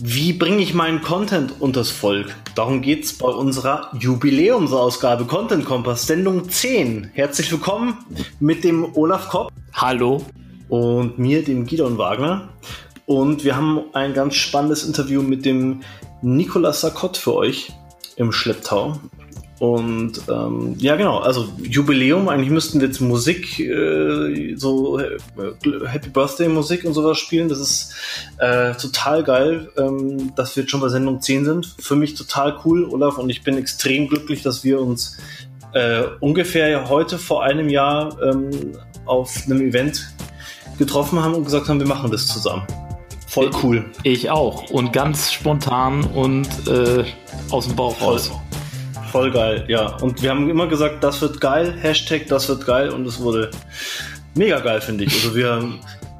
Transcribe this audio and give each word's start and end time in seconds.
Wie 0.00 0.32
bringe 0.32 0.62
ich 0.62 0.74
meinen 0.74 1.02
Content 1.02 1.60
unters 1.60 1.90
Volk? 1.90 2.32
Darum 2.54 2.82
geht's 2.82 3.18
bei 3.18 3.26
unserer 3.26 3.90
Jubiläumsausgabe 3.98 5.24
Content 5.24 5.64
Kompass, 5.64 6.06
Sendung 6.06 6.48
10. 6.48 7.10
Herzlich 7.14 7.50
willkommen 7.50 7.98
mit 8.38 8.62
dem 8.62 8.94
Olaf 8.94 9.28
Kopp. 9.28 9.50
Hallo. 9.72 10.24
Und 10.68 11.18
mir, 11.18 11.42
dem 11.42 11.66
Gidon 11.66 11.98
Wagner. 11.98 12.48
Und 13.06 13.42
wir 13.42 13.56
haben 13.56 13.86
ein 13.92 14.14
ganz 14.14 14.36
spannendes 14.36 14.84
Interview 14.84 15.20
mit 15.20 15.44
dem 15.44 15.80
Nicolas 16.22 16.82
Sarkott 16.82 17.16
für 17.16 17.34
euch 17.34 17.72
im 18.14 18.30
Schlepptau. 18.30 19.00
Und 19.58 20.22
ähm, 20.28 20.76
ja, 20.78 20.94
genau, 20.94 21.18
also 21.18 21.48
Jubiläum, 21.60 22.28
eigentlich 22.28 22.50
müssten 22.50 22.80
wir 22.80 22.86
jetzt 22.86 23.00
Musik, 23.00 23.58
äh, 23.58 24.54
so 24.54 25.00
äh, 25.00 25.18
Happy 25.86 26.10
Birthday 26.10 26.48
Musik 26.48 26.84
und 26.84 26.94
sowas 26.94 27.18
spielen. 27.18 27.48
Das 27.48 27.58
ist 27.58 27.94
äh, 28.38 28.74
total 28.74 29.24
geil, 29.24 29.68
ähm, 29.76 30.32
dass 30.36 30.54
wir 30.54 30.62
jetzt 30.62 30.70
schon 30.70 30.80
bei 30.80 30.88
Sendung 30.88 31.20
10 31.20 31.44
sind. 31.44 31.74
Für 31.80 31.96
mich 31.96 32.14
total 32.14 32.56
cool, 32.64 32.84
Olaf, 32.84 33.18
und 33.18 33.30
ich 33.30 33.42
bin 33.42 33.58
extrem 33.58 34.06
glücklich, 34.06 34.42
dass 34.42 34.62
wir 34.62 34.80
uns 34.80 35.18
äh, 35.72 36.02
ungefähr 36.20 36.88
heute 36.88 37.18
vor 37.18 37.42
einem 37.42 37.68
Jahr 37.68 38.16
ähm, 38.22 38.50
auf 39.06 39.42
einem 39.46 39.60
Event 39.60 40.14
getroffen 40.78 41.20
haben 41.20 41.34
und 41.34 41.44
gesagt 41.44 41.68
haben, 41.68 41.80
wir 41.80 41.88
machen 41.88 42.12
das 42.12 42.28
zusammen. 42.28 42.62
Voll 43.26 43.50
cool. 43.62 43.84
Ich 44.04 44.30
auch. 44.30 44.70
Und 44.70 44.92
ganz 44.92 45.32
spontan 45.32 46.04
und 46.04 46.48
äh, 46.68 47.04
aus 47.50 47.66
dem 47.66 47.74
Bauch 47.74 48.00
raus. 48.00 48.28
Voll 48.28 48.47
geil, 49.12 49.64
ja. 49.68 49.96
Und 49.96 50.22
wir 50.22 50.30
haben 50.30 50.48
immer 50.48 50.66
gesagt, 50.66 51.02
das 51.04 51.20
wird 51.20 51.40
geil, 51.40 51.74
Hashtag, 51.80 52.26
das 52.28 52.48
wird 52.48 52.66
geil 52.66 52.90
und 52.90 53.06
es 53.06 53.20
wurde 53.20 53.50
mega 54.34 54.60
geil, 54.60 54.80
finde 54.80 55.04
ich. 55.04 55.12
Also 55.14 55.34
wir, 55.34 55.62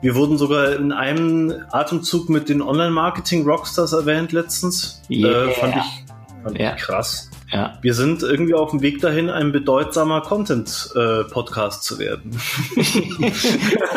wir 0.03 0.14
wurden 0.14 0.39
sogar 0.39 0.72
in 0.77 0.92
einem 0.92 1.55
Atemzug 1.70 2.28
mit 2.28 2.48
den 2.48 2.62
Online-Marketing-Rockstars 2.62 3.92
erwähnt 3.92 4.33
letztens. 4.33 5.03
Yeah. 5.11 5.47
Äh, 5.47 5.50
fand 5.53 5.77
ich, 5.77 6.42
fand 6.42 6.59
Ja. 6.59 6.75
ich 6.75 6.83
krass. 6.83 7.31
Ja. 7.50 7.78
Wir 7.81 7.94
sind 7.94 8.22
irgendwie 8.22 8.53
auf 8.53 8.72
dem 8.72 8.83
Weg 8.83 9.00
dahin, 9.00 9.31
ein 9.31 9.53
bedeutsamer 9.53 10.20
Content-Podcast 10.20 11.83
zu 11.83 11.98
werden. 11.98 12.39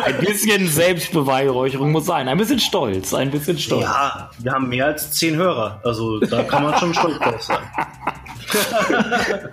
Ein 0.06 0.18
bisschen 0.22 0.68
Selbstbeweihräucherung 0.68 1.92
muss 1.92 2.06
sein. 2.06 2.30
Ein 2.30 2.38
bisschen 2.38 2.60
Stolz. 2.60 3.14
Ein 3.14 3.30
bisschen 3.30 3.60
Stolz. 3.60 3.84
Ja, 3.84 4.30
wir 4.40 4.54
haben 4.54 4.70
mehr 4.70 4.86
als 4.86 5.12
zehn 5.12 5.36
Hörer. 5.36 5.82
Also 5.84 6.20
da 6.22 6.44
kann 6.44 6.64
man 6.64 6.78
schon 6.78 6.94
stolz 6.94 7.20
drauf 7.20 7.42
sein. 7.42 7.58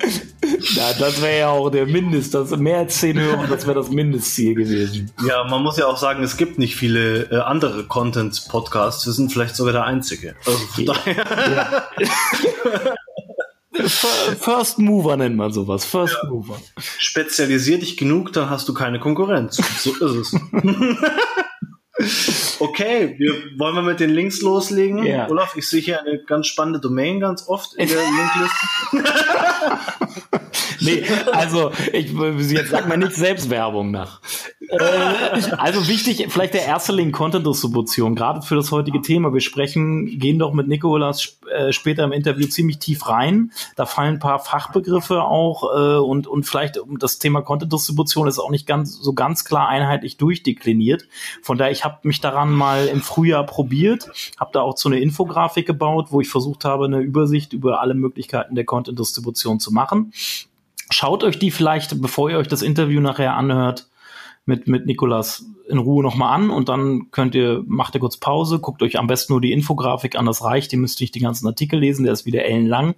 Ja, 0.74 0.92
das 0.98 1.20
wäre 1.22 1.38
ja 1.38 1.48
auch 1.50 1.70
der 1.70 1.86
Mindest. 1.86 2.34
Das 2.34 2.50
mehr 2.56 2.78
als 2.78 2.98
10 2.98 3.18
Hörer, 3.18 3.46
das 3.48 3.66
wäre 3.66 3.74
das 3.78 3.90
Mindestziel 3.90 4.54
gewesen. 4.54 5.10
Ja, 5.26 5.44
man 5.44 5.62
muss 5.62 5.76
ja 5.76 5.86
auch 5.86 5.96
sagen, 5.96 6.22
es 6.22 6.36
gibt 6.36 6.58
nicht 6.58 6.74
viele 6.76 7.24
äh, 7.30 7.36
andere 7.40 7.84
Content-Podcasts. 7.84 9.06
Wir 9.06 9.12
sind 9.12 9.32
vielleicht 9.32 9.56
sogar 9.56 9.72
der 9.72 9.84
einzige. 9.84 10.34
Also 10.46 10.58
von 10.58 10.84
daher. 10.86 11.84
Fir- 13.74 14.36
First 14.40 14.78
Mover 14.78 15.16
nennt 15.16 15.36
man 15.36 15.52
sowas. 15.52 15.84
First 15.84 16.16
Mover. 16.28 16.58
spezialisier 16.98 17.78
dich 17.78 17.96
genug, 17.96 18.32
dann 18.32 18.50
hast 18.50 18.68
du 18.68 18.74
keine 18.74 18.98
Konkurrenz. 19.00 19.56
So 19.78 19.90
ist 19.92 20.32
es. 20.32 20.40
okay, 22.60 23.14
wir 23.18 23.34
wollen 23.58 23.74
wir 23.74 23.82
mit 23.82 24.00
den 24.00 24.10
Links 24.10 24.40
loslegen. 24.42 25.04
Ja. 25.04 25.28
Olaf, 25.28 25.56
ich 25.56 25.68
sehe 25.68 25.80
hier 25.80 26.00
eine 26.00 26.18
ganz 26.18 26.46
spannende 26.46 26.80
Domain 26.80 27.20
ganz 27.20 27.48
oft 27.48 27.74
in 27.74 27.88
der 27.88 27.98
Linkliste. 28.96 29.68
Nee, 30.80 31.02
also 31.32 31.72
ich 31.92 32.12
jetzt 32.52 32.70
sag 32.70 32.86
mal 32.88 32.96
nicht 32.96 33.12
Selbstwerbung 33.16 33.90
nach. 33.90 34.20
Äh, 34.68 34.76
also 35.56 35.88
wichtig, 35.88 36.24
vielleicht 36.28 36.54
der 36.54 36.64
erste 36.66 36.92
Link 36.92 37.14
Content-Distribution, 37.14 38.14
gerade 38.14 38.42
für 38.42 38.54
das 38.54 38.70
heutige 38.70 39.02
Thema. 39.02 39.32
Wir 39.34 39.40
sprechen, 39.40 40.18
gehen 40.20 40.38
doch 40.38 40.52
mit 40.52 40.68
Nikolas 40.68 41.20
sp- 41.26 41.48
äh, 41.50 41.72
später 41.72 42.04
im 42.04 42.12
Interview 42.12 42.46
ziemlich 42.46 42.78
tief 42.78 43.08
rein. 43.08 43.50
Da 43.74 43.86
fallen 43.86 44.14
ein 44.14 44.18
paar 44.20 44.38
Fachbegriffe 44.38 45.22
auch 45.22 45.64
äh, 45.74 45.98
und, 45.98 46.26
und 46.28 46.44
vielleicht 46.44 46.78
um 46.78 46.98
das 46.98 47.18
Thema 47.18 47.40
Content-Distribution 47.42 48.28
ist 48.28 48.38
auch 48.38 48.50
nicht 48.50 48.66
ganz 48.66 48.94
so 49.00 49.14
ganz 49.14 49.44
klar 49.44 49.68
einheitlich 49.68 50.16
durchdekliniert. 50.16 51.08
Von 51.42 51.58
daher, 51.58 51.72
ich 51.72 51.84
habe 51.84 51.87
mich 52.02 52.20
daran 52.20 52.52
mal 52.52 52.86
im 52.86 53.00
Frühjahr 53.00 53.44
probiert, 53.44 54.10
habe 54.38 54.50
da 54.52 54.60
auch 54.60 54.76
so 54.76 54.88
eine 54.88 55.00
Infografik 55.00 55.66
gebaut, 55.66 56.08
wo 56.10 56.20
ich 56.20 56.28
versucht 56.28 56.64
habe, 56.64 56.86
eine 56.86 57.00
Übersicht 57.00 57.52
über 57.52 57.80
alle 57.80 57.94
Möglichkeiten 57.94 58.54
der 58.54 58.64
Content-Distribution 58.64 59.60
zu 59.60 59.72
machen. 59.72 60.12
Schaut 60.90 61.24
euch 61.24 61.38
die 61.38 61.50
vielleicht, 61.50 62.00
bevor 62.00 62.30
ihr 62.30 62.38
euch 62.38 62.48
das 62.48 62.62
Interview 62.62 63.00
nachher 63.00 63.34
anhört, 63.34 63.88
mit, 64.46 64.66
mit 64.66 64.86
Nikolas 64.86 65.44
in 65.68 65.76
Ruhe 65.76 66.02
nochmal 66.02 66.34
an 66.34 66.48
und 66.48 66.70
dann 66.70 67.10
könnt 67.10 67.34
ihr, 67.34 67.62
macht 67.66 67.94
ihr 67.94 68.00
kurz 68.00 68.16
Pause, 68.16 68.58
guckt 68.58 68.82
euch 68.82 68.98
am 68.98 69.06
besten 69.06 69.34
nur 69.34 69.42
die 69.42 69.52
Infografik 69.52 70.16
an, 70.16 70.24
das 70.24 70.42
reicht, 70.42 70.72
ihr 70.72 70.78
müsst 70.78 71.00
nicht 71.02 71.14
den 71.14 71.22
ganzen 71.22 71.46
Artikel 71.46 71.78
lesen, 71.78 72.04
der 72.04 72.14
ist 72.14 72.24
wieder 72.24 72.46
ellenlang. 72.46 72.94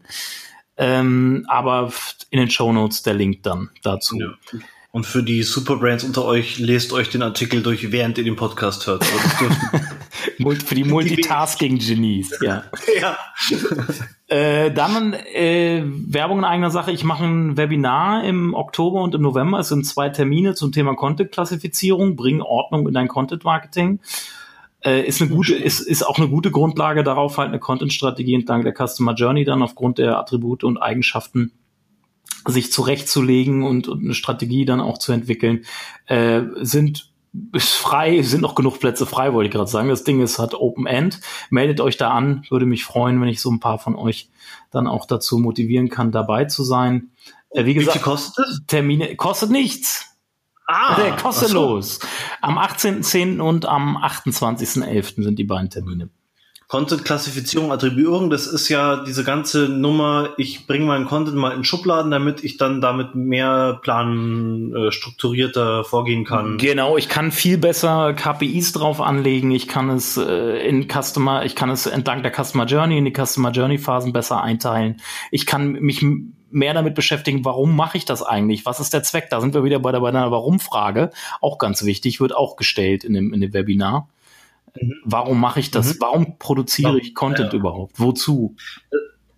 Ähm, 0.77 1.45
aber 1.49 1.93
in 2.31 2.39
den 2.39 2.49
Shownotes 2.49 3.03
der 3.03 3.15
Link 3.15 3.43
dann 3.43 3.71
dazu. 3.83 4.17
Ja. 4.19 4.61
Und 4.93 5.07
für 5.07 5.23
die 5.23 5.45
Superbrands 5.45 6.03
unter 6.03 6.25
euch, 6.25 6.59
lest 6.59 6.93
euch 6.93 7.11
den 7.11 7.23
Artikel 7.23 7.63
durch, 7.63 7.93
während 7.93 8.19
ihr 8.19 8.25
den 8.25 8.35
Podcast 8.35 8.89
hört. 8.89 9.03
Also 9.03 9.55
Für 10.67 10.75
die 10.75 10.85
Multitasking-Genies, 10.85 12.41
ja. 12.43 12.65
ja. 13.01 13.17
Äh, 14.27 14.71
dann 14.71 15.13
äh, 15.13 15.83
Werbung 15.85 16.39
in 16.39 16.45
eigener 16.45 16.71
Sache. 16.71 16.93
Ich 16.93 17.03
mache 17.03 17.25
ein 17.25 17.57
Webinar 17.57 18.23
im 18.23 18.55
Oktober 18.55 19.03
und 19.03 19.13
im 19.13 19.23
November. 19.23 19.59
Es 19.59 19.71
sind 19.71 19.85
zwei 19.85 20.09
Termine 20.09 20.55
zum 20.55 20.71
Thema 20.71 20.95
Content-Klassifizierung. 20.95 22.15
Bring 22.15 22.41
Ordnung 22.41 22.87
in 22.87 22.95
dein 22.95 23.09
Content-Marketing. 23.09 23.99
Äh, 24.83 25.05
ist 25.05 25.21
eine 25.21 25.31
gute, 25.31 25.57
ist, 25.57 25.81
ist 25.81 26.07
auch 26.07 26.19
eine 26.19 26.29
gute 26.29 26.53
Grundlage 26.53 27.03
darauf, 27.03 27.39
halt 27.39 27.49
eine 27.49 27.59
Content-Strategie 27.59 28.35
entlang 28.37 28.63
der 28.63 28.73
Customer 28.73 29.15
Journey 29.15 29.45
dann 29.45 29.63
aufgrund 29.63 29.99
der 29.99 30.17
Attribute 30.17 30.63
und 30.63 30.79
Eigenschaften 30.79 31.51
sich 32.47 32.73
zurechtzulegen 32.73 33.63
und, 33.63 33.89
und 33.89 34.05
eine 34.05 34.15
Strategie 34.15 34.65
dann 34.65 34.81
auch 34.81 34.99
zu 34.99 35.13
entwickeln, 35.13 35.65
äh, 36.07 36.43
sind 36.61 37.11
ist 37.53 37.75
frei, 37.75 38.23
sind 38.23 38.41
noch 38.41 38.57
genug 38.57 38.81
Plätze 38.81 39.07
frei, 39.07 39.33
wollte 39.33 39.49
ich 39.49 39.55
gerade 39.55 39.71
sagen. 39.71 39.89
Das 39.89 40.03
Ding 40.03 40.21
ist 40.21 40.39
hat 40.39 40.55
Open 40.55 40.87
End. 40.87 41.21
Meldet 41.49 41.81
euch 41.81 41.97
da 41.97 42.11
an, 42.11 42.45
würde 42.51 42.67
mich 42.67 42.85
freuen, 42.85 43.21
wenn 43.21 43.29
ich 43.29 43.41
so 43.41 43.51
ein 43.51 43.61
paar 43.61 43.79
von 43.79 43.95
euch 43.95 44.29
dann 44.73 44.89
auch 44.89 45.07
dazu 45.07 45.39
motivieren 45.39 45.91
kann, 45.91 46.11
dabei 46.11 46.47
zu 46.47 46.65
sein. 46.65 47.11
Äh, 47.51 47.65
wie 47.65 47.71
Wie 47.71 47.75
gesagt, 47.75 48.03
kostet 48.03 48.47
es? 48.47 48.61
Termine 48.67 49.15
kostet 49.17 49.51
nichts. 49.51 50.07
Ah, 50.67 51.01
Äh, 51.01 51.17
kostenlos. 51.21 52.01
Am 52.41 52.59
18.10. 52.59 53.41
und 53.41 53.67
am 53.67 53.97
28.11. 53.97 55.23
sind 55.23 55.39
die 55.39 55.45
beiden 55.45 55.71
Termine. 55.71 56.11
Content-Klassifizierung, 56.71 57.73
Attribuierung, 57.73 58.31
das 58.31 58.47
ist 58.47 58.69
ja 58.69 59.03
diese 59.03 59.25
ganze 59.25 59.69
Nummer, 59.69 60.29
ich 60.37 60.69
bringe 60.69 60.85
meinen 60.85 61.05
Content 61.05 61.37
mal 61.37 61.51
in 61.51 61.65
Schubladen, 61.65 62.13
damit 62.13 62.45
ich 62.45 62.59
dann 62.59 62.81
damit 62.81 63.17
mehr 63.17 63.81
plan 63.83 64.73
äh, 64.73 64.93
strukturierter 64.93 65.83
vorgehen 65.83 66.25
kann. 66.25 66.59
Genau, 66.59 66.97
ich 66.97 67.09
kann 67.09 67.33
viel 67.33 67.59
besser 67.59 68.15
KPIs 68.15 68.71
drauf 68.71 69.01
anlegen. 69.01 69.51
Ich 69.51 69.67
kann 69.67 69.91
es 69.91 70.17
äh, 70.17 70.65
in 70.65 70.87
Customer, 70.87 71.45
ich 71.45 71.57
kann 71.57 71.71
es 71.71 71.87
entlang 71.87 72.23
der 72.23 72.33
Customer 72.33 72.67
Journey 72.67 72.99
in 72.99 73.05
die 73.05 73.13
Customer 73.13 73.51
Journey 73.51 73.79
Phasen 73.79 74.13
besser 74.13 74.41
einteilen. 74.41 75.01
Ich 75.33 75.47
kann 75.47 75.73
mich 75.73 76.07
mehr 76.53 76.73
damit 76.73 76.95
beschäftigen, 76.95 77.45
warum 77.45 77.75
mache 77.75 77.99
ich 77.99 78.05
das 78.05 78.23
eigentlich? 78.23 78.65
Was 78.65 78.79
ist 78.79 78.93
der 78.93 79.03
Zweck? 79.03 79.27
Da 79.29 79.41
sind 79.41 79.55
wir 79.55 79.65
wieder 79.65 79.81
bei 79.81 79.91
der, 79.91 80.01
bei 80.01 80.13
der 80.13 80.31
Warum-Frage. 80.31 81.11
Auch 81.41 81.59
ganz 81.59 81.85
wichtig, 81.85 82.21
wird 82.21 82.33
auch 82.33 82.55
gestellt 82.55 83.03
in 83.03 83.15
dem, 83.15 83.33
in 83.33 83.41
dem 83.41 83.53
Webinar. 83.53 84.07
Warum 85.05 85.41
mache 85.41 85.61
ich 85.61 85.71
das? 85.71 85.95
Mhm. 85.95 86.01
Warum 86.01 86.39
produziere 86.39 86.89
Warum? 86.91 87.01
ich 87.01 87.15
Content 87.15 87.53
Ja. 87.53 87.59
überhaupt? 87.59 87.99
Wozu? 87.99 88.55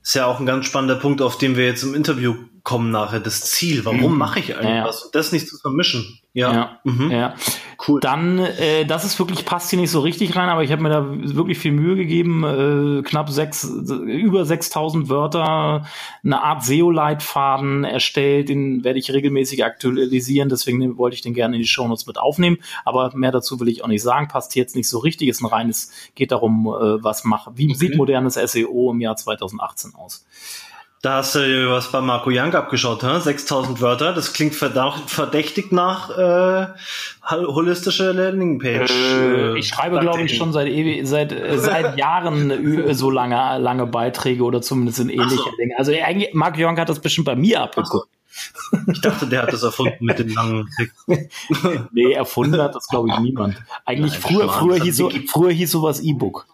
Ist 0.02 0.14
ja 0.14 0.26
auch 0.26 0.40
ein 0.40 0.46
ganz 0.46 0.66
spannender 0.66 0.96
Punkt, 0.96 1.22
auf 1.22 1.38
den 1.38 1.56
wir 1.56 1.64
jetzt 1.66 1.82
im 1.82 1.94
Interview 1.94 2.34
kommen 2.62 2.90
nachher. 2.90 3.20
Das 3.20 3.40
Ziel, 3.42 3.84
warum 3.84 4.12
Mhm. 4.12 4.18
mache 4.18 4.38
ich 4.40 4.56
eigentlich 4.56 4.76
Ja. 4.76 4.84
was? 4.86 5.10
Das 5.12 5.32
nicht 5.32 5.48
zu 5.48 5.58
vermischen. 5.58 6.18
Ja. 6.34 6.52
Ja. 6.54 6.78
Mhm. 6.84 7.10
Ja. 7.10 7.34
Cool. 7.86 8.00
Dann, 8.00 8.38
äh, 8.38 8.86
das 8.86 9.04
ist 9.04 9.18
wirklich, 9.18 9.44
passt 9.44 9.68
hier 9.70 9.78
nicht 9.78 9.90
so 9.90 10.00
richtig 10.00 10.34
rein, 10.36 10.48
aber 10.48 10.62
ich 10.62 10.70
habe 10.72 10.82
mir 10.82 10.88
da 10.88 11.04
wirklich 11.06 11.58
viel 11.58 11.72
Mühe 11.72 11.96
gegeben, 11.96 12.44
äh, 12.44 13.02
knapp 13.02 13.28
sechs, 13.28 13.64
über 13.64 14.44
6000 14.46 15.08
Wörter, 15.10 15.84
eine 16.24 16.42
Art 16.42 16.62
SEO-Leitfaden 16.64 17.84
erstellt, 17.84 18.48
den 18.48 18.84
werde 18.84 18.98
ich 18.98 19.12
regelmäßig 19.12 19.64
aktualisieren, 19.64 20.48
deswegen 20.48 20.96
wollte 20.96 21.14
ich 21.16 21.22
den 21.22 21.34
gerne 21.34 21.56
in 21.56 21.62
die 21.62 21.68
Shownotes 21.68 22.06
mit 22.06 22.18
aufnehmen, 22.18 22.58
aber 22.84 23.10
mehr 23.14 23.32
dazu 23.32 23.60
will 23.60 23.68
ich 23.68 23.82
auch 23.84 23.88
nicht 23.88 24.02
sagen, 24.02 24.28
passt 24.28 24.54
jetzt 24.56 24.76
nicht 24.76 24.88
so 24.88 24.98
richtig, 25.00 25.28
ist 25.28 25.42
ein 25.42 25.46
reines, 25.46 25.90
geht 26.14 26.30
darum, 26.32 26.66
äh, 26.66 27.02
was 27.02 27.24
macht, 27.24 27.50
wie 27.56 27.74
sieht 27.74 27.96
modernes 27.96 28.34
SEO 28.34 28.92
im 28.92 29.00
Jahr 29.00 29.16
2018 29.16 29.94
aus. 29.94 30.24
Da 31.02 31.16
hast 31.16 31.34
du 31.34 31.68
was 31.68 31.90
bei 31.90 32.00
Marco 32.00 32.30
Young 32.32 32.54
abgeschaut, 32.54 33.02
hm? 33.02 33.20
6000 33.20 33.80
Wörter. 33.80 34.12
Das 34.12 34.32
klingt 34.32 34.54
verdächtig 34.54 35.72
nach 35.72 36.16
äh, 36.16 36.68
holistische 37.28 38.12
Landingpage. 38.12 38.92
Äh, 38.92 39.58
ich 39.58 39.66
schreibe, 39.66 39.98
glaube 39.98 40.22
ich, 40.22 40.36
schon 40.36 40.52
seit 40.52 40.68
seit 41.04 41.32
äh, 41.32 41.58
seit 41.58 41.98
Jahren 41.98 42.94
so 42.94 43.10
lange 43.10 43.58
lange 43.58 43.86
Beiträge 43.86 44.44
oder 44.44 44.62
zumindest 44.62 45.00
in 45.00 45.08
ähnlichen 45.08 45.38
so. 45.38 45.56
Dingen. 45.58 45.72
Also 45.76 45.90
eigentlich 45.90 46.34
Marco 46.34 46.64
Young 46.64 46.78
hat 46.78 46.88
das 46.88 47.00
bestimmt 47.00 47.26
bei 47.26 47.34
mir 47.34 47.62
abgeguckt. 47.62 48.08
Ich 48.92 49.00
dachte, 49.00 49.26
der 49.26 49.42
hat 49.42 49.52
das 49.52 49.64
erfunden 49.64 50.04
mit 50.04 50.20
den 50.20 50.30
langen 50.30 50.68
nee, 51.92 52.12
erfunden 52.12 52.62
hat 52.62 52.76
das, 52.76 52.86
glaube 52.86 53.08
ich, 53.10 53.18
niemand. 53.18 53.56
Eigentlich 53.84 54.12
Nein, 54.12 54.22
früher, 54.22 54.48
früher, 54.48 54.80
hieß 54.80 54.96
so, 54.96 55.10
früher 55.26 55.50
hieß 55.50 55.70
sowas 55.72 56.00
E-Book. 56.00 56.46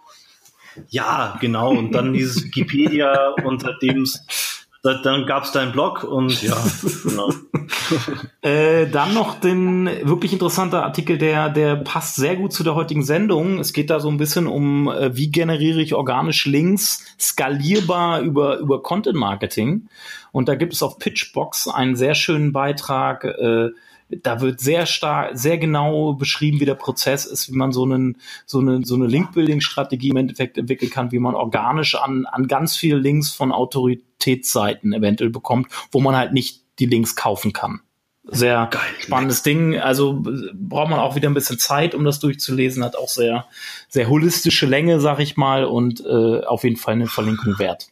Ja, 0.88 1.36
genau. 1.40 1.70
Und 1.70 1.92
dann 1.92 2.12
dieses 2.12 2.44
Wikipedia, 2.44 3.34
unter 3.44 3.75
dem 3.82 4.06
dann 4.82 5.26
gab 5.26 5.44
es 5.44 5.52
deinen 5.52 5.72
Blog 5.72 6.04
und 6.04 6.40
ja, 6.42 6.56
genau. 7.04 7.32
äh, 8.42 8.86
dann 8.86 9.12
noch 9.12 9.40
den 9.40 9.86
wirklich 10.02 10.32
interessanter 10.32 10.84
Artikel, 10.84 11.19
der, 11.19 11.50
der 11.50 11.76
passt 11.76 12.16
sehr 12.16 12.36
gut 12.36 12.52
zu 12.52 12.62
der 12.62 12.75
heutigen 12.75 13.02
Sendung. 13.02 13.58
Es 13.58 13.72
geht 13.72 13.90
da 13.90 13.98
so 13.98 14.08
ein 14.08 14.19
bisschen 14.19 14.46
um, 14.46 14.88
äh, 14.88 15.16
wie 15.16 15.30
generiere 15.30 15.80
ich 15.80 15.94
organisch 15.94 16.46
Links 16.46 17.04
skalierbar 17.19 18.20
über, 18.20 18.58
über 18.58 18.82
Content 18.82 19.16
Marketing. 19.16 19.88
Und 20.30 20.48
da 20.48 20.54
gibt 20.54 20.75
es 20.75 20.82
auf 20.82 20.98
Pitchbox 20.98 21.69
einen 21.69 21.96
sehr 21.96 22.14
schönen 22.14 22.52
Beitrag, 22.52 23.25
äh, 23.25 23.70
da 24.08 24.40
wird 24.40 24.60
sehr 24.60 24.87
stark, 24.87 25.37
sehr 25.38 25.58
genau 25.58 26.14
beschrieben, 26.14 26.60
wie 26.60 26.64
der 26.64 26.75
Prozess 26.75 27.26
ist, 27.26 27.52
wie 27.52 27.56
man 27.56 27.72
so, 27.72 27.84
einen, 27.84 28.19
so 28.46 28.60
eine, 28.60 28.84
so 28.84 28.94
eine 28.94 29.06
Link-Building-Strategie 29.06 30.08
im 30.10 30.16
Endeffekt 30.16 30.56
entwickeln 30.56 30.90
kann, 30.90 31.12
wie 31.12 31.19
man 31.19 31.34
organisch 31.34 31.94
an, 31.94 32.26
an 32.26 32.49
ganz 32.49 32.76
viele 32.76 32.96
Links 32.96 33.31
von 33.31 33.52
Autoritätsseiten 33.52 34.93
eventuell 34.93 35.31
bekommt, 35.31 35.69
wo 35.93 36.00
man 36.00 36.16
halt 36.16 36.32
nicht 36.32 36.62
die 36.78 36.87
Links 36.87 37.16
kaufen 37.16 37.52
kann. 37.52 37.81
Sehr 38.31 38.69
Geil, 38.70 38.81
spannendes 39.00 39.43
Ding. 39.43 39.78
Also 39.78 40.22
braucht 40.52 40.90
man 40.90 41.00
auch 41.00 41.16
wieder 41.16 41.31
ein 41.31 41.34
bisschen 41.34 41.58
Zeit, 41.58 41.94
um 41.94 42.04
das 42.04 42.20
durchzulesen. 42.20 42.84
Hat 42.84 42.94
auch 42.94 43.08
sehr, 43.08 43.46
sehr 43.88 44.08
holistische 44.08 44.66
Länge, 44.66 45.00
sag 45.00 45.19
ich 45.20 45.37
mal, 45.37 45.64
und 45.64 46.04
äh, 46.04 46.44
auf 46.44 46.64
jeden 46.64 46.76
Fall 46.76 46.94
eine 46.94 47.06
Verlinkung 47.06 47.58
wert. 47.58 47.88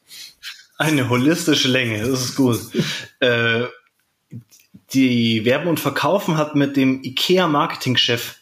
Eine 0.77 1.09
holistische 1.09 1.69
Länge, 1.69 2.01
das 2.01 2.23
ist 2.23 2.37
gut. 2.37 2.59
äh, 3.21 3.65
die 4.95 5.45
Werben 5.45 5.69
und 5.69 5.81
Verkaufen 5.81 6.37
hat 6.37 6.55
mit 6.55 6.77
dem 6.77 7.03
IKEA-Marketingchef 7.03 8.37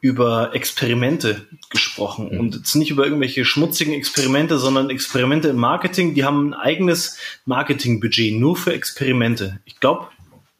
über 0.00 0.54
Experimente 0.54 1.46
gesprochen. 1.68 2.30
Mhm. 2.32 2.40
Und 2.40 2.56
jetzt 2.56 2.74
nicht 2.74 2.90
über 2.90 3.04
irgendwelche 3.04 3.44
schmutzigen 3.44 3.92
Experimente, 3.92 4.58
sondern 4.58 4.90
Experimente 4.90 5.48
im 5.48 5.56
Marketing. 5.56 6.14
Die 6.14 6.24
haben 6.24 6.50
ein 6.50 6.54
eigenes 6.54 7.18
Marketingbudget 7.44 8.34
nur 8.34 8.56
für 8.56 8.72
Experimente. 8.72 9.60
Ich 9.64 9.78
glaube, 9.78 10.08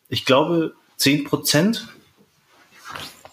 ich 0.09 0.25
glaube, 0.27 0.75
zehn 0.97 1.25
Prozent 1.25 1.89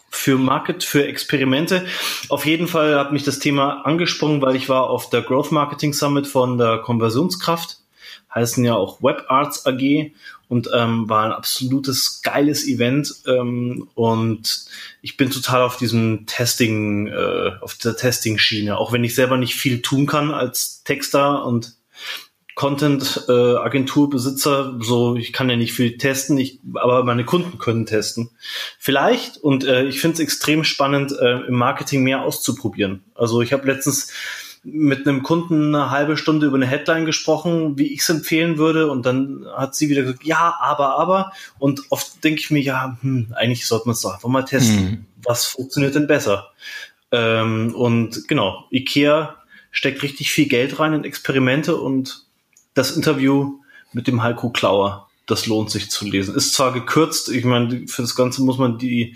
für 0.09 0.38
Market, 0.38 0.83
für 0.83 1.05
Experimente. 1.05 1.85
Auf 2.29 2.45
jeden 2.45 2.67
Fall 2.67 2.97
hat 2.97 3.11
mich 3.11 3.23
das 3.23 3.39
Thema 3.39 3.85
angesprungen, 3.85 4.41
weil 4.41 4.55
ich 4.55 4.69
war 4.69 4.89
auf 4.89 5.09
der 5.09 5.21
Growth 5.21 5.51
Marketing 5.51 5.94
Summit 5.94 6.27
von 6.27 6.57
der 6.57 6.79
Konversionskraft, 6.79 7.77
heißen 8.33 8.63
ja 8.63 8.75
auch 8.75 9.01
Web 9.01 9.25
Arts 9.27 9.65
AG 9.65 10.11
und 10.49 10.69
ähm, 10.73 11.09
war 11.09 11.25
ein 11.25 11.31
absolutes 11.31 12.21
geiles 12.21 12.67
Event 12.67 13.13
ähm, 13.25 13.89
und 13.95 14.65
ich 15.01 15.17
bin 15.17 15.29
total 15.29 15.61
auf 15.61 15.77
diesem 15.77 16.25
Testing, 16.25 17.07
äh, 17.07 17.51
auf 17.61 17.75
der 17.75 17.95
Testing-Schiene, 17.95 18.77
auch 18.77 18.91
wenn 18.91 19.03
ich 19.03 19.15
selber 19.15 19.38
nicht 19.38 19.55
viel 19.55 19.81
tun 19.81 20.05
kann 20.05 20.31
als 20.31 20.83
Texter 20.83 21.45
und 21.45 21.77
Content-Agenturbesitzer, 22.57 24.77
äh, 24.79 24.83
so 24.83 25.15
ich 25.15 25.31
kann 25.31 25.47
ja 25.47 25.55
nicht 25.55 25.73
viel 25.73 25.99
testen, 25.99 26.39
ich, 26.39 26.59
aber 26.73 27.03
meine 27.03 27.23
Kunden 27.23 27.59
können 27.59 27.85
testen. 27.85 28.31
Vielleicht 28.79 29.38
und 29.38 29.63
äh, 29.63 29.83
ich 29.83 30.01
finde 30.01 30.15
es 30.15 30.21
extrem 30.21 30.63
spannend, 30.63 31.11
äh, 31.11 31.41
im 31.41 31.53
Marketing 31.53 32.01
mehr 32.01 32.23
auszuprobieren. 32.23 33.03
Also 33.13 33.44
ich 33.44 33.53
habe 33.53 33.67
letztens 33.67 34.11
mit 34.63 35.07
einem 35.07 35.24
Kunden 35.24 35.74
eine 35.74 35.92
halbe 35.92 36.18
Stunde 36.18 36.48
über 36.48 36.56
eine 36.56 36.68
Headline 36.68 37.06
gesprochen, 37.06 37.77
wie 37.77 37.94
ich 37.94 38.01
es 38.01 38.09
empfehlen 38.09 38.57
würde. 38.57 38.89
Und 38.89 39.06
dann 39.06 39.45
hat 39.56 39.75
sie 39.75 39.89
wieder 39.89 40.01
gesagt, 40.01 40.24
ja, 40.25 40.57
aber, 40.59 40.98
aber. 40.98 41.31
Und 41.59 41.83
oft 41.89 42.24
denke 42.24 42.39
ich 42.39 42.51
mir, 42.51 42.62
ja, 42.62 42.98
hm, 43.01 43.33
eigentlich 43.36 43.65
sollte 43.65 43.88
man 43.88 43.94
es 43.94 44.01
doch 44.01 44.13
einfach 44.13 44.30
mal 44.30 44.44
testen. 44.44 44.86
Mhm. 44.86 45.06
Was 45.24 45.45
funktioniert 45.45 45.95
denn 45.95 46.07
besser? 46.07 46.51
Ähm, 47.12 47.74
und 47.75 48.27
genau, 48.27 48.65
IKEA 48.71 49.36
steckt 49.71 50.04
richtig 50.04 50.31
viel 50.31 50.48
Geld 50.48 50.80
rein 50.80 50.94
in 50.94 51.04
Experimente 51.04 51.75
und 51.75 52.25
das 52.74 52.95
Interview 52.95 53.59
mit 53.94 54.07
dem 54.07 54.24
Heiko 54.24 54.50
Klauer, 54.50 55.09
das 55.25 55.48
lohnt 55.48 55.71
sich 55.71 55.89
zu 55.89 56.06
lesen. 56.06 56.36
Ist 56.36 56.54
zwar 56.54 56.74
gekürzt, 56.74 57.30
ich 57.30 57.45
meine, 57.45 57.88
für 57.88 58.01
das 58.01 58.15
Ganze 58.15 58.44
muss 58.44 58.57
man 58.57 58.77
die, 58.77 59.15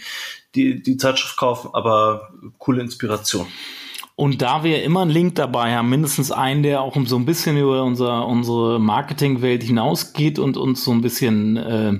die, 0.55 0.81
die 0.81 0.97
Zeitschrift 0.97 1.37
kaufen, 1.37 1.69
aber 1.73 2.31
coole 2.57 2.81
Inspiration. 2.81 3.47
Und 4.15 4.41
da 4.41 4.63
wir 4.63 4.83
immer 4.83 5.01
einen 5.01 5.11
Link 5.11 5.35
dabei 5.35 5.75
haben, 5.75 5.89
mindestens 5.89 6.31
einen, 6.31 6.63
der 6.63 6.81
auch 6.81 6.95
so 7.05 7.15
ein 7.15 7.25
bisschen 7.25 7.57
über 7.57 7.83
unser, 7.83 8.27
unsere 8.27 8.79
Marketingwelt 8.79 9.63
hinausgeht 9.63 10.37
und 10.37 10.57
uns 10.57 10.83
so 10.83 10.91
ein 10.91 11.01
bisschen, 11.01 11.57
äh, 11.57 11.93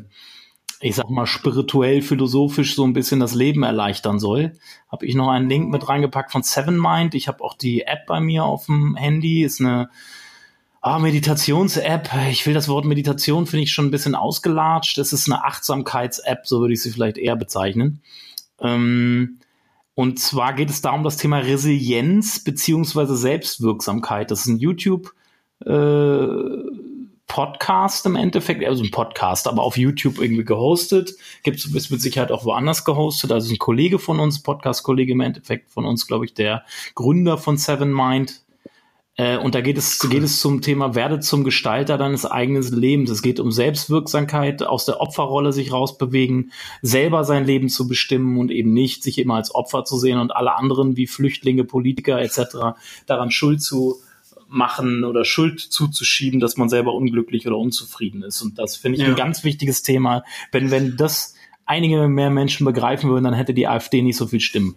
ich 0.81 0.95
sag 0.95 1.09
mal, 1.09 1.25
spirituell, 1.25 2.01
philosophisch 2.01 2.75
so 2.75 2.83
ein 2.83 2.93
bisschen 2.93 3.19
das 3.19 3.33
Leben 3.33 3.63
erleichtern 3.63 4.19
soll, 4.19 4.53
habe 4.91 5.05
ich 5.05 5.15
noch 5.15 5.29
einen 5.29 5.49
Link 5.49 5.69
mit 5.69 5.87
reingepackt 5.87 6.31
von 6.31 6.43
Seven 6.43 6.79
Mind. 6.79 7.15
Ich 7.15 7.27
habe 7.27 7.43
auch 7.43 7.55
die 7.55 7.83
App 7.83 8.05
bei 8.07 8.19
mir 8.19 8.43
auf 8.43 8.65
dem 8.65 8.95
Handy, 8.95 9.43
ist 9.43 9.59
eine 9.59 9.89
Ah, 10.83 10.97
Meditations-App. 10.97 12.09
Ich 12.31 12.47
will 12.47 12.55
das 12.55 12.67
Wort 12.67 12.85
Meditation, 12.85 13.45
finde 13.45 13.63
ich 13.63 13.71
schon 13.71 13.85
ein 13.85 13.91
bisschen 13.91 14.15
ausgelatscht. 14.15 14.97
Es 14.97 15.13
ist 15.13 15.31
eine 15.31 15.45
Achtsamkeits-App, 15.45 16.47
so 16.47 16.59
würde 16.59 16.73
ich 16.73 16.81
sie 16.81 16.89
vielleicht 16.89 17.19
eher 17.19 17.35
bezeichnen. 17.35 18.01
Ähm, 18.59 19.37
und 20.01 20.17
zwar 20.17 20.53
geht 20.53 20.71
es 20.71 20.81
da 20.81 20.93
um 20.93 21.03
das 21.03 21.17
Thema 21.17 21.37
Resilienz 21.37 22.43
beziehungsweise 22.43 23.15
Selbstwirksamkeit. 23.15 24.31
Das 24.31 24.39
ist 24.39 24.47
ein 24.47 24.57
YouTube 24.57 25.13
äh, 25.63 26.25
Podcast 27.27 28.07
im 28.07 28.15
Endeffekt, 28.15 28.65
also 28.65 28.83
ein 28.83 28.89
Podcast, 28.89 29.47
aber 29.47 29.61
auf 29.61 29.77
YouTube 29.77 30.17
irgendwie 30.17 30.43
gehostet. 30.43 31.13
Gibt 31.43 31.59
es 31.59 31.91
mit 31.91 32.01
Sicherheit 32.01 32.31
auch 32.31 32.45
woanders 32.45 32.83
gehostet. 32.83 33.31
Also 33.31 33.53
ein 33.53 33.59
Kollege 33.59 33.99
von 33.99 34.19
uns, 34.19 34.41
Podcast-Kollege 34.41 35.11
im 35.11 35.19
Endeffekt 35.19 35.69
von 35.69 35.85
uns, 35.85 36.07
glaube 36.07 36.25
ich, 36.25 36.33
der 36.33 36.65
Gründer 36.95 37.37
von 37.37 37.57
Seven 37.57 37.93
Mind, 37.93 38.41
äh, 39.21 39.37
und 39.37 39.53
da 39.53 39.61
geht 39.61 39.77
es, 39.77 39.99
cool. 40.03 40.09
geht 40.09 40.23
es 40.23 40.39
zum 40.39 40.61
Thema, 40.61 40.95
werde 40.95 41.19
zum 41.19 41.43
Gestalter 41.43 41.99
deines 41.99 42.25
eigenen 42.25 42.63
Lebens. 42.63 43.11
Es 43.11 43.21
geht 43.21 43.39
um 43.39 43.51
Selbstwirksamkeit, 43.51 44.63
aus 44.63 44.85
der 44.85 44.99
Opferrolle 44.99 45.53
sich 45.53 45.71
rausbewegen, 45.71 46.51
selber 46.81 47.23
sein 47.23 47.45
Leben 47.45 47.69
zu 47.69 47.87
bestimmen 47.87 48.39
und 48.39 48.49
eben 48.49 48.73
nicht 48.73 49.03
sich 49.03 49.19
immer 49.19 49.35
als 49.35 49.53
Opfer 49.53 49.83
zu 49.83 49.99
sehen 49.99 50.17
und 50.17 50.35
alle 50.35 50.55
anderen 50.55 50.97
wie 50.97 51.05
Flüchtlinge, 51.05 51.65
Politiker 51.65 52.19
etc. 52.19 52.79
daran 53.05 53.29
schuld 53.29 53.61
zu 53.61 53.97
machen 54.47 55.03
oder 55.03 55.23
Schuld 55.23 55.59
zuzuschieben, 55.59 56.39
dass 56.39 56.57
man 56.57 56.67
selber 56.67 56.95
unglücklich 56.95 57.45
oder 57.45 57.57
unzufrieden 57.57 58.23
ist. 58.23 58.41
Und 58.41 58.57
das 58.57 58.75
finde 58.75 58.97
ich 58.97 59.03
ja. 59.03 59.09
ein 59.09 59.15
ganz 59.15 59.43
wichtiges 59.43 59.83
Thema. 59.83 60.23
Wenn, 60.51 60.71
wenn 60.71 60.97
das 60.97 61.35
einige 61.67 62.07
mehr 62.07 62.31
Menschen 62.31 62.65
begreifen 62.65 63.11
würden, 63.11 63.25
dann 63.25 63.35
hätte 63.35 63.53
die 63.53 63.67
AfD 63.67 64.01
nicht 64.01 64.17
so 64.17 64.25
viel 64.25 64.39
Stimmen. 64.39 64.75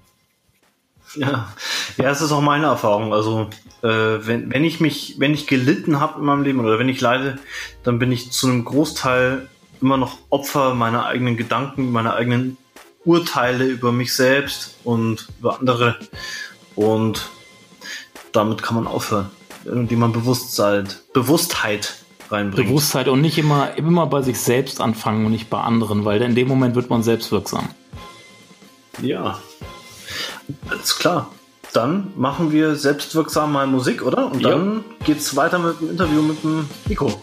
Ja, 1.16 1.49
ja, 1.97 2.11
es 2.11 2.21
ist 2.21 2.33
auch 2.33 2.40
meine 2.40 2.66
Erfahrung. 2.66 3.12
Also 3.12 3.49
äh, 3.83 3.88
wenn, 3.88 4.52
wenn 4.52 4.64
ich 4.64 4.80
mich, 4.80 5.16
wenn 5.18 5.35
ich 5.35 5.47
gelitten 5.47 6.00
habe 6.00 6.18
in 6.18 6.26
meinem 6.26 6.42
Leben 6.42 6.61
oder 6.61 6.78
wenn 6.78 6.88
ich 6.88 7.00
leide, 7.00 7.38
dann 7.83 7.99
bin 7.99 8.11
ich 8.12 8.33
zu 8.33 8.49
einem 8.49 8.64
Großteil 8.64 9.49
immer 9.80 9.97
noch 9.97 10.18
Opfer 10.30 10.75
meiner 10.75 11.06
eigenen 11.06 11.37
Gedanken, 11.37 11.92
meiner 11.92 12.14
eigenen 12.14 12.56
Urteile 13.04 13.64
über 13.64 13.92
mich 13.92 14.14
selbst 14.14 14.78
und 14.85 15.28
über 15.38 15.59
andere. 15.61 15.97
Und 16.75 17.28
damit 18.33 18.62
kann 18.62 18.76
man 18.76 18.87
aufhören, 18.87 19.30
indem 19.64 20.00
man 20.00 20.12
Bewusstsein, 20.12 20.88
Bewusstheit 21.12 21.97
reinbringt. 22.30 22.68
Bewusstheit 22.68 23.09
und 23.09 23.21
nicht 23.21 23.38
immer, 23.38 23.76
immer 23.76 24.06
bei 24.06 24.23
sich 24.23 24.40
selbst 24.40 24.80
anfangen 24.80 25.26
und 25.26 25.33
nicht 25.33 25.50
bei 25.50 25.61
anderen, 25.61 26.04
weil 26.04 26.23
in 26.23 26.35
dem 26.35 26.49
Moment 26.49 26.75
wird 26.75 26.90
man 26.90 27.02
selbstwirksam. 27.02 27.68
Ja, 29.02 29.38
alles 30.68 30.96
klar. 30.96 31.30
Dann 31.72 32.12
machen 32.16 32.52
wir 32.52 32.76
selbstwirksam 32.76 33.52
mal 33.52 33.66
Musik, 33.66 34.02
oder? 34.02 34.30
Und 34.30 34.44
dann 34.44 34.76
ja. 34.76 35.06
geht's 35.06 35.34
weiter 35.34 35.58
mit 35.58 35.80
dem 35.80 35.90
Interview 35.90 36.22
mit 36.22 36.42
dem 36.44 36.68
Nico. 36.86 37.20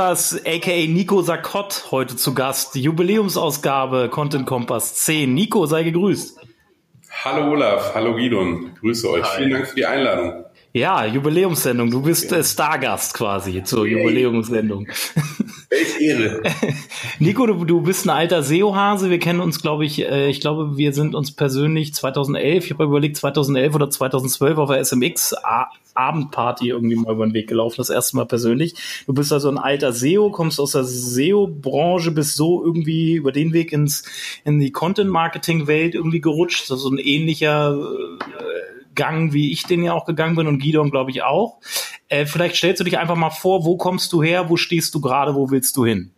Nikolas, 0.00 0.40
aka 0.46 0.86
Nico 0.86 1.20
Sakott, 1.20 1.88
heute 1.90 2.16
zu 2.16 2.32
Gast. 2.32 2.74
Jubiläumsausgabe 2.74 4.08
Content 4.08 4.46
Kompass 4.46 4.94
10. 4.94 5.34
Nico, 5.34 5.66
sei 5.66 5.82
gegrüßt. 5.82 6.38
Hallo 7.22 7.50
Olaf, 7.50 7.94
hallo 7.94 8.16
Gidon, 8.16 8.70
grüße 8.80 9.10
euch. 9.10 9.24
Hi. 9.24 9.36
Vielen 9.36 9.50
Dank 9.50 9.66
für 9.66 9.74
die 9.74 9.84
Einladung. 9.84 10.46
Ja, 10.72 11.04
Jubiläumssendung. 11.04 11.90
Du 11.90 12.00
bist 12.00 12.32
äh, 12.32 12.42
Stargast 12.42 13.12
quasi 13.12 13.62
zur 13.62 13.86
hey. 13.86 13.98
Jubiläumssendung. 13.98 14.86
Welch 15.70 16.00
Ehre. 16.00 16.42
Nico, 17.20 17.46
du, 17.46 17.64
du 17.64 17.80
bist 17.80 18.04
ein 18.04 18.10
alter 18.10 18.42
SEO-Hase. 18.42 19.08
Wir 19.08 19.20
kennen 19.20 19.40
uns, 19.40 19.62
glaube 19.62 19.84
ich, 19.84 20.00
äh, 20.00 20.28
ich 20.28 20.40
glaube, 20.40 20.76
wir 20.76 20.92
sind 20.92 21.14
uns 21.14 21.30
persönlich 21.30 21.94
2011, 21.94 22.64
ich 22.64 22.70
habe 22.72 22.84
überlegt, 22.84 23.16
2011 23.16 23.74
oder 23.76 23.88
2012 23.88 24.58
auf 24.58 24.70
der 24.70 24.84
SMX 24.84 25.34
Abendparty 25.94 26.70
irgendwie 26.70 26.96
mal 26.96 27.12
über 27.12 27.24
den 27.24 27.34
Weg 27.34 27.48
gelaufen, 27.48 27.76
das 27.78 27.90
erste 27.90 28.16
Mal 28.16 28.26
persönlich. 28.26 28.74
Du 29.06 29.12
bist 29.12 29.32
also 29.32 29.48
ein 29.48 29.58
alter 29.58 29.92
SEO, 29.92 30.30
kommst 30.30 30.58
aus 30.58 30.72
der 30.72 30.84
SEO-Branche, 30.84 32.10
bist 32.10 32.34
so 32.34 32.64
irgendwie 32.64 33.14
über 33.14 33.30
den 33.30 33.52
Weg 33.52 33.72
ins, 33.72 34.02
in 34.44 34.58
die 34.58 34.72
Content-Marketing-Welt 34.72 35.94
irgendwie 35.94 36.20
gerutscht, 36.20 36.68
also 36.70 36.90
ein 36.90 36.98
ähnlicher 36.98 37.78
äh, 37.78 38.90
Gang, 38.96 39.32
wie 39.32 39.52
ich 39.52 39.62
den 39.64 39.84
ja 39.84 39.92
auch 39.92 40.04
gegangen 40.04 40.34
bin 40.34 40.48
und 40.48 40.58
Gidon, 40.58 40.90
glaube 40.90 41.12
ich, 41.12 41.22
auch. 41.22 41.58
Äh, 42.10 42.26
vielleicht 42.26 42.56
stellst 42.56 42.80
du 42.80 42.84
dich 42.84 42.98
einfach 42.98 43.16
mal 43.16 43.30
vor, 43.30 43.64
wo 43.64 43.76
kommst 43.76 44.12
du 44.12 44.22
her, 44.22 44.50
wo 44.50 44.56
stehst 44.56 44.94
du 44.94 45.00
gerade, 45.00 45.34
wo 45.34 45.50
willst 45.50 45.76
du 45.76 45.86
hin? 45.86 46.10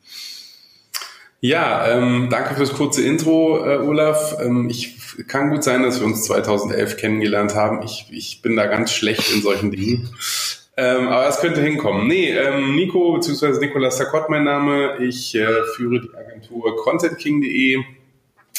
Ja, 1.40 1.88
ähm, 1.88 2.28
danke 2.30 2.54
fürs 2.54 2.72
kurze 2.72 3.02
Intro, 3.02 3.58
äh, 3.66 3.76
Olaf. 3.76 4.36
Ähm, 4.40 4.68
ich 4.70 4.96
kann 5.28 5.50
gut 5.50 5.62
sein, 5.64 5.82
dass 5.82 6.00
wir 6.00 6.06
uns 6.06 6.24
2011 6.24 6.96
kennengelernt 6.96 7.54
haben. 7.54 7.82
Ich, 7.82 8.06
ich 8.10 8.42
bin 8.42 8.56
da 8.56 8.66
ganz 8.66 8.92
schlecht 8.92 9.32
in 9.34 9.42
solchen 9.42 9.70
Dingen. 9.70 10.08
Ähm, 10.76 11.08
aber 11.08 11.28
es 11.28 11.40
könnte 11.40 11.60
hinkommen. 11.60 12.08
Nee, 12.08 12.30
ähm, 12.30 12.74
Nico 12.74 13.12
bzw. 13.14 13.58
Nicolas 13.58 13.98
Sakott 13.98 14.30
mein 14.30 14.44
Name. 14.44 14.98
Ich 15.00 15.34
äh, 15.34 15.64
führe 15.76 16.00
die 16.00 16.14
Agentur 16.14 16.76
contentking.de 16.76 17.82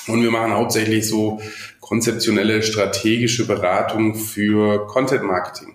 und 0.07 0.21
wir 0.21 0.29
machen 0.29 0.51
hauptsächlich 0.51 1.07
so 1.07 1.41
konzeptionelle, 1.79 2.61
strategische 2.61 3.47
Beratung 3.47 4.13
für 4.15 4.85
Content 4.87 5.23
Marketing. 5.23 5.73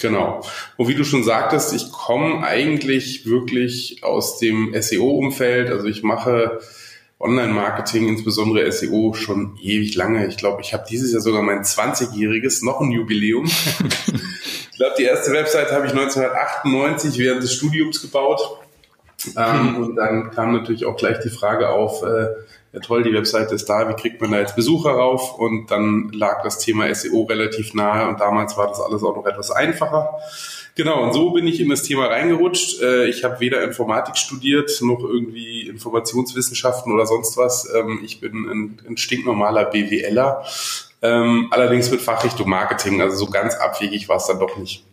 Genau. 0.00 0.44
Und 0.76 0.88
wie 0.88 0.94
du 0.94 1.04
schon 1.04 1.24
sagtest, 1.24 1.72
ich 1.74 1.90
komme 1.90 2.46
eigentlich 2.46 3.26
wirklich 3.26 4.02
aus 4.02 4.38
dem 4.38 4.74
SEO-Umfeld. 4.78 5.70
Also 5.70 5.86
ich 5.86 6.02
mache 6.02 6.60
Online-Marketing, 7.20 8.08
insbesondere 8.08 8.70
SEO, 8.72 9.12
schon 9.14 9.58
ewig 9.62 9.94
lange. 9.94 10.26
Ich 10.26 10.38
glaube, 10.38 10.62
ich 10.62 10.72
habe 10.72 10.86
dieses 10.88 11.12
Jahr 11.12 11.20
sogar 11.20 11.42
mein 11.42 11.62
20-jähriges, 11.62 12.64
noch 12.64 12.80
ein 12.80 12.90
Jubiläum. 12.90 13.44
ich 14.70 14.76
glaube, 14.76 14.94
die 14.98 15.04
erste 15.04 15.32
Website 15.32 15.70
habe 15.70 15.86
ich 15.86 15.92
1998 15.92 17.18
während 17.18 17.42
des 17.42 17.52
Studiums 17.52 18.00
gebaut. 18.00 18.40
Ähm, 19.36 19.76
und 19.76 19.96
dann 19.96 20.30
kam 20.30 20.52
natürlich 20.52 20.86
auch 20.86 20.96
gleich 20.96 21.18
die 21.20 21.30
Frage 21.30 21.68
auf, 21.68 22.02
äh, 22.02 22.28
ja 22.72 22.80
toll, 22.80 23.02
die 23.02 23.12
Webseite 23.12 23.54
ist 23.54 23.68
da, 23.68 23.88
wie 23.88 24.00
kriegt 24.00 24.20
man 24.20 24.30
da 24.30 24.38
jetzt 24.38 24.56
Besucher 24.56 24.90
rauf? 24.90 25.38
Und 25.38 25.70
dann 25.70 26.10
lag 26.12 26.42
das 26.42 26.58
Thema 26.58 26.92
SEO 26.94 27.22
relativ 27.24 27.74
nahe 27.74 28.08
und 28.08 28.20
damals 28.20 28.56
war 28.56 28.68
das 28.68 28.80
alles 28.80 29.02
auch 29.02 29.16
noch 29.16 29.26
etwas 29.26 29.50
einfacher. 29.50 30.20
Genau, 30.76 31.02
und 31.02 31.12
so 31.12 31.30
bin 31.32 31.46
ich 31.46 31.60
in 31.60 31.68
das 31.68 31.82
Thema 31.82 32.06
reingerutscht. 32.06 32.80
Äh, 32.80 33.06
ich 33.06 33.24
habe 33.24 33.40
weder 33.40 33.62
Informatik 33.64 34.16
studiert, 34.16 34.70
noch 34.82 35.00
irgendwie 35.00 35.68
Informationswissenschaften 35.68 36.92
oder 36.92 37.06
sonst 37.06 37.36
was. 37.36 37.68
Ähm, 37.74 38.00
ich 38.04 38.20
bin 38.20 38.48
ein, 38.48 38.80
ein 38.88 38.96
stinknormaler 38.96 39.64
BWLer, 39.64 40.44
ähm, 41.02 41.48
allerdings 41.50 41.90
mit 41.90 42.00
Fachrichtung 42.00 42.48
Marketing. 42.48 43.02
Also 43.02 43.16
so 43.16 43.26
ganz 43.26 43.56
abwegig 43.56 44.08
war 44.08 44.16
es 44.16 44.26
dann 44.26 44.38
doch 44.38 44.56
nicht. 44.56 44.84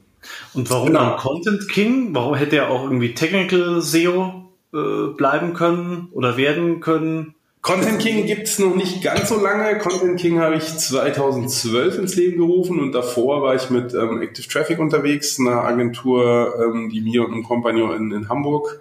Und 0.54 0.70
warum 0.70 0.88
genau. 0.88 1.12
dann 1.12 1.18
Content 1.18 1.70
King? 1.70 2.10
Warum 2.14 2.36
hätte 2.36 2.58
er 2.58 2.70
auch 2.70 2.84
irgendwie 2.84 3.14
Technical 3.14 3.82
SEO 3.82 4.50
äh, 4.74 5.14
bleiben 5.16 5.54
können 5.54 6.10
oder 6.12 6.38
werden 6.38 6.80
können? 6.80 7.36
Content 7.62 8.00
King 8.00 8.26
gibt 8.26 8.48
es 8.48 8.60
noch 8.60 8.76
nicht 8.76 9.04
ganz 9.04 9.28
so 9.28 9.42
lange. 9.42 9.78
Content 9.80 10.20
King 10.20 10.40
habe 10.40 10.56
ich 10.56 10.64
2012 10.64 11.98
ins 11.98 12.16
Leben 12.16 12.38
gerufen 12.38 12.80
und 12.80 12.94
davor 12.94 13.42
war 13.42 13.56
ich 13.56 13.70
mit 13.70 13.94
ähm, 13.94 14.22
Active 14.22 14.48
Traffic 14.48 14.80
unterwegs, 14.80 15.38
einer 15.40 15.64
Agentur, 15.64 16.56
ähm, 16.62 16.90
die 16.90 17.02
mir 17.02 17.26
und 17.26 17.34
einem 17.34 17.44
Kompagnon 17.44 17.96
in, 17.98 18.12
in 18.12 18.30
Hamburg 18.30 18.80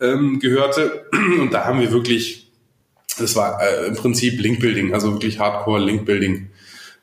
ähm, 0.00 0.38
gehörte. 0.38 1.06
Und 1.40 1.52
da 1.52 1.64
haben 1.64 1.80
wir 1.80 1.90
wirklich, 1.90 2.50
das 3.18 3.36
war 3.36 3.60
äh, 3.62 3.86
im 3.86 3.94
Prinzip 3.96 4.40
Linkbuilding, 4.40 4.94
also 4.94 5.12
wirklich 5.12 5.38
Hardcore 5.38 5.80
Linkbuilding, 5.80 6.48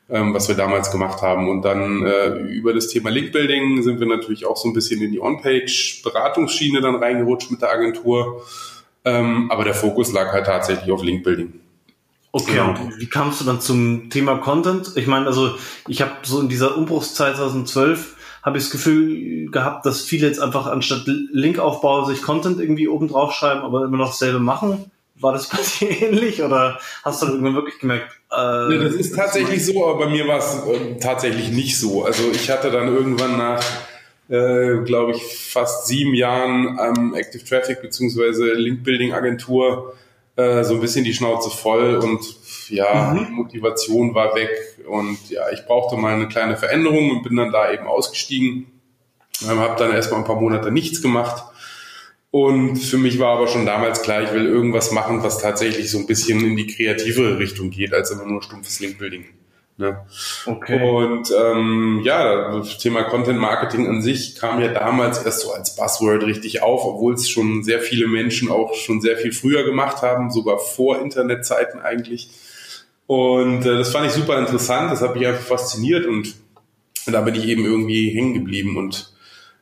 ähm, 0.08 0.34
was 0.34 0.48
wir 0.48 0.54
damals 0.54 0.90
gemacht 0.90 1.22
haben. 1.22 1.48
Und 1.48 1.62
dann 1.62 2.04
äh, 2.04 2.28
über 2.38 2.72
das 2.72 2.88
Thema 2.88 3.10
Linkbuilding 3.10 3.82
sind 3.82 4.00
wir 4.00 4.06
natürlich 4.06 4.46
auch 4.46 4.56
so 4.56 4.68
ein 4.68 4.74
bisschen 4.74 5.02
in 5.02 5.12
die 5.12 5.20
On-Page-Beratungsschiene 5.20 6.80
dann 6.80 6.96
reingerutscht 6.96 7.50
mit 7.50 7.62
der 7.62 7.70
Agentur 7.70 8.42
ähm, 9.04 9.50
aber 9.50 9.64
der 9.64 9.74
Fokus 9.74 10.12
lag 10.12 10.32
halt 10.32 10.46
tatsächlich 10.46 10.90
auf 10.90 11.02
Linkbuilding. 11.02 11.60
Okay, 12.32 12.52
genau. 12.52 12.70
und 12.70 12.98
wie 12.98 13.06
kamst 13.06 13.40
du 13.40 13.44
dann 13.44 13.60
zum 13.60 14.10
Thema 14.10 14.38
Content? 14.38 14.92
Ich 14.96 15.06
meine, 15.06 15.26
also 15.26 15.54
ich 15.86 16.00
habe 16.02 16.12
so 16.24 16.40
in 16.40 16.48
dieser 16.48 16.76
Umbruchszeit 16.76 17.36
2012 17.36 18.16
habe 18.42 18.58
ich 18.58 18.64
das 18.64 18.72
Gefühl 18.72 19.50
gehabt, 19.50 19.86
dass 19.86 20.02
viele 20.02 20.26
jetzt 20.26 20.40
einfach 20.40 20.66
anstatt 20.66 21.04
Linkaufbau 21.06 22.04
sich 22.04 22.22
Content 22.22 22.60
irgendwie 22.60 22.88
oben 22.88 23.08
drauf 23.08 23.32
schreiben, 23.32 23.60
aber 23.60 23.84
immer 23.84 23.98
noch 23.98 24.08
dasselbe 24.08 24.40
machen. 24.40 24.90
War 25.16 25.32
das 25.32 25.48
bei 25.50 25.58
dir 25.78 26.02
ähnlich 26.02 26.42
oder 26.42 26.78
hast 27.02 27.22
du 27.22 27.26
dann 27.26 27.34
irgendwann 27.36 27.54
wirklich 27.56 27.78
gemerkt? 27.78 28.10
Äh, 28.30 28.68
nee, 28.68 28.78
das 28.78 28.94
ist 28.94 29.14
tatsächlich 29.14 29.64
so, 29.64 29.86
aber 29.86 30.06
bei 30.06 30.10
mir 30.10 30.26
war 30.26 30.38
es 30.38 30.54
äh, 30.66 30.98
tatsächlich 30.98 31.50
nicht 31.50 31.78
so. 31.78 32.04
Also 32.04 32.30
ich 32.32 32.50
hatte 32.50 32.70
dann 32.70 32.88
irgendwann 32.88 33.38
nach 33.38 33.62
äh, 34.28 34.78
glaube 34.84 35.12
ich, 35.12 35.22
fast 35.22 35.86
sieben 35.86 36.14
Jahren 36.14 36.78
ähm, 36.80 37.14
Active 37.14 37.44
Traffic 37.44 37.82
beziehungsweise 37.82 38.54
Link-Building 38.54 39.12
Agentur 39.12 39.94
äh, 40.36 40.64
so 40.64 40.74
ein 40.74 40.80
bisschen 40.80 41.04
die 41.04 41.14
Schnauze 41.14 41.50
voll 41.50 41.96
und 41.96 42.20
ja, 42.68 43.12
mhm. 43.12 43.34
Motivation 43.34 44.14
war 44.14 44.34
weg 44.34 44.50
und 44.88 45.30
ja, 45.30 45.50
ich 45.52 45.64
brauchte 45.66 45.96
mal 45.96 46.14
eine 46.14 46.28
kleine 46.28 46.56
Veränderung 46.56 47.10
und 47.10 47.22
bin 47.22 47.36
dann 47.36 47.52
da 47.52 47.70
eben 47.70 47.86
ausgestiegen. 47.86 48.66
Ähm, 49.42 49.58
habe 49.58 49.76
dann 49.78 49.92
erstmal 49.92 50.20
ein 50.20 50.26
paar 50.26 50.40
Monate 50.40 50.70
nichts 50.70 51.02
gemacht. 51.02 51.44
Und 52.34 52.78
für 52.78 52.98
mich 52.98 53.20
war 53.20 53.36
aber 53.36 53.46
schon 53.46 53.64
damals 53.64 54.02
klar, 54.02 54.24
ich 54.24 54.32
will 54.32 54.46
irgendwas 54.46 54.90
machen, 54.90 55.22
was 55.22 55.38
tatsächlich 55.38 55.88
so 55.88 55.98
ein 55.98 56.06
bisschen 56.08 56.44
in 56.44 56.56
die 56.56 56.66
kreativere 56.66 57.38
Richtung 57.38 57.70
geht, 57.70 57.94
als 57.94 58.10
immer 58.10 58.26
nur 58.26 58.42
stumpfes 58.42 58.80
Link-Building. 58.80 59.24
Ne? 59.76 60.04
Okay. 60.44 60.82
Und 60.82 61.30
ähm, 61.30 62.00
ja, 62.02 62.58
das 62.58 62.78
Thema 62.78 63.04
Content 63.04 63.38
Marketing 63.38 63.86
an 63.86 64.02
sich 64.02 64.34
kam 64.34 64.60
ja 64.60 64.72
damals 64.72 65.24
erst 65.24 65.42
so 65.42 65.52
als 65.52 65.76
Buzzword 65.76 66.24
richtig 66.24 66.60
auf, 66.60 66.84
obwohl 66.84 67.14
es 67.14 67.30
schon 67.30 67.62
sehr 67.62 67.78
viele 67.78 68.08
Menschen 68.08 68.50
auch 68.50 68.74
schon 68.74 69.00
sehr 69.00 69.16
viel 69.16 69.32
früher 69.32 69.62
gemacht 69.62 70.02
haben, 70.02 70.32
sogar 70.32 70.58
vor 70.58 71.00
Internetzeiten 71.00 71.82
eigentlich. 71.82 72.30
Und 73.06 73.64
äh, 73.64 73.78
das 73.78 73.92
fand 73.92 74.08
ich 74.08 74.12
super 74.12 74.40
interessant, 74.40 74.90
das 74.90 75.02
hat 75.02 75.14
mich 75.14 75.24
einfach 75.24 75.46
fasziniert 75.46 76.04
und 76.04 76.34
da 77.06 77.20
bin 77.20 77.36
ich 77.36 77.46
eben 77.46 77.64
irgendwie 77.64 78.10
hängen 78.10 78.34
geblieben 78.34 78.76
und 78.76 79.13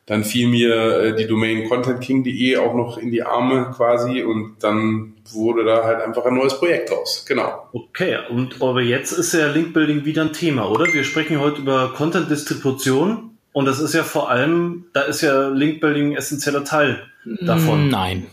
dann 0.07 0.25
fiel 0.25 0.49
mir 0.49 0.75
äh, 0.75 1.17
die 1.17 1.27
Domain 1.27 1.69
contentking.de 1.69 2.57
auch 2.57 2.75
noch 2.75 2.99
in 2.99 3.11
die 3.11 3.23
Arme 3.23 3.71
quasi 3.75 4.23
und 4.23 4.57
dann 4.61 5.15
wurde 5.31 5.65
da 5.65 5.85
halt 5.85 6.01
einfach 6.01 6.25
ein 6.25 6.35
neues 6.35 6.59
Projekt 6.59 6.91
raus. 6.91 7.25
Genau. 7.27 7.69
Okay, 7.73 8.19
und 8.29 8.61
aber 8.61 8.83
jetzt 8.83 9.13
ist 9.13 9.33
ja 9.33 9.47
Linkbuilding 9.47 10.05
wieder 10.05 10.23
ein 10.23 10.33
Thema, 10.33 10.69
oder? 10.69 10.93
Wir 10.93 11.05
sprechen 11.05 11.41
heute 11.41 11.61
über 11.63 11.93
Content-Distribution 11.95 13.31
und 13.53 13.65
das 13.67 13.81
ist 13.81 13.95
ja 13.95 14.03
vor 14.03 14.31
allem, 14.31 14.87
da 14.93 15.03
ist 15.03 15.21
ja 15.21 15.49
Linkbuilding 15.49 16.13
ein 16.13 16.17
essentieller 16.17 16.65
Teil 16.65 17.03
davon. 17.41 17.89
Nein. 17.89 18.27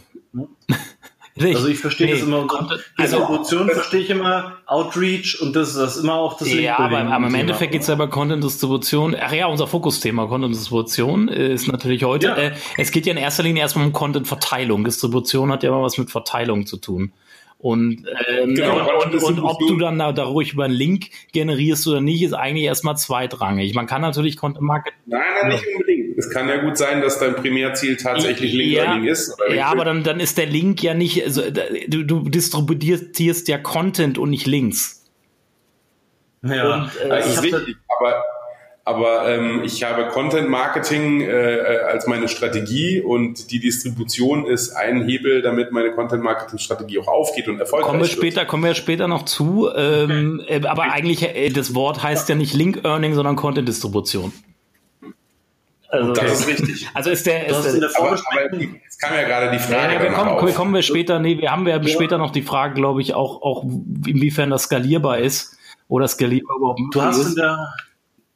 Also 1.42 1.68
ich 1.68 1.80
verstehe 1.80 2.08
nee, 2.08 2.14
das 2.14 2.24
immer. 2.24 2.46
Content, 2.48 2.82
also 2.98 3.18
Distribution 3.18 3.70
verstehe 3.70 4.02
ich 4.02 4.10
immer, 4.10 4.58
Outreach 4.66 5.42
und 5.42 5.56
das, 5.56 5.74
das 5.74 5.96
ist 5.96 6.04
immer 6.04 6.16
auch 6.16 6.38
das 6.38 6.52
Ja, 6.52 6.80
aber, 6.80 7.00
aber 7.00 7.28
im 7.28 7.36
Endeffekt 7.36 7.72
geht 7.72 7.82
es 7.82 7.88
ja 7.88 7.94
über 7.94 8.10
Content-Distribution. 8.10 9.16
Ach 9.20 9.32
ja, 9.32 9.48
unser 9.48 9.68
Fokusthema 9.68 10.26
Content-Distribution 10.28 11.28
ist 11.30 11.68
natürlich 11.68 12.04
heute. 12.04 12.28
Ja. 12.28 12.36
Äh, 12.36 12.52
es 12.78 12.92
geht 12.92 13.06
ja 13.06 13.12
in 13.12 13.18
erster 13.18 13.44
Linie 13.44 13.62
erstmal 13.62 13.86
um 13.86 13.94
Content-Verteilung. 13.94 14.84
Distribution 14.84 15.52
hat 15.52 15.64
ja 15.64 15.70
immer 15.70 15.82
was 15.82 15.98
mit 15.98 16.12
Verteilung 16.12 16.66
zu 16.66 16.78
tun. 16.78 17.12
Und, 17.62 18.06
ähm, 18.30 18.56
genau, 18.56 19.04
und, 19.04 19.16
und, 19.16 19.22
und 19.22 19.40
ob 19.42 19.60
du 19.60 19.78
dann 19.78 20.00
da, 20.00 20.14
da 20.14 20.24
ruhig 20.24 20.54
über 20.54 20.64
einen 20.64 20.74
Link 20.74 21.08
generierst 21.34 21.86
oder 21.88 22.00
nicht, 22.00 22.24
ist 22.24 22.32
eigentlich 22.32 22.64
erstmal 22.64 22.96
zweitrangig. 22.96 23.74
Man 23.74 23.86
kann 23.86 24.02
natürlich 24.02 24.38
Content 24.38 24.64
Marketing. 24.64 24.98
Nein, 25.08 25.22
nein, 25.42 25.52
nicht 25.52 25.66
unbedingt. 25.76 26.18
Es 26.18 26.30
kann 26.30 26.48
ja 26.48 26.64
gut 26.64 26.78
sein, 26.78 27.02
dass 27.02 27.20
dein 27.20 27.36
Primärziel 27.36 27.98
tatsächlich 27.98 28.54
Link 28.54 28.72
ja, 28.72 28.96
ist. 29.04 29.36
ja, 29.54 29.66
aber 29.66 29.84
dann, 29.84 30.04
dann 30.04 30.22
ist 30.22 30.38
der 30.38 30.46
Link 30.46 30.82
ja 30.82 30.94
nicht, 30.94 31.22
also, 31.22 31.42
du, 31.88 32.04
du 32.04 32.30
distribuierst 32.30 33.50
ja 33.50 33.58
Content 33.58 34.18
und 34.18 34.30
nicht 34.30 34.48
Links. 34.48 35.06
Ja, 36.42 36.84
und, 36.84 36.96
äh, 37.02 37.10
das 37.10 37.28
ist 37.28 37.44
richtig, 37.44 37.76
aber 38.90 39.30
ähm, 39.30 39.62
ich 39.64 39.84
habe 39.84 40.08
Content 40.08 40.50
Marketing 40.50 41.22
äh, 41.22 41.28
äh, 41.28 41.80
als 41.84 42.08
meine 42.08 42.28
Strategie 42.28 43.00
und 43.00 43.52
die 43.52 43.60
Distribution 43.60 44.48
ist 44.48 44.72
ein 44.72 45.08
Hebel, 45.08 45.44
damit 45.44 45.72
meine 45.72 45.92
Content 45.92 46.24
Marketing 46.24 46.58
Strategie 46.58 46.98
auch 46.98 47.08
aufgeht 47.08 47.48
und 47.48 47.60
erfolgreich 47.60 47.88
kommen 47.88 48.02
wir 48.02 48.08
später, 48.08 48.38
wird. 48.38 48.48
Kommen 48.48 48.64
wir 48.64 48.74
später 48.74 49.08
noch 49.08 49.26
zu. 49.26 49.70
Ähm, 49.76 50.42
okay. 50.44 50.62
Äh, 50.64 50.66
aber 50.66 50.92
eigentlich 50.92 51.22
äh, 51.22 51.50
das 51.50 51.76
Wort 51.76 52.02
heißt 52.02 52.30
ja 52.30 52.36
nicht 52.36 52.56
Link 52.56 52.84
Earning, 52.84 53.14
sondern 53.14 53.36
Content 53.36 53.68
Distribution. 53.68 54.34
Also, 55.90 56.14
das 56.14 56.40
ist 56.40 56.48
richtig. 56.48 56.88
Also 56.96 57.12
ist 57.12 57.28
der, 57.28 57.46
ist 57.46 57.62
der, 57.64 57.90
aber, 57.96 58.10
aber 58.10 58.56
jetzt 58.56 59.00
kam 59.00 59.14
ja 59.14 59.22
gerade 59.22 59.52
die 59.52 59.60
Frage. 59.60 59.94
Ja, 59.94 60.02
wir 60.02 60.12
kommen, 60.14 60.30
auf. 60.30 60.56
kommen 60.56 60.74
wir 60.74 60.82
später, 60.82 61.20
nee, 61.20 61.38
wir 61.38 61.52
haben 61.52 61.68
ja, 61.68 61.78
ja. 61.78 61.88
später 61.88 62.18
noch 62.18 62.32
die 62.32 62.42
Frage, 62.42 62.74
glaube 62.74 63.04
ich, 63.04 63.14
auch, 63.14 63.44
auch 63.44 63.64
inwiefern 63.64 64.50
das 64.50 64.64
skalierbar 64.64 65.20
ist 65.20 65.58
oder 65.88 66.08
skalierbar 66.08 66.58
überhaupt 66.58 66.80
du 66.92 67.02
hast 67.04 67.20
ist. 67.20 67.30
In 67.30 67.36
der, 67.36 67.70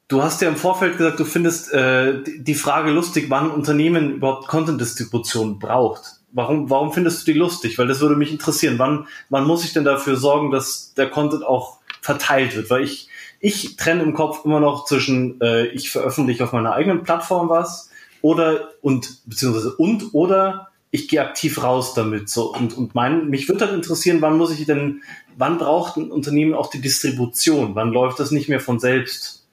du 0.08 0.22
hast 0.22 0.42
ja 0.42 0.48
im 0.48 0.56
Vorfeld 0.56 0.96
gesagt, 0.98 1.18
du 1.18 1.24
findest 1.24 1.72
äh, 1.72 2.22
die 2.22 2.54
Frage 2.54 2.90
lustig, 2.90 3.26
wann 3.28 3.50
Unternehmen 3.50 4.16
überhaupt 4.16 4.48
Content-Distribution 4.48 5.58
braucht. 5.58 6.20
Warum, 6.32 6.68
warum 6.68 6.92
findest 6.92 7.26
du 7.26 7.32
die 7.32 7.38
lustig? 7.38 7.78
Weil 7.78 7.86
das 7.86 8.00
würde 8.00 8.16
mich 8.16 8.32
interessieren. 8.32 8.78
Wann, 8.78 9.06
wann 9.30 9.46
muss 9.46 9.64
ich 9.64 9.72
denn 9.72 9.84
dafür 9.84 10.16
sorgen, 10.16 10.50
dass 10.50 10.92
der 10.94 11.08
Content 11.08 11.44
auch 11.44 11.78
verteilt 12.00 12.56
wird? 12.56 12.70
Weil 12.70 12.82
ich, 12.82 13.08
ich 13.40 13.76
trenne 13.76 14.02
im 14.02 14.14
Kopf 14.14 14.44
immer 14.44 14.60
noch 14.60 14.84
zwischen, 14.84 15.40
äh, 15.40 15.66
ich 15.66 15.90
veröffentliche 15.90 16.44
auf 16.44 16.52
meiner 16.52 16.72
eigenen 16.72 17.02
Plattform 17.04 17.48
was 17.48 17.90
oder 18.20 18.70
und 18.82 19.20
beziehungsweise 19.26 19.74
und 19.76 20.12
oder 20.12 20.70
ich 20.90 21.08
gehe 21.08 21.20
aktiv 21.20 21.62
raus 21.62 21.94
damit. 21.94 22.28
So 22.28 22.52
und 22.52 22.76
und 22.76 22.94
mein, 22.94 23.28
mich 23.28 23.48
würde 23.48 23.66
halt 23.66 23.74
interessieren, 23.74 24.20
wann 24.20 24.38
muss 24.38 24.52
ich 24.52 24.66
denn, 24.66 25.02
wann 25.36 25.58
braucht 25.58 25.96
ein 25.96 26.10
Unternehmen 26.10 26.54
auch 26.54 26.70
die 26.70 26.80
Distribution? 26.80 27.74
Wann 27.74 27.92
läuft 27.92 28.18
das 28.18 28.30
nicht 28.32 28.48
mehr 28.48 28.60
von 28.60 28.80
selbst? 28.80 29.43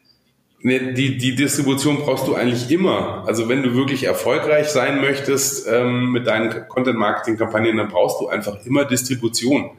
Nee, 0.63 0.93
die, 0.93 1.17
die 1.17 1.35
Distribution 1.35 1.97
brauchst 1.97 2.27
du 2.27 2.35
eigentlich 2.35 2.69
immer. 2.69 3.23
Also 3.25 3.49
wenn 3.49 3.63
du 3.63 3.73
wirklich 3.73 4.03
erfolgreich 4.03 4.67
sein 4.67 5.01
möchtest 5.01 5.67
ähm, 5.67 6.11
mit 6.11 6.27
deinen 6.27 6.67
Content-Marketing-Kampagnen, 6.67 7.77
dann 7.77 7.87
brauchst 7.87 8.21
du 8.21 8.27
einfach 8.27 8.63
immer 8.65 8.85
Distribution. 8.85 9.71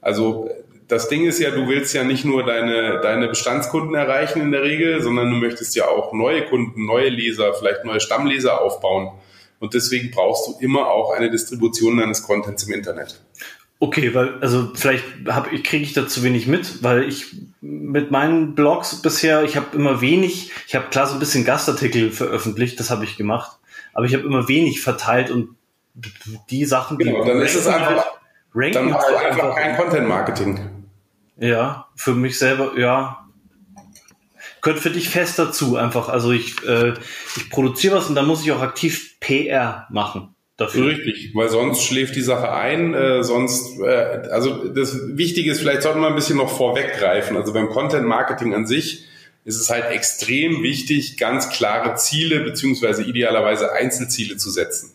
Also 0.00 0.48
das 0.86 1.08
Ding 1.08 1.24
ist 1.24 1.40
ja, 1.40 1.50
du 1.50 1.66
willst 1.68 1.92
ja 1.94 2.04
nicht 2.04 2.24
nur 2.24 2.44
deine, 2.44 3.00
deine 3.00 3.28
Bestandskunden 3.28 3.94
erreichen 3.94 4.42
in 4.42 4.52
der 4.52 4.62
Regel, 4.62 5.02
sondern 5.02 5.30
du 5.30 5.36
möchtest 5.36 5.74
ja 5.74 5.88
auch 5.88 6.12
neue 6.12 6.44
Kunden, 6.44 6.84
neue 6.84 7.08
Leser, 7.08 7.54
vielleicht 7.54 7.84
neue 7.84 8.00
Stammleser 8.00 8.60
aufbauen. 8.60 9.10
Und 9.58 9.74
deswegen 9.74 10.10
brauchst 10.10 10.46
du 10.46 10.54
immer 10.60 10.88
auch 10.88 11.12
eine 11.12 11.30
Distribution 11.30 11.96
deines 11.96 12.22
Contents 12.22 12.64
im 12.64 12.74
Internet. 12.74 13.20
Okay, 13.82 14.14
weil, 14.14 14.38
also 14.40 14.70
vielleicht 14.74 15.04
hab, 15.26 15.52
ich 15.52 15.64
kriege 15.64 15.82
ich 15.82 15.92
da 15.92 16.06
zu 16.06 16.22
wenig 16.22 16.46
mit, 16.46 16.84
weil 16.84 17.02
ich 17.02 17.34
mit 17.60 18.12
meinen 18.12 18.54
Blogs 18.54 19.02
bisher, 19.02 19.42
ich 19.42 19.56
habe 19.56 19.76
immer 19.76 20.00
wenig, 20.00 20.52
ich 20.68 20.76
habe 20.76 20.86
klar 20.86 21.08
so 21.08 21.14
ein 21.14 21.18
bisschen 21.18 21.44
Gastartikel 21.44 22.12
veröffentlicht, 22.12 22.78
das 22.78 22.90
habe 22.90 23.02
ich 23.02 23.16
gemacht, 23.16 23.58
aber 23.92 24.06
ich 24.06 24.14
habe 24.14 24.22
immer 24.22 24.46
wenig 24.46 24.82
verteilt 24.82 25.32
und 25.32 25.56
die 26.48 26.64
Sachen, 26.64 26.96
die 26.96 27.06
genau, 27.06 27.24
dann 27.24 27.40
ist 27.40 27.56
es 27.56 27.66
einfach, 27.66 28.06
halt, 28.54 28.76
dann 28.76 28.94
hast 28.94 29.08
du 29.08 29.18
halt 29.18 29.32
einfach 29.32 29.56
kein 29.56 29.76
Content 29.76 30.06
Marketing. 30.06 30.60
Ja, 31.38 31.88
für 31.96 32.14
mich 32.14 32.38
selber, 32.38 32.78
ja, 32.78 33.26
gehört 34.60 34.78
für 34.78 34.90
dich 34.90 35.08
fest 35.08 35.40
dazu 35.40 35.74
einfach. 35.74 36.08
Also 36.08 36.30
ich, 36.30 36.64
äh, 36.64 36.94
ich 37.34 37.50
produziere 37.50 37.96
was 37.96 38.08
und 38.08 38.14
dann 38.14 38.28
muss 38.28 38.44
ich 38.44 38.52
auch 38.52 38.62
aktiv 38.62 39.18
PR 39.18 39.88
machen 39.90 40.36
dafür. 40.56 40.88
Richtig, 40.88 41.34
weil 41.34 41.48
sonst 41.48 41.82
schläft 41.82 42.16
die 42.16 42.22
Sache 42.22 42.52
ein, 42.52 42.94
äh, 42.94 43.22
sonst, 43.24 43.80
äh, 43.80 44.28
also 44.30 44.68
das 44.68 44.98
Wichtige 45.16 45.50
ist, 45.50 45.60
vielleicht 45.60 45.82
sollte 45.82 45.98
man 45.98 46.10
ein 46.10 46.16
bisschen 46.16 46.36
noch 46.36 46.50
vorweggreifen. 46.50 47.36
Also 47.36 47.52
beim 47.52 47.68
Content 47.68 48.06
Marketing 48.06 48.54
an 48.54 48.66
sich 48.66 49.06
ist 49.44 49.60
es 49.60 49.70
halt 49.70 49.90
extrem 49.90 50.62
wichtig, 50.62 51.16
ganz 51.16 51.50
klare 51.50 51.96
Ziele 51.96 52.40
beziehungsweise 52.40 53.02
idealerweise 53.02 53.72
Einzelziele 53.72 54.36
zu 54.36 54.50
setzen. 54.50 54.92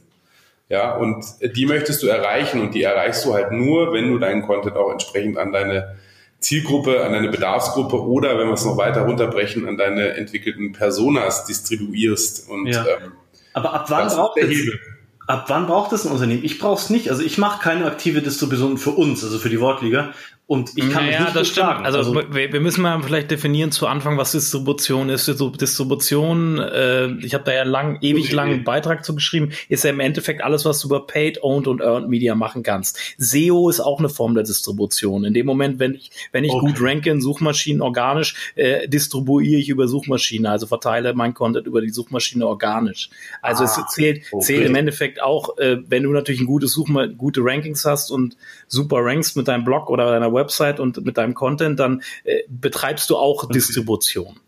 Ja, 0.69 0.95
und 0.95 1.25
die 1.41 1.65
möchtest 1.65 2.03
du 2.03 2.07
erreichen 2.07 2.59
und 2.59 2.75
die 2.75 2.83
erreichst 2.83 3.25
du 3.25 3.33
halt 3.33 3.51
nur, 3.51 3.93
wenn 3.93 4.11
du 4.11 4.19
deinen 4.19 4.41
Content 4.41 4.75
auch 4.75 4.91
entsprechend 4.91 5.37
an 5.37 5.53
deine 5.53 5.95
Zielgruppe, 6.39 7.03
an 7.03 7.13
deine 7.13 7.29
Bedarfsgruppe 7.29 8.01
oder 8.01 8.37
wenn 8.37 8.47
wir 8.47 8.53
es 8.53 8.65
noch 8.65 8.77
weiter 8.77 9.01
runterbrechen, 9.01 9.67
an 9.67 9.77
deine 9.77 10.09
entwickelten 10.15 10.73
Personas 10.73 11.45
distribuierst. 11.45 12.49
Und, 12.49 12.67
ja. 12.67 12.85
ähm, 12.85 13.13
Aber 13.53 13.73
ab 13.73 13.85
wann 13.89 14.07
braucht 14.09 14.37
der 14.37 14.47
Hebel? 14.47 14.79
Ab 15.27 15.45
wann 15.49 15.67
braucht 15.67 15.91
es 15.91 16.05
ein 16.05 16.11
Unternehmen? 16.11 16.45
Ich 16.45 16.57
brauche 16.57 16.81
es 16.81 16.89
nicht. 16.89 17.11
Also 17.11 17.21
ich 17.21 17.37
mache 17.37 17.61
keine 17.61 17.85
aktive 17.85 18.21
Distribution 18.21 18.77
für 18.77 18.91
uns, 18.91 19.23
also 19.23 19.37
für 19.39 19.49
die 19.49 19.59
Wortliga. 19.59 20.13
Und 20.49 20.77
ich 20.77 20.89
kann 20.89 21.05
naja, 21.05 21.17
mich 21.17 21.19
nicht 21.19 21.35
das 21.35 21.47
stimmt. 21.49 21.83
Also, 21.83 21.97
also 21.97 22.15
wir, 22.15 22.53
wir, 22.53 22.61
müssen 22.61 22.81
mal 22.81 23.03
vielleicht 23.03 23.29
definieren 23.31 23.73
zu 23.73 23.85
Anfang, 23.85 24.17
was 24.17 24.31
Distribution 24.31 25.09
ist. 25.09 25.27
Distribution, 25.27 26.59
äh, 26.59 27.07
ich 27.17 27.33
habe 27.33 27.43
da 27.43 27.53
ja 27.53 27.63
lang, 27.63 27.97
ewig 27.99 28.31
lang 28.31 28.51
einen 28.51 28.63
Beitrag 28.63 29.03
zu 29.03 29.13
geschrieben, 29.13 29.51
ist 29.67 29.83
ja 29.83 29.89
im 29.89 29.99
Endeffekt 29.99 30.41
alles, 30.41 30.63
was 30.63 30.79
du 30.79 30.87
über 30.87 31.05
Paid, 31.05 31.43
Owned 31.43 31.67
und 31.67 31.81
Earned 31.81 32.07
Media 32.07 32.33
machen 32.33 32.63
kannst. 32.63 32.97
SEO 33.17 33.69
ist 33.69 33.81
auch 33.81 33.99
eine 33.99 34.07
Form 34.07 34.35
der 34.35 34.45
Distribution. 34.45 35.25
In 35.25 35.33
dem 35.33 35.45
Moment, 35.45 35.79
wenn 35.79 35.95
ich, 35.95 36.11
wenn 36.31 36.45
ich 36.45 36.53
okay. 36.53 36.65
gut 36.65 36.75
ranke 36.79 37.09
in 37.09 37.19
Suchmaschinen 37.19 37.81
organisch, 37.81 38.53
äh, 38.55 38.87
distribuiere 38.87 39.59
ich 39.59 39.67
über 39.67 39.89
Suchmaschinen, 39.89 40.45
also 40.45 40.65
verteile 40.65 41.13
mein 41.13 41.33
Content 41.33 41.67
über 41.67 41.81
die 41.81 41.89
Suchmaschine 41.89 42.47
organisch. 42.47 43.09
Also 43.41 43.65
ah, 43.65 43.67
es 43.67 43.93
zählt, 43.93 44.23
okay. 44.31 44.45
zählt 44.45 44.65
im 44.65 44.75
Endeffekt 44.75 45.21
auch, 45.21 45.57
äh, 45.57 45.79
wenn 45.89 46.03
du 46.03 46.11
natürlich 46.13 46.39
ein 46.39 46.47
gutes 46.47 46.71
Suchma 46.71 47.07
gute 47.07 47.41
Rankings 47.43 47.83
hast 47.83 48.11
und 48.11 48.37
super 48.67 48.97
rankst 49.01 49.37
mit 49.37 49.47
deinem 49.47 49.63
Blog 49.63 49.89
oder 49.89 50.09
deiner 50.11 50.33
Website 50.33 50.79
und 50.79 51.03
mit 51.05 51.17
deinem 51.17 51.33
Content, 51.33 51.79
dann 51.79 52.01
äh, 52.23 52.39
betreibst 52.49 53.09
du 53.09 53.17
auch 53.17 53.43
okay. 53.43 53.53
Distribution. 53.53 54.39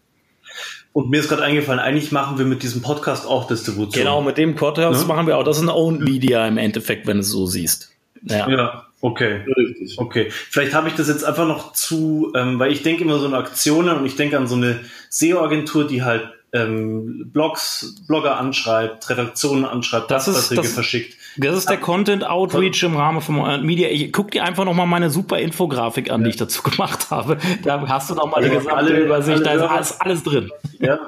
Und 0.92 1.10
mir 1.10 1.20
ist 1.20 1.30
gerade 1.30 1.44
eingefallen, 1.44 1.80
eigentlich 1.80 2.12
machen 2.12 2.38
wir 2.38 2.46
mit 2.46 2.64
diesem 2.64 2.82
Podcast 2.82 3.28
auch 3.28 3.48
Distribution. 3.48 4.04
Genau, 4.04 4.22
mit 4.22 4.38
dem 4.38 4.56
Podcast 4.56 5.02
ne? 5.02 5.08
machen 5.08 5.28
wir 5.28 5.38
auch. 5.38 5.44
Das 5.44 5.58
ist 5.58 5.64
ein 5.64 5.70
Owned 5.70 6.02
Media 6.02 6.48
im 6.48 6.58
Endeffekt, 6.58 7.08
wenn 7.08 7.18
du 7.18 7.22
es 7.22 7.30
so 7.30 7.46
siehst. 7.46 7.92
Ja, 8.24 8.50
ja 8.50 8.86
okay. 9.02 9.46
Richtig. 9.56 9.98
Okay. 9.98 10.28
Vielleicht 10.30 10.74
habe 10.74 10.90
ich 10.90 10.96
das 10.96 11.08
jetzt 11.08 11.24
einfach 11.24 11.48
noch 11.48 11.74
zu, 11.74 12.34
ähm, 12.36 12.60
weil 12.60 12.72
ich 12.72 12.84
denke 12.84 13.04
immer 13.04 13.20
so 13.20 13.28
an 13.28 13.34
Aktionen 13.34 13.98
und 13.98 14.06
ich 14.06 14.16
denke 14.16 14.38
an 14.38 14.48
so 14.48 14.56
eine 14.56 14.80
SEO-Agentur, 15.10 15.88
die 15.88 16.04
halt 16.04 16.28
ähm, 16.54 17.30
Blogs, 17.32 17.96
Blogger 18.08 18.38
anschreibt, 18.38 19.10
Redaktionen 19.10 19.66
anschreibt, 19.66 20.10
das 20.10 20.28
ist, 20.28 20.58
das, 20.58 20.74
verschickt. 20.74 21.16
Das 21.40 21.56
ist 21.56 21.70
der 21.70 21.78
Content 21.78 22.26
Outreach 22.26 22.84
im 22.84 22.96
Rahmen 22.96 23.22
von 23.22 23.66
Media. 23.66 23.90
Ich 23.90 24.12
guck 24.12 24.32
dir 24.32 24.44
einfach 24.44 24.66
noch 24.66 24.74
mal 24.74 24.86
meine 24.86 25.10
super 25.10 25.40
Infografik 25.40 26.12
an, 26.12 26.22
ja. 26.22 26.26
die 26.26 26.30
ich 26.32 26.38
dazu 26.38 26.62
gemacht 26.64 27.12
habe. 27.12 27.38
Da 27.64 27.82
hast 27.88 28.10
du 28.10 28.16
noch 28.16 28.30
mal 28.30 28.42
ja, 28.42 28.50
die 28.50 28.56
gesamte 28.56 28.78
alle, 28.78 29.00
Übersicht, 29.00 29.46
da 29.46 29.54
ist 29.54 29.62
alles, 29.62 30.02
alles 30.02 30.24
drin. 30.24 30.52
Ja. 30.80 31.00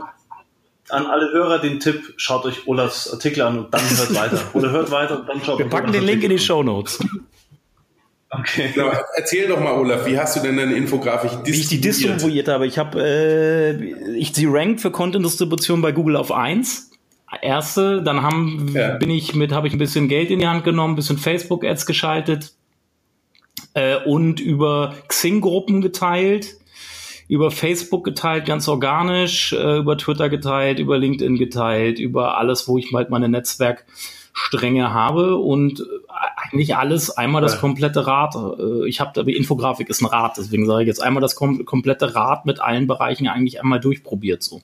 An 0.90 1.06
alle 1.06 1.32
Hörer 1.32 1.60
den 1.60 1.80
Tipp, 1.80 2.14
schaut 2.18 2.46
euch 2.46 2.68
Olafs 2.68 3.12
Artikel 3.12 3.44
an 3.44 3.60
und 3.60 3.74
dann 3.74 3.82
hört 3.98 4.14
weiter. 4.14 4.42
Oder 4.54 4.72
hört 4.72 4.92
weiter 4.92 5.20
und 5.20 5.30
dann 5.30 5.42
schaut 5.44 5.60
Wir 5.60 5.70
packen 5.70 5.92
den 5.92 6.04
Link 6.04 6.24
in 6.24 6.30
die 6.30 6.40
Show 6.40 6.64
Notes. 6.64 7.00
Okay. 8.30 8.72
Genau. 8.74 8.92
Erzähl 9.16 9.48
doch 9.48 9.60
mal, 9.60 9.74
Olaf, 9.74 10.06
wie 10.06 10.18
hast 10.18 10.38
du 10.38 10.40
denn 10.40 10.56
deine 10.56 10.74
Infografik 10.74 11.44
distribuiert? 11.44 11.56
Wie 11.56 11.60
ich 11.60 11.68
die 11.68 11.82
distribuiert 11.82 12.48
habe. 12.48 12.66
Ich 12.66 12.78
habe, 12.78 13.02
äh, 13.04 14.16
ich 14.16 14.34
sie 14.34 14.46
rankt 14.46 14.80
für 14.80 14.90
Content-Distribution 14.90 15.82
bei 15.82 15.92
Google 15.92 16.16
auf 16.16 16.32
1. 16.32 16.91
Erste, 17.42 18.02
dann 18.02 18.22
haben, 18.22 18.72
ja. 18.74 18.98
bin 18.98 19.10
ich 19.10 19.36
mit, 19.36 19.52
habe 19.52 19.68
ich 19.68 19.74
ein 19.74 19.80
bisschen 19.80 20.08
Geld 20.08 20.30
in 20.32 20.40
die 20.40 20.48
Hand 20.48 20.64
genommen, 20.64 20.94
ein 20.94 20.96
bisschen 20.96 21.18
Facebook-Ads 21.18 21.86
geschaltet 21.86 22.54
äh, 23.74 23.98
und 23.98 24.40
über 24.40 24.94
Xing-Gruppen 25.08 25.82
geteilt, 25.82 26.58
über 27.28 27.50
Facebook 27.50 28.04
geteilt, 28.04 28.46
ganz 28.46 28.68
organisch, 28.68 29.54
äh, 29.54 29.78
über 29.78 29.98
Twitter 29.98 30.30
geteilt, 30.30 30.80
über 30.80 30.98
LinkedIn 30.98 31.38
geteilt, 31.38 32.00
über 32.00 32.38
alles, 32.38 32.68
wo 32.68 32.78
ich 32.78 32.92
halt 32.94 33.10
meine 33.10 33.30
Netzwerk 33.30 33.86
Stränge 34.34 34.94
habe 34.94 35.38
und 35.38 35.84
eigentlich 36.52 36.76
alles 36.76 37.12
einmal 37.12 37.42
das 37.42 37.60
komplette 37.60 38.08
Rad. 38.08 38.36
Äh, 38.36 38.88
ich 38.88 39.00
habe 39.00 39.24
die 39.24 39.36
Infografik 39.36 39.90
ist 39.90 40.02
ein 40.02 40.06
Rad, 40.06 40.38
deswegen 40.38 40.66
sage 40.66 40.84
ich 40.84 40.88
jetzt 40.88 41.02
einmal 41.02 41.22
das 41.22 41.36
kom 41.36 41.66
komplette 41.66 42.16
Rad 42.16 42.46
mit 42.46 42.60
allen 42.60 42.88
Bereichen 42.88 43.28
eigentlich 43.28 43.62
einmal 43.62 43.80
durchprobiert 43.80 44.44
so. 44.44 44.62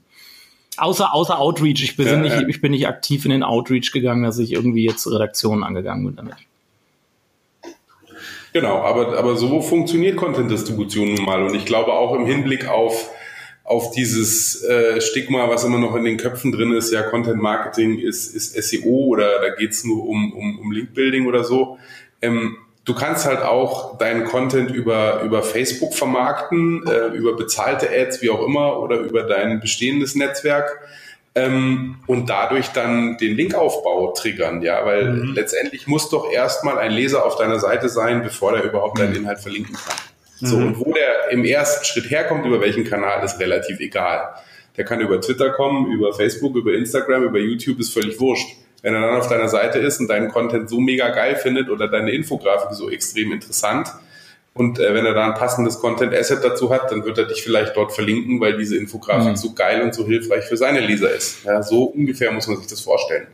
Außer, 0.77 1.13
außer 1.13 1.39
Outreach. 1.39 1.83
Ich 1.83 1.97
bin, 1.97 2.07
ja, 2.07 2.17
nicht, 2.17 2.35
ja. 2.35 2.47
ich 2.47 2.61
bin 2.61 2.71
nicht 2.71 2.87
aktiv 2.87 3.25
in 3.25 3.31
den 3.31 3.43
Outreach 3.43 3.91
gegangen, 3.91 4.23
dass 4.23 4.37
ich 4.39 4.53
irgendwie 4.53 4.85
jetzt 4.85 5.07
Redaktionen 5.07 5.63
angegangen 5.63 6.05
bin 6.05 6.15
damit. 6.15 6.35
Genau, 8.53 8.81
aber, 8.81 9.17
aber 9.17 9.35
so 9.35 9.61
funktioniert 9.61 10.17
Content-Distribution 10.17 11.15
nun 11.15 11.25
mal. 11.25 11.43
Und 11.43 11.55
ich 11.55 11.65
glaube 11.65 11.93
auch 11.93 12.15
im 12.15 12.25
Hinblick 12.25 12.67
auf 12.67 13.09
auf 13.67 13.91
dieses 13.91 14.63
äh, 14.63 15.01
Stigma, 15.01 15.49
was 15.49 15.65
immer 15.65 15.77
noch 15.77 15.93
in 15.95 16.05
den 16.05 16.15
Köpfen 16.15 16.53
drin 16.53 16.71
ist, 16.71 16.93
ja, 16.93 17.03
Content 17.03 17.41
Marketing 17.41 17.99
ist, 17.99 18.33
ist 18.33 18.53
SEO 18.53 19.07
oder 19.07 19.41
da 19.41 19.49
geht's 19.55 19.83
nur 19.83 20.07
um, 20.07 20.31
um, 20.31 20.57
um 20.59 20.71
Link-Building 20.71 21.27
oder 21.27 21.43
so. 21.43 21.77
Ähm, 22.21 22.55
du 22.87 22.95
kannst 22.95 23.25
halt 23.25 23.41
auch 23.41 23.97
deinen 23.97 24.23
Content 24.23 24.71
über, 24.71 25.21
über 25.21 25.43
Facebook 25.43 25.93
vermarkten, 25.93 26.87
äh, 26.87 27.07
über 27.15 27.35
bezahlte 27.35 27.89
Ads, 27.91 28.21
wie 28.21 28.29
auch 28.29 28.43
immer, 28.43 28.79
oder 28.79 28.99
über 28.99 29.23
dein 29.23 29.59
bestehendes 29.59 30.15
Netzwerk 30.15 30.79
ähm, 31.35 31.97
und 32.07 32.29
dadurch 32.29 32.69
dann 32.69 33.17
den 33.17 33.35
Linkaufbau 33.35 34.13
triggern, 34.13 34.61
ja, 34.61 34.85
weil 34.85 35.11
mhm. 35.11 35.33
letztendlich 35.33 35.85
muss 35.87 36.09
doch 36.09 36.31
erstmal 36.31 36.79
ein 36.79 36.91
Leser 36.91 37.25
auf 37.25 37.35
deiner 37.35 37.59
Seite 37.59 37.89
sein, 37.89 38.23
bevor 38.23 38.53
der 38.53 38.63
überhaupt 38.63 38.97
deinen 38.97 39.15
Inhalt 39.15 39.39
verlinken 39.39 39.75
kann. 39.75 39.97
So, 40.39 40.55
mhm. 40.55 40.67
und 40.67 40.79
wo 40.79 40.93
der 40.93 41.29
im 41.31 41.43
ersten 41.43 41.83
Schritt 41.83 42.09
herkommt, 42.09 42.45
über 42.45 42.61
welchen 42.61 42.85
Kanal, 42.85 43.23
ist 43.25 43.37
relativ 43.39 43.81
egal. 43.81 44.29
Der 44.77 44.85
kann 44.85 45.01
über 45.01 45.19
Twitter 45.19 45.49
kommen, 45.49 45.91
über 45.91 46.13
Facebook, 46.13 46.55
über 46.55 46.71
Instagram, 46.71 47.23
über 47.23 47.39
YouTube, 47.39 47.79
ist 47.79 47.91
völlig 47.91 48.17
wurscht. 48.19 48.47
Wenn 48.81 48.93
er 48.93 49.01
dann 49.01 49.19
auf 49.19 49.27
deiner 49.27 49.49
Seite 49.49 49.79
ist 49.79 49.99
und 49.99 50.07
deinen 50.07 50.29
Content 50.29 50.69
so 50.69 50.79
mega 50.79 51.09
geil 51.09 51.35
findet 51.35 51.69
oder 51.69 51.87
deine 51.87 52.11
Infografik 52.11 52.71
so 52.71 52.89
extrem 52.89 53.31
interessant, 53.31 53.89
Und 54.57 54.79
äh, 54.79 54.93
wenn 54.93 55.05
er 55.05 55.13
da 55.13 55.25
ein 55.27 55.35
passendes 55.35 55.79
Content 55.79 56.13
Asset 56.13 56.43
dazu 56.43 56.71
hat, 56.71 56.91
dann 56.91 57.05
wird 57.05 57.17
er 57.17 57.25
dich 57.25 57.43
vielleicht 57.43 57.75
dort 57.75 57.93
verlinken, 57.93 58.41
weil 58.41 58.57
diese 58.57 58.75
Infografik 58.75 59.31
mhm. 59.31 59.35
so 59.35 59.53
geil 59.53 59.81
und 59.81 59.93
so 59.93 60.05
hilfreich 60.05 60.45
für 60.45 60.57
seine 60.57 60.79
Leser 60.79 61.13
ist. 61.13 61.43
Ja, 61.45 61.61
so 61.61 61.83
ungefähr 61.83 62.31
muss 62.31 62.47
man 62.47 62.57
sich 62.57 62.67
das 62.67 62.81
vorstellen. 62.81 63.27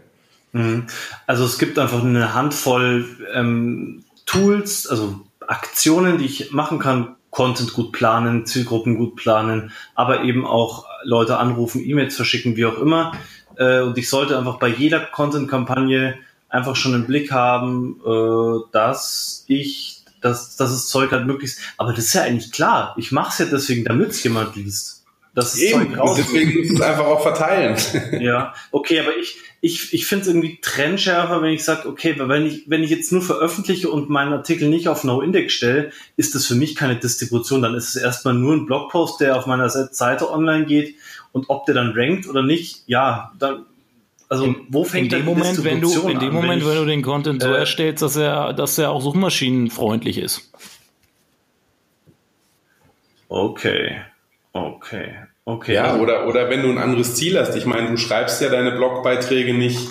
Mhm. 0.51 0.87
Also 1.25 1.45
es 1.45 1.57
gibt 1.57 1.79
einfach 1.79 2.03
eine 2.03 2.33
Handvoll 2.33 3.05
ähm, 3.33 4.03
Tools, 4.25 4.87
also 4.87 5.21
Aktionen, 5.47 6.17
die 6.17 6.25
ich 6.25 6.51
machen 6.51 6.79
kann, 6.79 7.15
Content 7.29 7.73
gut 7.73 7.93
planen, 7.93 8.45
Zielgruppen 8.45 8.97
gut 8.97 9.15
planen, 9.15 9.71
aber 9.95 10.23
eben 10.23 10.45
auch 10.45 10.85
Leute 11.03 11.37
anrufen, 11.37 11.81
E-Mails 11.83 12.15
verschicken, 12.15 12.55
wie 12.57 12.65
auch 12.65 12.77
immer. 12.77 13.13
Äh, 13.57 13.81
und 13.81 13.97
ich 13.97 14.09
sollte 14.09 14.37
einfach 14.37 14.59
bei 14.59 14.69
jeder 14.69 14.99
Content-Kampagne 14.99 16.17
einfach 16.49 16.75
schon 16.75 16.93
einen 16.93 17.07
Blick 17.07 17.31
haben, 17.31 17.99
äh, 18.05 18.59
dass 18.71 19.43
ich, 19.47 20.03
dass, 20.21 20.55
dass 20.55 20.71
das 20.71 20.87
Zeug 20.87 21.11
halt 21.11 21.25
möglichst, 21.25 21.59
aber 21.77 21.91
das 21.91 22.05
ist 22.05 22.13
ja 22.13 22.23
eigentlich 22.23 22.51
klar. 22.51 22.93
Ich 22.97 23.11
mache 23.11 23.29
es 23.31 23.39
ja 23.39 23.45
deswegen, 23.45 23.83
damit 23.85 24.11
es 24.11 24.23
jemand 24.23 24.55
liest. 24.55 25.03
Das 25.35 25.57
Eben, 25.57 25.99
und 25.99 26.17
deswegen 26.17 26.61
muss 26.61 26.71
es 26.71 26.81
einfach 26.81 27.05
auch 27.05 27.23
verteilen. 27.23 27.75
Ja, 28.21 28.53
okay, 28.71 28.99
aber 28.99 29.17
ich, 29.17 29.37
ich, 29.61 29.91
ich 29.91 30.05
finde 30.05 30.21
es 30.21 30.27
irgendwie 30.27 30.59
trennschärfer, 30.61 31.41
wenn 31.41 31.53
ich 31.53 31.63
sage, 31.63 31.89
okay, 31.89 32.15
wenn 32.17 32.45
ich, 32.45 32.65
wenn 32.67 32.83
ich 32.83 32.91
jetzt 32.91 33.11
nur 33.11 33.23
veröffentliche 33.23 33.89
und 33.89 34.09
meinen 34.09 34.33
Artikel 34.33 34.69
nicht 34.69 34.87
auf 34.87 35.03
No-Index 35.03 35.53
stelle, 35.53 35.91
ist 36.17 36.35
das 36.35 36.45
für 36.45 36.53
mich 36.53 36.75
keine 36.75 36.97
Distribution. 36.97 37.63
Dann 37.63 37.73
ist 37.73 37.95
es 37.95 38.01
erstmal 38.01 38.35
nur 38.35 38.53
ein 38.53 38.67
Blogpost, 38.67 39.21
der 39.21 39.35
auf 39.35 39.47
meiner 39.47 39.69
Seite 39.69 40.29
online 40.29 40.65
geht 40.65 40.97
und 41.33 41.49
ob 41.49 41.65
der 41.65 41.75
dann 41.75 41.91
rankt 41.91 42.29
oder 42.29 42.43
nicht, 42.43 42.83
ja, 42.87 43.33
dann 43.37 43.65
also 44.29 44.45
in, 44.45 44.55
wo 44.69 44.83
fängt 44.83 45.11
in 45.11 45.19
dem 45.19 45.25
Moment, 45.25 45.63
wenn 45.63 45.81
du 45.81 45.91
in 46.07 46.19
dem 46.19 46.29
an, 46.29 46.33
Moment, 46.33 46.49
wenn, 46.49 46.59
ich, 46.59 46.65
wenn, 46.65 46.75
du 46.77 46.85
den 46.85 47.01
Content 47.01 47.43
so 47.43 47.49
äh, 47.49 47.57
erstellst, 47.57 48.01
dass 48.01 48.15
er, 48.15 48.53
dass 48.53 48.77
er 48.77 48.91
auch 48.91 49.01
suchmaschinenfreundlich 49.01 50.17
ist. 50.17 50.51
Okay, 53.27 53.97
okay, 54.53 55.15
okay. 55.45 55.73
Ja, 55.73 55.97
oder 55.97 56.27
oder 56.27 56.49
wenn 56.49 56.63
du 56.63 56.69
ein 56.69 56.77
anderes 56.77 57.15
Ziel 57.15 57.37
hast. 57.39 57.55
Ich 57.55 57.65
meine, 57.65 57.89
du 57.89 57.97
schreibst 57.97 58.41
ja 58.41 58.49
deine 58.49 58.71
Blogbeiträge 58.71 59.53
nicht 59.53 59.87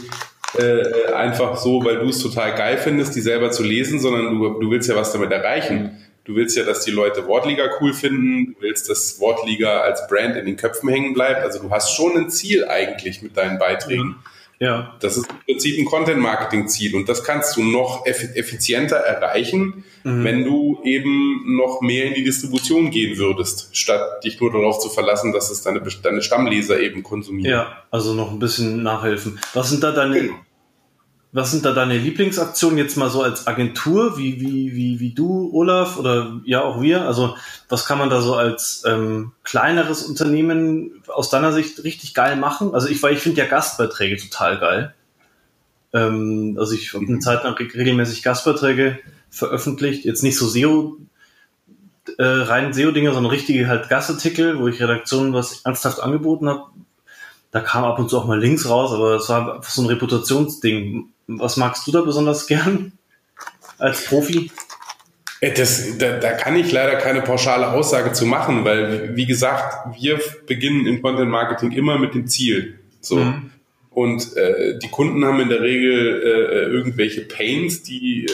äh, 0.58 1.12
einfach 1.12 1.56
so, 1.56 1.84
weil 1.84 1.98
du 1.98 2.08
es 2.08 2.20
total 2.20 2.54
geil 2.54 2.78
findest, 2.78 3.14
die 3.14 3.20
selber 3.20 3.50
zu 3.50 3.62
lesen, 3.62 4.00
sondern 4.00 4.38
du, 4.38 4.60
du 4.60 4.70
willst 4.70 4.88
ja 4.88 4.96
was 4.96 5.12
damit 5.12 5.30
erreichen. 5.30 6.01
Du 6.24 6.36
willst 6.36 6.56
ja, 6.56 6.64
dass 6.64 6.84
die 6.84 6.90
Leute 6.90 7.26
Wortliga 7.26 7.64
cool 7.80 7.92
finden. 7.92 8.54
Du 8.54 8.60
willst, 8.60 8.88
dass 8.88 9.18
Wortliga 9.18 9.80
als 9.80 10.06
Brand 10.06 10.36
in 10.36 10.46
den 10.46 10.56
Köpfen 10.56 10.88
hängen 10.88 11.14
bleibt. 11.14 11.42
Also 11.42 11.60
du 11.60 11.70
hast 11.70 11.94
schon 11.94 12.16
ein 12.16 12.30
Ziel 12.30 12.64
eigentlich 12.66 13.22
mit 13.22 13.36
deinen 13.36 13.58
Beiträgen. 13.58 14.16
Ja. 14.62 14.94
Das 15.00 15.16
ist 15.16 15.28
im 15.28 15.38
Prinzip 15.44 15.76
ein 15.76 15.86
Content-Marketing-Ziel 15.86 16.94
und 16.94 17.08
das 17.08 17.24
kannst 17.24 17.56
du 17.56 17.64
noch 17.64 18.06
effizienter 18.06 18.94
erreichen, 18.94 19.82
mhm. 20.04 20.22
wenn 20.22 20.44
du 20.44 20.80
eben 20.84 21.56
noch 21.56 21.80
mehr 21.80 22.04
in 22.06 22.14
die 22.14 22.22
Distribution 22.22 22.90
gehen 22.90 23.18
würdest, 23.18 23.76
statt 23.76 24.22
dich 24.22 24.40
nur 24.40 24.52
darauf 24.52 24.78
zu 24.78 24.88
verlassen, 24.88 25.32
dass 25.32 25.50
es 25.50 25.62
deine, 25.62 25.80
deine 25.80 26.22
Stammleser 26.22 26.78
eben 26.78 27.02
konsumieren. 27.02 27.50
Ja, 27.50 27.82
also 27.90 28.14
noch 28.14 28.30
ein 28.30 28.38
bisschen 28.38 28.84
nachhelfen. 28.84 29.40
Was 29.52 29.70
sind 29.70 29.82
da 29.82 29.90
deine, 29.90 30.20
genau. 30.20 30.34
Was 31.34 31.50
sind 31.50 31.64
da 31.64 31.72
deine 31.72 31.96
Lieblingsaktionen 31.96 32.76
jetzt 32.76 32.96
mal 32.96 33.08
so 33.08 33.22
als 33.22 33.46
Agentur, 33.46 34.18
wie, 34.18 34.38
wie, 34.40 34.74
wie, 34.76 35.00
wie 35.00 35.14
du, 35.14 35.50
Olaf, 35.54 35.98
oder 35.98 36.40
ja 36.44 36.62
auch 36.62 36.82
wir? 36.82 37.06
Also 37.06 37.36
was 37.70 37.86
kann 37.86 37.98
man 37.98 38.10
da 38.10 38.20
so 38.20 38.34
als 38.34 38.82
ähm, 38.86 39.32
kleineres 39.42 40.02
Unternehmen 40.02 41.02
aus 41.08 41.30
deiner 41.30 41.52
Sicht 41.52 41.82
richtig 41.84 42.12
geil 42.12 42.36
machen? 42.36 42.74
Also 42.74 42.88
ich, 42.88 43.02
weil 43.02 43.14
ich 43.14 43.20
finde 43.20 43.40
ja 43.40 43.48
Gastbeiträge 43.48 44.18
total 44.18 44.58
geil. 44.58 44.94
Ähm, 45.94 46.56
also 46.58 46.74
ich 46.74 46.92
habe 46.92 47.06
eine 47.06 47.16
mhm. 47.16 47.20
Zeit 47.20 47.44
lang 47.44 47.54
regelmäßig 47.54 48.22
Gastbeiträge 48.22 48.98
veröffentlicht, 49.30 50.04
jetzt 50.04 50.22
nicht 50.22 50.36
so 50.36 50.46
SEO, 50.46 50.98
äh, 52.18 52.24
rein 52.24 52.72
SEO-Dinge, 52.72 53.12
sondern 53.12 53.30
richtige 53.30 53.68
halt 53.68 53.88
Gastartikel, 53.88 54.58
wo 54.58 54.68
ich 54.68 54.80
Redaktionen 54.80 55.32
was 55.32 55.62
ernsthaft 55.62 56.00
angeboten 56.00 56.48
habe. 56.48 56.64
Da 57.50 57.60
kam 57.60 57.84
ab 57.84 57.98
und 57.98 58.08
zu 58.08 58.18
auch 58.18 58.26
mal 58.26 58.40
Links 58.40 58.68
raus, 58.68 58.92
aber 58.92 59.16
es 59.16 59.28
war 59.28 59.56
einfach 59.56 59.70
so 59.70 59.82
ein 59.82 59.88
Reputationsding. 59.88 61.11
Was 61.26 61.56
magst 61.56 61.86
du 61.86 61.92
da 61.92 62.00
besonders 62.02 62.46
gern 62.46 62.92
als 63.78 64.04
Profi? 64.04 64.50
Äh, 65.40 65.52
das, 65.52 65.98
da, 65.98 66.18
da 66.18 66.32
kann 66.32 66.56
ich 66.56 66.72
leider 66.72 66.96
keine 66.96 67.22
pauschale 67.22 67.72
Aussage 67.72 68.12
zu 68.12 68.26
machen, 68.26 68.64
weil, 68.64 69.16
wie 69.16 69.26
gesagt, 69.26 70.00
wir 70.00 70.20
beginnen 70.46 70.86
im 70.86 71.02
Content 71.02 71.30
Marketing 71.30 71.72
immer 71.72 71.98
mit 71.98 72.14
dem 72.14 72.26
Ziel. 72.26 72.78
So. 73.00 73.16
Mhm. 73.16 73.50
Und 73.90 74.36
äh, 74.36 74.78
die 74.78 74.88
Kunden 74.88 75.24
haben 75.24 75.40
in 75.40 75.50
der 75.50 75.60
Regel 75.60 76.22
äh, 76.22 76.72
irgendwelche 76.72 77.22
Pains, 77.22 77.82
die 77.82 78.24
äh, 78.24 78.28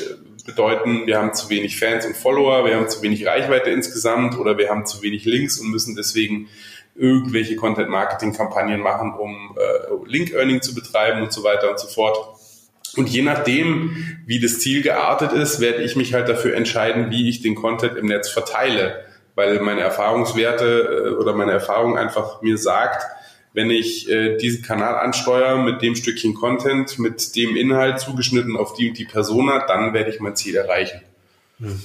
bedeuten, 0.46 1.07
wir 1.07 1.18
haben 1.18 1.35
zu 1.35 1.51
wenig 1.51 1.79
Fans 1.79 2.07
und 2.07 2.16
Follower, 2.16 2.64
wir 2.64 2.77
haben 2.77 2.88
zu 2.88 3.03
wenig 3.03 3.27
Reichweite 3.27 3.70
insgesamt 3.70 4.38
oder 4.38 4.57
wir 4.57 4.70
haben 4.70 4.87
zu 4.87 5.03
wenig 5.03 5.24
Links 5.24 5.59
und 5.59 5.70
müssen 5.70 5.96
deswegen 5.96 6.48
irgendwelche 6.94 7.57
Content-Marketing-Kampagnen 7.57 8.81
machen, 8.81 9.14
um 9.14 9.57
äh, 9.57 10.11
Link-Earning 10.11 10.62
zu 10.62 10.74
betreiben 10.74 11.22
und 11.22 11.33
so 11.33 11.44
weiter 11.44 11.70
und 11.70 11.79
so 11.79 11.88
fort. 11.88 12.38
Und 12.98 13.08
je 13.08 13.22
nachdem, 13.22 14.18
wie 14.26 14.40
das 14.40 14.58
Ziel 14.58 14.82
geartet 14.82 15.32
ist, 15.32 15.61
werde 15.61 15.82
ich 15.84 15.94
mich 15.94 16.14
halt 16.14 16.28
dafür 16.28 16.56
entscheiden, 16.56 17.12
wie 17.12 17.28
ich 17.28 17.40
den 17.40 17.54
Content 17.54 17.96
im 17.96 18.06
Netz 18.06 18.28
verteile. 18.28 19.04
Weil 19.37 19.61
meine 19.61 19.82
Erfahrungswerte 19.82 20.64
äh, 20.66 21.08
oder 21.11 21.32
meine 21.32 21.52
Erfahrung 21.52 21.96
einfach 21.96 22.42
mir 22.42 22.58
sagt, 22.58 23.04
wenn 23.52 23.70
ich 23.70 24.11
äh, 24.11 24.37
diesen 24.37 24.64
Kanal 24.64 24.96
ansteuere 24.96 25.62
mit 25.62 25.80
dem 25.80 25.94
Stückchen 25.94 26.34
Content, 26.34 26.98
mit 26.98 27.37
dem 27.37 27.56
Inhalt 27.56 28.00
zugeschnitten 28.00 28.56
auf 28.56 28.74
die 28.74 28.88
und 28.88 28.98
die 28.98 29.04
Persona, 29.04 29.64
dann 29.66 29.94
werde 29.94 30.11
ich 30.11 30.18
mein 30.18 30.34
Ziel 30.34 30.56
erreichen. 30.56 31.00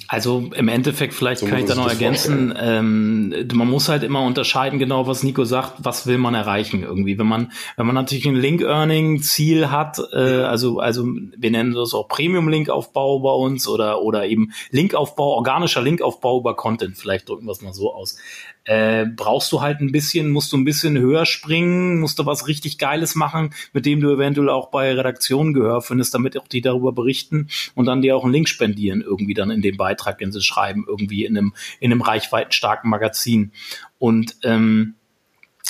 Also 0.08 0.52
im 0.56 0.68
Endeffekt, 0.68 1.16
vielleicht 1.16 1.42
so 1.42 1.48
kann 1.48 1.58
ich 1.58 1.66
da 1.66 1.74
noch 1.74 1.90
ergänzen, 1.90 2.54
ähm, 2.56 3.34
man 3.54 3.68
muss 3.68 3.90
halt 3.90 4.04
immer 4.04 4.22
unterscheiden, 4.22 4.78
genau 4.78 5.08
was 5.08 5.24
Nico 5.24 5.46
sagt, 5.46 5.74
was 5.80 6.06
will 6.06 6.20
man 6.20 6.36
erreichen 6.36 6.84
irgendwie. 6.84 7.18
Wenn 7.18 7.26
man, 7.26 7.52
wenn 7.76 7.88
man 7.88 7.96
natürlich 7.96 8.28
ein 8.28 8.36
Link-Earning-Ziel 8.36 9.72
hat, 9.72 10.00
äh, 10.14 10.18
also, 10.18 10.80
also 10.80 11.06
wir 11.06 11.50
nennen 11.50 11.74
das 11.74 11.96
auch 11.96 12.08
Premium-Link-Aufbau 12.08 13.20
bei 13.20 13.32
uns 13.32 13.68
oder, 13.68 14.04
oder 14.04 14.28
eben 14.28 14.54
Linkaufbau, 14.70 15.34
organischer 15.38 15.82
Linkaufbau 15.82 16.40
über 16.40 16.56
Content, 16.56 16.96
vielleicht 16.96 17.28
drücken 17.28 17.46
wir 17.46 17.52
es 17.54 17.62
mal 17.62 17.74
so 17.74 17.96
aus 17.96 18.18
äh, 18.66 19.06
brauchst 19.06 19.52
du 19.52 19.62
halt 19.62 19.82
ein 19.82 19.92
bisschen, 19.92 20.30
musst 20.30 20.54
du 20.54 20.58
ein 20.58 20.64
bisschen 20.64 20.98
höher 20.98 21.26
springen, 21.26 22.00
musst 22.00 22.20
du 22.20 22.26
was 22.26 22.48
richtig 22.48 22.78
Geiles 22.78 23.16
machen, 23.16 23.54
mit 23.74 23.86
dem 23.86 24.00
du 24.00 24.12
eventuell 24.12 24.50
auch 24.50 24.70
bei 24.70 24.94
Redaktionen 24.94 25.54
Gehör 25.54 25.82
findest, 25.82 26.14
damit 26.14 26.38
auch 26.38 26.48
die 26.48 26.62
darüber 26.62 26.94
berichten 26.94 27.50
und 27.76 27.86
dann 27.86 28.02
dir 28.02 28.16
auch 28.16 28.24
einen 28.24 28.34
Link 28.34 28.48
spendieren, 28.48 29.02
irgendwie 29.02 29.34
dann 29.34 29.52
in 29.52 29.62
dem 29.62 29.78
Beitrag, 29.78 30.18
den 30.18 30.32
sie 30.32 30.42
schreiben, 30.42 30.86
irgendwie 30.88 31.26
in 31.26 31.38
einem, 31.38 31.54
in 31.80 31.92
einem 31.92 32.02
reichweitenstarken 32.02 32.90
Magazin. 32.90 33.52
Und 34.00 34.38
ähm, 34.44 34.96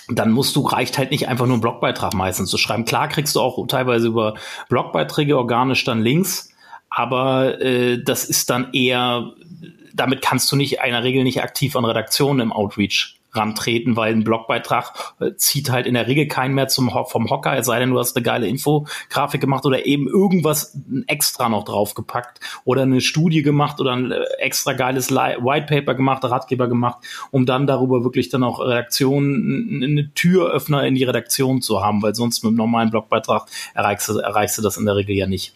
dann 0.10 0.32
musst 0.32 0.56
du, 0.56 0.62
reicht 0.62 0.98
halt 0.98 1.12
nicht 1.12 1.28
einfach 1.28 1.46
nur 1.46 1.56
einen 1.56 1.62
Blogbeitrag 1.62 2.14
meistens 2.14 2.50
zu 2.50 2.58
schreiben. 2.58 2.86
Klar 2.86 3.08
kriegst 3.08 3.36
du 3.36 3.40
auch 3.40 3.66
teilweise 3.68 4.08
über 4.08 4.36
Blogbeiträge 4.70 5.38
organisch 5.38 5.84
dann 5.84 6.02
Links, 6.02 6.54
aber 6.90 7.60
äh, 7.62 8.04
das 8.04 8.26
ist 8.26 8.50
dann 8.50 8.74
eher 8.74 9.34
damit 9.94 10.22
kannst 10.22 10.52
du 10.52 10.56
nicht 10.56 10.82
einer 10.82 11.04
Regel 11.04 11.24
nicht 11.24 11.42
aktiv 11.42 11.76
an 11.76 11.86
Redaktionen 11.86 12.40
im 12.40 12.52
Outreach 12.52 13.20
rantreten, 13.34 13.96
weil 13.96 14.14
ein 14.14 14.24
Blogbeitrag 14.24 15.14
äh, 15.20 15.36
zieht 15.36 15.72
halt 15.72 15.88
in 15.88 15.96
der 15.96 16.08
Regel 16.08 16.28
keinen 16.28 16.54
mehr 16.54 16.68
zum 16.68 16.92
vom 17.08 17.30
Hocker, 17.30 17.58
es 17.58 17.66
sei 17.66 17.80
denn, 17.80 17.90
du 17.90 18.00
hast 18.00 18.16
eine 18.16 18.24
geile 18.24 18.48
Infografik 18.48 19.42
gemacht 19.42 19.66
oder 19.66 19.86
eben 19.86 20.08
irgendwas 20.08 20.78
extra 21.08 21.50
noch 21.50 21.64
draufgepackt 21.64 22.40
oder 22.64 22.84
eine 22.84 23.02
Studie 23.02 23.42
gemacht 23.42 23.80
oder 23.80 23.94
ein 23.94 24.12
äh, 24.12 24.24
extra 24.38 24.74
geiles 24.74 25.12
White 25.12 25.66
Paper 25.68 25.96
gemacht, 25.96 26.24
Ratgeber 26.24 26.68
gemacht, 26.68 27.00
um 27.32 27.46
dann 27.46 27.68
darüber 27.68 28.04
wirklich 28.04 28.30
dann 28.30 28.44
auch 28.44 28.60
Redaktionen, 28.60 29.84
eine 29.84 30.14
Türöffner 30.14 30.86
in 30.86 30.96
die 30.96 31.04
Redaktion 31.04 31.62
zu 31.62 31.84
haben, 31.84 32.02
weil 32.02 32.16
sonst 32.16 32.44
mit 32.44 32.52
einem 32.52 32.58
normalen 32.58 32.92
Blogbeitrag 32.92 33.48
erreichst 33.74 34.10
du, 34.10 34.20
erreichst 34.20 34.58
du 34.58 34.62
das 34.62 34.78
in 34.78 34.86
der 34.86 34.96
Regel 34.96 35.16
ja 35.16 35.28
nicht. 35.28 35.54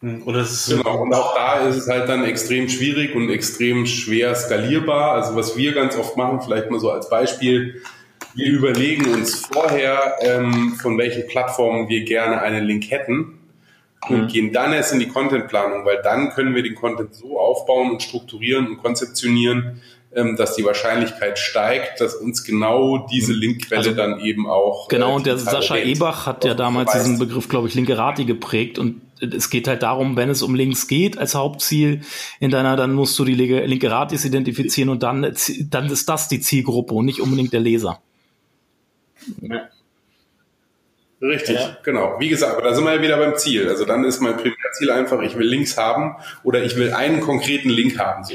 Hm, 0.00 0.22
oder 0.26 0.40
es 0.40 0.68
ist 0.68 0.76
genau, 0.76 1.02
und 1.02 1.14
auch 1.14 1.34
da 1.34 1.66
ist 1.66 1.76
es 1.76 1.88
halt 1.88 2.08
dann 2.08 2.24
extrem 2.24 2.68
schwierig 2.68 3.14
und 3.14 3.30
extrem 3.30 3.86
schwer 3.86 4.34
skalierbar. 4.34 5.12
Also 5.12 5.36
was 5.36 5.56
wir 5.56 5.72
ganz 5.72 5.96
oft 5.96 6.16
machen, 6.16 6.40
vielleicht 6.42 6.70
mal 6.70 6.80
so 6.80 6.90
als 6.90 7.08
Beispiel, 7.08 7.82
wir 8.34 8.48
überlegen 8.48 9.12
uns 9.14 9.46
vorher, 9.46 10.16
ähm, 10.20 10.76
von 10.80 10.98
welchen 10.98 11.26
Plattformen 11.26 11.88
wir 11.88 12.04
gerne 12.04 12.42
einen 12.42 12.66
Link 12.66 12.90
hätten 12.90 13.38
und 14.08 14.24
mhm. 14.24 14.28
gehen 14.28 14.52
dann 14.52 14.74
erst 14.74 14.92
in 14.92 15.00
die 15.00 15.08
Contentplanung, 15.08 15.86
weil 15.86 16.02
dann 16.02 16.30
können 16.30 16.54
wir 16.54 16.62
den 16.62 16.74
Content 16.74 17.14
so 17.14 17.40
aufbauen 17.40 17.90
und 17.90 18.02
strukturieren 18.02 18.68
und 18.68 18.76
konzeptionieren, 18.78 19.80
ähm, 20.14 20.36
dass 20.36 20.54
die 20.54 20.64
Wahrscheinlichkeit 20.64 21.38
steigt, 21.38 22.00
dass 22.00 22.14
uns 22.14 22.44
genau 22.44 23.06
diese 23.10 23.32
mhm. 23.32 23.40
Linkquelle 23.40 23.78
also, 23.78 23.94
dann 23.94 24.20
eben 24.20 24.46
auch. 24.46 24.88
Genau, 24.88 25.12
äh, 25.12 25.14
und 25.14 25.26
der 25.26 25.38
Sascha 25.38 25.76
Ebach 25.76 26.26
hat 26.26 26.44
ja 26.44 26.52
damals 26.52 26.90
verweist. 26.90 27.06
diesen 27.06 27.18
Begriff, 27.18 27.48
glaube 27.48 27.68
ich, 27.68 27.74
Linkerati 27.74 28.26
geprägt 28.26 28.78
und 28.78 29.00
es 29.20 29.50
geht 29.50 29.68
halt 29.68 29.82
darum, 29.82 30.16
wenn 30.16 30.30
es 30.30 30.42
um 30.42 30.54
Links 30.54 30.88
geht 30.88 31.18
als 31.18 31.34
Hauptziel 31.34 32.02
in 32.40 32.50
deiner, 32.50 32.76
dann 32.76 32.92
musst 32.92 33.18
du 33.18 33.24
die 33.24 33.34
linke 33.34 33.90
Ratis 33.90 34.24
identifizieren 34.24 34.90
und 34.90 35.02
dann, 35.02 35.34
dann 35.70 35.86
ist 35.86 36.08
das 36.08 36.28
die 36.28 36.40
Zielgruppe 36.40 36.94
und 36.94 37.06
nicht 37.06 37.20
unbedingt 37.20 37.52
der 37.52 37.60
Leser. 37.60 38.00
Ja. 39.40 39.68
Richtig, 41.20 41.56
ja. 41.56 41.78
genau. 41.82 42.16
Wie 42.18 42.28
gesagt, 42.28 42.52
aber 42.52 42.62
da 42.62 42.74
sind 42.74 42.84
wir 42.84 42.94
ja 42.94 43.02
wieder 43.02 43.16
beim 43.16 43.36
Ziel. 43.36 43.68
Also 43.68 43.84
dann 43.84 44.04
ist 44.04 44.20
mein 44.20 44.36
Primärziel 44.36 44.90
einfach, 44.90 45.20
ich 45.22 45.36
will 45.36 45.46
Links 45.46 45.78
haben 45.78 46.16
oder 46.44 46.62
ich 46.62 46.76
will 46.76 46.92
einen 46.92 47.20
konkreten 47.20 47.70
Link 47.70 47.98
haben. 47.98 48.22
So. 48.24 48.34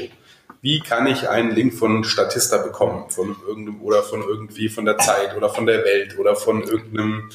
Wie 0.62 0.80
kann 0.80 1.06
ich 1.06 1.28
einen 1.28 1.52
Link 1.52 1.74
von 1.74 2.02
Statista 2.04 2.58
bekommen? 2.58 3.08
Von 3.08 3.36
irgendeinem 3.46 3.82
oder 3.82 4.02
von 4.02 4.22
irgendwie 4.22 4.68
von 4.68 4.84
der 4.84 4.98
Zeit 4.98 5.36
oder 5.36 5.48
von 5.48 5.66
der 5.66 5.84
Welt 5.84 6.18
oder 6.18 6.34
von 6.34 6.62
irgendeinem, 6.62 7.30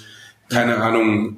keine 0.50 0.78
Ahnung, 0.78 1.38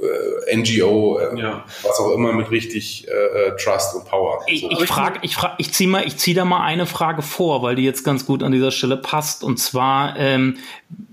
äh, 0.00 0.56
NGO, 0.56 1.18
äh, 1.18 1.40
ja. 1.40 1.64
was 1.82 1.98
auch 1.98 2.12
immer 2.12 2.32
mit 2.32 2.50
richtig 2.50 3.06
äh, 3.08 3.10
äh 3.10 3.56
Trust 3.56 3.94
und 3.94 4.04
Power. 4.04 4.42
Ich, 4.46 4.60
so. 4.60 4.70
ich 4.70 4.86
frage, 4.86 5.18
ich 5.22 5.34
frage, 5.34 5.54
ich 5.58 5.72
ziehe 5.72 5.88
mal, 5.88 6.06
ich 6.06 6.16
ziehe 6.18 6.34
da 6.34 6.44
mal 6.44 6.62
eine 6.62 6.86
Frage 6.86 7.22
vor, 7.22 7.62
weil 7.62 7.76
die 7.76 7.84
jetzt 7.84 8.04
ganz 8.04 8.26
gut 8.26 8.42
an 8.42 8.52
dieser 8.52 8.70
Stelle 8.70 8.96
passt. 8.96 9.42
Und 9.42 9.58
zwar, 9.58 10.16
ähm, 10.18 10.58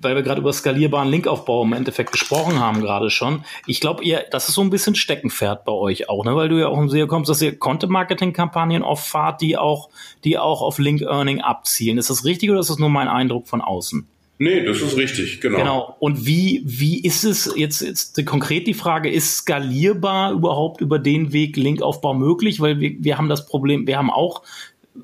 weil 0.02 0.16
wir 0.16 0.22
gerade 0.22 0.42
über 0.42 0.52
skalierbaren 0.52 1.10
Linkaufbau 1.10 1.64
im 1.64 1.74
Endeffekt 1.74 2.12
gesprochen 2.12 2.60
haben 2.60 2.82
gerade 2.82 3.10
schon. 3.10 3.46
Ich 3.68 3.80
glaube, 3.80 4.04
ihr, 4.04 4.26
das 4.32 4.50
ist 4.50 4.56
so 4.56 4.62
ein 4.62 4.70
bisschen 4.70 4.96
Steckenpferd 4.96 5.66
bei 5.66 5.72
euch 5.72 6.10
auch, 6.10 6.26
ne? 6.26 6.36
Weil 6.36 6.50
du 6.50 6.60
ja 6.60 6.68
auch 6.68 6.78
im 6.78 6.90
SEO 6.90 7.08
kommst, 7.08 7.30
dass 7.30 7.42
ihr 7.42 7.58
Content-Marketing-Kampagnen 7.58 8.84
oft 8.84 9.08
fahrt, 9.08 9.42
die 9.42 9.58
auch, 9.58 9.90
die 10.24 10.38
auch 10.38 10.62
auf 10.62 10.78
Link-Earning 10.78 11.42
abzielen. 11.42 11.98
Ist 11.98 12.10
das 12.10 12.26
richtig 12.26 12.52
oder 12.52 12.60
ist 12.60 12.70
das 12.70 12.80
nur 12.80 12.90
mein 12.90 13.08
Eindruck 13.08 13.48
von 13.48 13.62
außen? 13.62 14.08
Nee, 14.40 14.66
das 14.66 14.82
ist 14.82 14.98
richtig, 14.98 15.42
genau. 15.42 15.58
Genau. 15.60 15.96
Und 16.00 16.26
wie, 16.26 16.64
wie 16.66 17.00
ist 17.02 17.24
es 17.24 17.54
jetzt, 17.56 17.82
jetzt 17.82 18.26
konkret 18.26 18.68
die 18.68 18.74
Frage, 18.74 19.12
ist 19.12 19.38
skalierbar 19.38 20.34
überhaupt 20.34 20.82
über 20.82 21.00
den 21.00 21.32
Weg 21.34 21.56
Linkaufbau 21.56 22.14
möglich? 22.14 22.60
Weil 22.60 22.80
wir, 22.80 22.96
wir 23.00 23.18
haben 23.18 23.30
das 23.30 23.46
Problem, 23.46 23.86
wir 23.88 23.98
haben 23.98 24.10
auch 24.10 24.42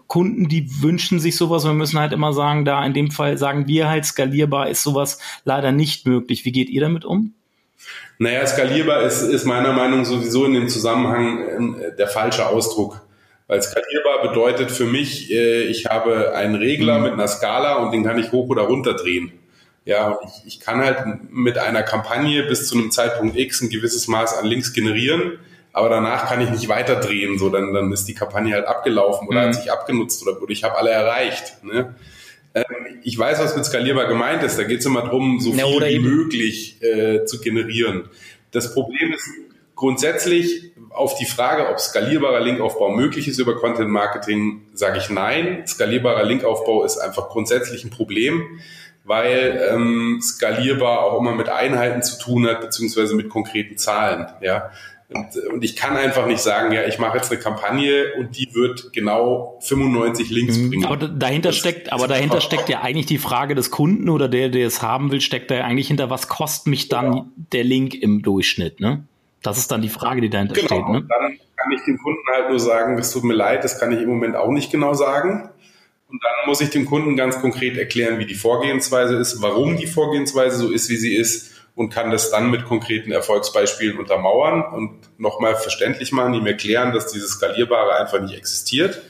Kunden, 0.08 0.48
die 0.48 0.82
wünschen 0.82 1.20
sich 1.20 1.36
sowas. 1.36 1.64
Wir 1.64 1.74
müssen 1.74 2.00
halt 2.00 2.14
immer 2.14 2.34
sagen, 2.34 2.66
da 2.66 2.84
in 2.86 2.94
dem 2.94 3.12
Fall 3.12 3.38
sagen 3.38 3.68
wir 3.68 3.88
halt, 3.88 4.06
skalierbar 4.06 4.70
ist 4.70 4.84
sowas 4.84 5.20
leider 5.46 5.72
nicht 5.72 6.06
möglich. 6.06 6.46
Wie 6.46 6.52
geht 6.52 6.70
ihr 6.70 6.82
damit 6.82 7.06
um? 7.06 7.34
Naja, 8.18 8.46
skalierbar 8.46 9.04
ist, 9.04 9.22
ist 9.22 9.46
meiner 9.46 9.74
Meinung 9.74 10.00
nach 10.00 10.06
sowieso 10.06 10.46
in 10.46 10.54
dem 10.54 10.68
Zusammenhang 10.68 11.76
äh, 11.76 11.96
der 11.96 12.08
falsche 12.08 12.48
Ausdruck. 12.48 13.02
Weil 13.50 13.64
skalierbar 13.64 14.22
bedeutet 14.30 14.70
für 14.70 14.86
mich, 14.86 15.32
äh, 15.32 15.64
ich 15.64 15.88
habe 15.88 16.36
einen 16.36 16.54
Regler 16.54 17.00
mhm. 17.00 17.04
mit 17.04 17.14
einer 17.14 17.28
Skala 17.28 17.78
und 17.78 17.92
den 17.92 18.04
kann 18.04 18.20
ich 18.20 18.32
hoch 18.32 18.48
oder 18.48 18.62
runter 18.62 18.94
drehen. 18.94 19.32
Ja, 19.86 20.20
ich, 20.24 20.54
ich 20.54 20.60
kann 20.60 20.82
halt 20.82 21.32
mit 21.32 21.58
einer 21.58 21.82
Kampagne 21.82 22.44
bis 22.44 22.68
zu 22.68 22.78
einem 22.78 22.92
Zeitpunkt 22.92 23.36
X 23.36 23.62
ein 23.62 23.70
gewisses 23.70 24.08
Maß 24.08 24.36
an 24.36 24.46
Links 24.46 24.72
generieren, 24.72 25.40
aber 25.74 25.90
danach 25.90 26.30
kann 26.30 26.42
ich 26.42 26.52
nicht 26.52 26.70
weiter 26.70 26.98
drehen, 26.98 27.40
so 27.40 27.50
dann, 27.50 27.74
dann 27.74 27.92
ist 27.92 28.06
die 28.06 28.14
Kampagne 28.14 28.54
halt 28.54 28.68
abgelaufen 28.68 29.28
oder 29.28 29.42
mhm. 29.42 29.46
hat 29.48 29.56
sich 29.56 29.72
abgenutzt 29.72 30.22
oder, 30.22 30.40
oder 30.40 30.52
ich 30.52 30.64
habe 30.64 30.78
alle 30.78 30.92
erreicht. 30.92 31.64
Ne? 31.64 31.96
Ähm, 32.54 32.66
ich 33.04 33.18
weiß, 33.18 33.40
was 33.40 33.56
mit 33.56 33.66
skalierbar 33.66 34.06
gemeint 34.08 34.44
ist. 34.44 34.60
Da 34.60 34.64
geht 34.64 34.82
es 34.82 34.86
immer 34.86 35.02
darum, 35.02 35.40
so 35.40 35.54
viel 35.54 35.60
ja, 35.60 35.88
wie 35.88 36.00
möglich 36.00 36.84
äh, 36.84 37.26
zu 37.26 37.42
generieren. 37.42 38.10
Das 38.52 38.76
Problem 38.76 39.12
ist, 39.12 39.28
Grundsätzlich 39.80 40.74
auf 40.90 41.16
die 41.16 41.24
Frage, 41.24 41.70
ob 41.70 41.80
skalierbarer 41.80 42.42
Linkaufbau 42.42 42.90
möglich 42.90 43.30
ist 43.30 43.40
über 43.40 43.56
Content 43.56 43.90
Marketing, 43.90 44.64
sage 44.74 44.98
ich 44.98 45.10
nein. 45.10 45.64
Skalierbarer 45.66 46.26
Linkaufbau 46.26 46.84
ist 46.84 46.98
einfach 46.98 47.30
grundsätzlich 47.30 47.86
ein 47.86 47.90
Problem, 47.90 48.60
weil 49.06 49.70
ähm, 49.72 50.20
skalierbar 50.22 51.06
auch 51.06 51.22
immer 51.22 51.32
mit 51.32 51.48
Einheiten 51.48 52.04
zu 52.04 52.20
tun 52.20 52.46
hat, 52.46 52.60
beziehungsweise 52.60 53.16
mit 53.16 53.30
konkreten 53.30 53.78
Zahlen. 53.78 54.28
Ja. 54.42 54.70
Und, 55.08 55.28
und 55.50 55.64
ich 55.64 55.78
kann 55.78 55.96
einfach 55.96 56.28
nicht 56.28 56.42
sagen, 56.42 56.74
ja, 56.74 56.86
ich 56.86 57.00
mache 57.00 57.16
jetzt 57.16 57.32
eine 57.32 57.40
Kampagne 57.40 58.16
und 58.20 58.38
die 58.38 58.54
wird 58.54 58.92
genau 58.92 59.60
95 59.62 60.30
Links 60.30 60.58
mhm. 60.58 60.70
bringen. 60.72 60.86
Aber 60.88 61.08
dahinter 61.08 61.50
das, 61.50 61.56
steckt, 61.56 61.94
aber 61.94 62.10
dahinter 62.10 62.42
steckt 62.42 62.68
ja 62.68 62.82
eigentlich 62.82 63.06
die 63.06 63.18
Frage 63.18 63.56
des 63.56 63.72
Kunden 63.72 64.10
oder 64.10 64.28
der, 64.28 64.50
der 64.50 64.68
es 64.68 64.82
haben 64.82 65.10
will, 65.10 65.22
steckt 65.22 65.52
da 65.52 65.56
ja 65.56 65.64
eigentlich 65.64 65.88
hinter, 65.88 66.10
was 66.10 66.28
kostet 66.28 66.68
mich 66.68 66.90
dann 66.90 67.14
ja. 67.14 67.26
der 67.54 67.64
Link 67.64 67.96
im 67.96 68.24
Durchschnitt, 68.24 68.82
ne? 68.82 69.06
Das 69.42 69.58
ist 69.58 69.72
dann 69.72 69.82
die 69.82 69.90
Frage, 69.90 70.22
die 70.22 70.30
dahinter 70.30 70.56
genau. 70.56 70.68
steht. 70.68 70.88
Ne? 70.90 71.08
Dann 71.08 71.38
kann 71.56 71.72
ich 71.72 71.82
dem 71.84 71.98
Kunden 71.98 72.22
halt 72.34 72.50
nur 72.50 72.60
sagen, 72.60 72.98
es 72.98 73.12
tut 73.12 73.24
mir 73.24 73.34
leid, 73.34 73.64
das 73.64 73.80
kann 73.80 73.92
ich 73.92 74.02
im 74.02 74.10
Moment 74.10 74.36
auch 74.36 74.52
nicht 74.52 74.72
genau 74.72 74.94
sagen. 74.94 75.50
Und 76.10 76.24
dann 76.24 76.48
muss 76.48 76.60
ich 76.62 76.72
dem 76.72 76.86
Kunden 76.86 77.16
ganz 77.16 77.40
konkret 77.40 77.78
erklären, 77.78 78.18
wie 78.18 78.26
die 78.26 78.36
Vorgehensweise 78.36 79.16
ist, 79.16 79.42
warum 79.42 79.78
die 79.78 79.86
Vorgehensweise 79.88 80.58
so 80.58 80.72
ist, 80.72 80.90
wie 80.90 80.96
sie 80.98 81.16
ist 81.16 81.54
und 81.76 81.92
kann 81.92 82.10
das 82.10 82.32
dann 82.32 82.50
mit 82.50 82.66
konkreten 82.66 83.12
Erfolgsbeispielen 83.12 83.98
untermauern 84.00 84.64
und 84.64 85.00
nochmal 85.20 85.56
verständlich 85.56 86.12
machen, 86.12 86.34
ihm 86.34 86.48
erklären, 86.48 86.94
dass 86.94 87.12
dieses 87.12 87.32
Skalierbare 87.32 87.96
einfach 87.96 88.20
nicht 88.22 88.36
existiert, 88.36 89.02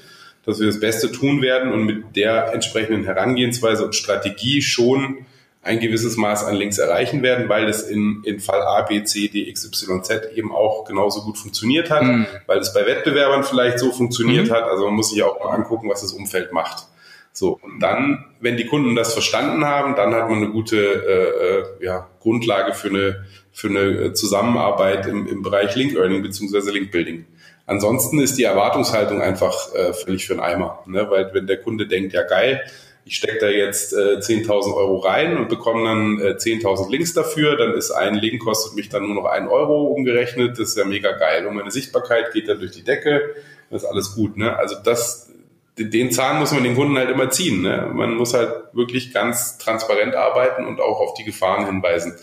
dass 0.45 0.59
wir 0.59 0.67
das 0.67 0.79
Beste 0.79 1.11
tun 1.11 1.41
werden 1.41 1.71
und 1.71 1.85
mit 1.85 2.15
der 2.15 2.53
entsprechenden 2.53 3.05
Herangehensweise 3.05 3.85
und 3.85 3.95
Strategie 3.95 4.61
schon 4.61 5.25
ein 5.69 5.79
gewisses 5.79 6.17
Maß 6.17 6.45
an 6.45 6.55
Links 6.55 6.79
erreichen 6.79 7.21
werden, 7.21 7.47
weil 7.47 7.69
es 7.69 7.83
in, 7.83 8.23
in 8.25 8.39
Fall 8.39 8.63
A, 8.63 8.81
B, 8.81 9.03
C, 9.03 9.27
D, 9.27 9.47
X, 9.47 9.65
Y, 9.65 10.03
Z 10.03 10.31
eben 10.35 10.51
auch 10.51 10.83
genauso 10.83 11.21
gut 11.21 11.37
funktioniert 11.37 11.91
hat, 11.91 12.01
mhm. 12.01 12.25
weil 12.47 12.57
es 12.57 12.73
bei 12.73 12.87
Wettbewerbern 12.87 13.43
vielleicht 13.43 13.77
so 13.77 13.91
funktioniert 13.91 14.47
mhm. 14.47 14.51
hat. 14.51 14.63
Also 14.63 14.85
man 14.85 14.95
muss 14.95 15.11
sich 15.11 15.21
auch 15.21 15.39
mal 15.39 15.51
angucken, 15.51 15.87
was 15.87 16.01
das 16.01 16.11
Umfeld 16.11 16.53
macht. 16.53 16.87
So, 17.33 17.59
und 17.61 17.79
dann, 17.79 18.25
wenn 18.39 18.57
die 18.57 18.65
Kunden 18.65 18.95
das 18.95 19.13
verstanden 19.13 19.63
haben, 19.63 19.95
dann 19.95 20.15
hat 20.15 20.27
man 20.27 20.39
eine 20.39 20.49
gute 20.49 20.77
äh, 20.77 21.83
äh 21.83 21.85
ja, 21.85 22.07
Grundlage 22.19 22.73
für 22.73 22.89
eine, 22.89 23.25
für 23.51 23.67
eine 23.67 24.13
Zusammenarbeit 24.13 25.05
im, 25.05 25.27
im 25.27 25.43
Bereich 25.43 25.75
Link 25.75 25.95
Earning 25.95 26.23
beziehungsweise 26.23 26.71
Link 26.71 26.91
Building. 26.91 27.27
Ansonsten 27.67 28.19
ist 28.19 28.39
die 28.39 28.43
Erwartungshaltung 28.43 29.21
einfach 29.21 29.75
äh, 29.75 29.93
völlig 29.93 30.25
für 30.25 30.33
den 30.33 30.39
Eimer, 30.39 30.79
ne? 30.87 31.05
weil 31.11 31.29
wenn 31.33 31.45
der 31.45 31.57
Kunde 31.57 31.85
denkt, 31.85 32.13
ja 32.13 32.23
geil, 32.23 32.63
ich 33.05 33.15
stecke 33.15 33.39
da 33.39 33.47
jetzt 33.47 33.93
äh, 33.93 34.17
10.000 34.17 34.75
Euro 34.75 34.97
rein 34.97 35.37
und 35.37 35.49
bekomme 35.49 35.83
dann 35.85 36.19
äh, 36.19 36.31
10.000 36.33 36.91
Links 36.91 37.13
dafür, 37.13 37.55
dann 37.55 37.73
ist 37.73 37.91
ein 37.91 38.15
Link, 38.15 38.43
kostet 38.43 38.75
mich 38.75 38.89
dann 38.89 39.07
nur 39.07 39.15
noch 39.15 39.25
ein 39.25 39.47
Euro 39.47 39.87
umgerechnet, 39.87 40.59
das 40.59 40.69
ist 40.69 40.77
ja 40.77 40.85
mega 40.85 41.11
geil. 41.13 41.47
Und 41.47 41.55
meine 41.55 41.71
Sichtbarkeit 41.71 42.33
geht 42.33 42.47
dann 42.47 42.59
durch 42.59 42.71
die 42.71 42.83
Decke, 42.83 43.21
das 43.69 43.83
ist 43.83 43.89
alles 43.89 44.15
gut. 44.15 44.37
Ne? 44.37 44.55
Also 44.55 44.75
das, 44.83 45.31
den 45.77 46.11
Zahn 46.11 46.39
muss 46.39 46.51
man 46.51 46.63
den 46.63 46.75
Kunden 46.75 46.97
halt 46.97 47.09
immer 47.09 47.29
ziehen. 47.29 47.61
Ne? 47.61 47.89
Man 47.93 48.15
muss 48.15 48.33
halt 48.33 48.51
wirklich 48.73 49.13
ganz 49.13 49.57
transparent 49.57 50.15
arbeiten 50.15 50.65
und 50.65 50.79
auch 50.79 50.99
auf 50.99 51.13
die 51.13 51.23
Gefahren 51.23 51.65
hinweisen 51.65 52.15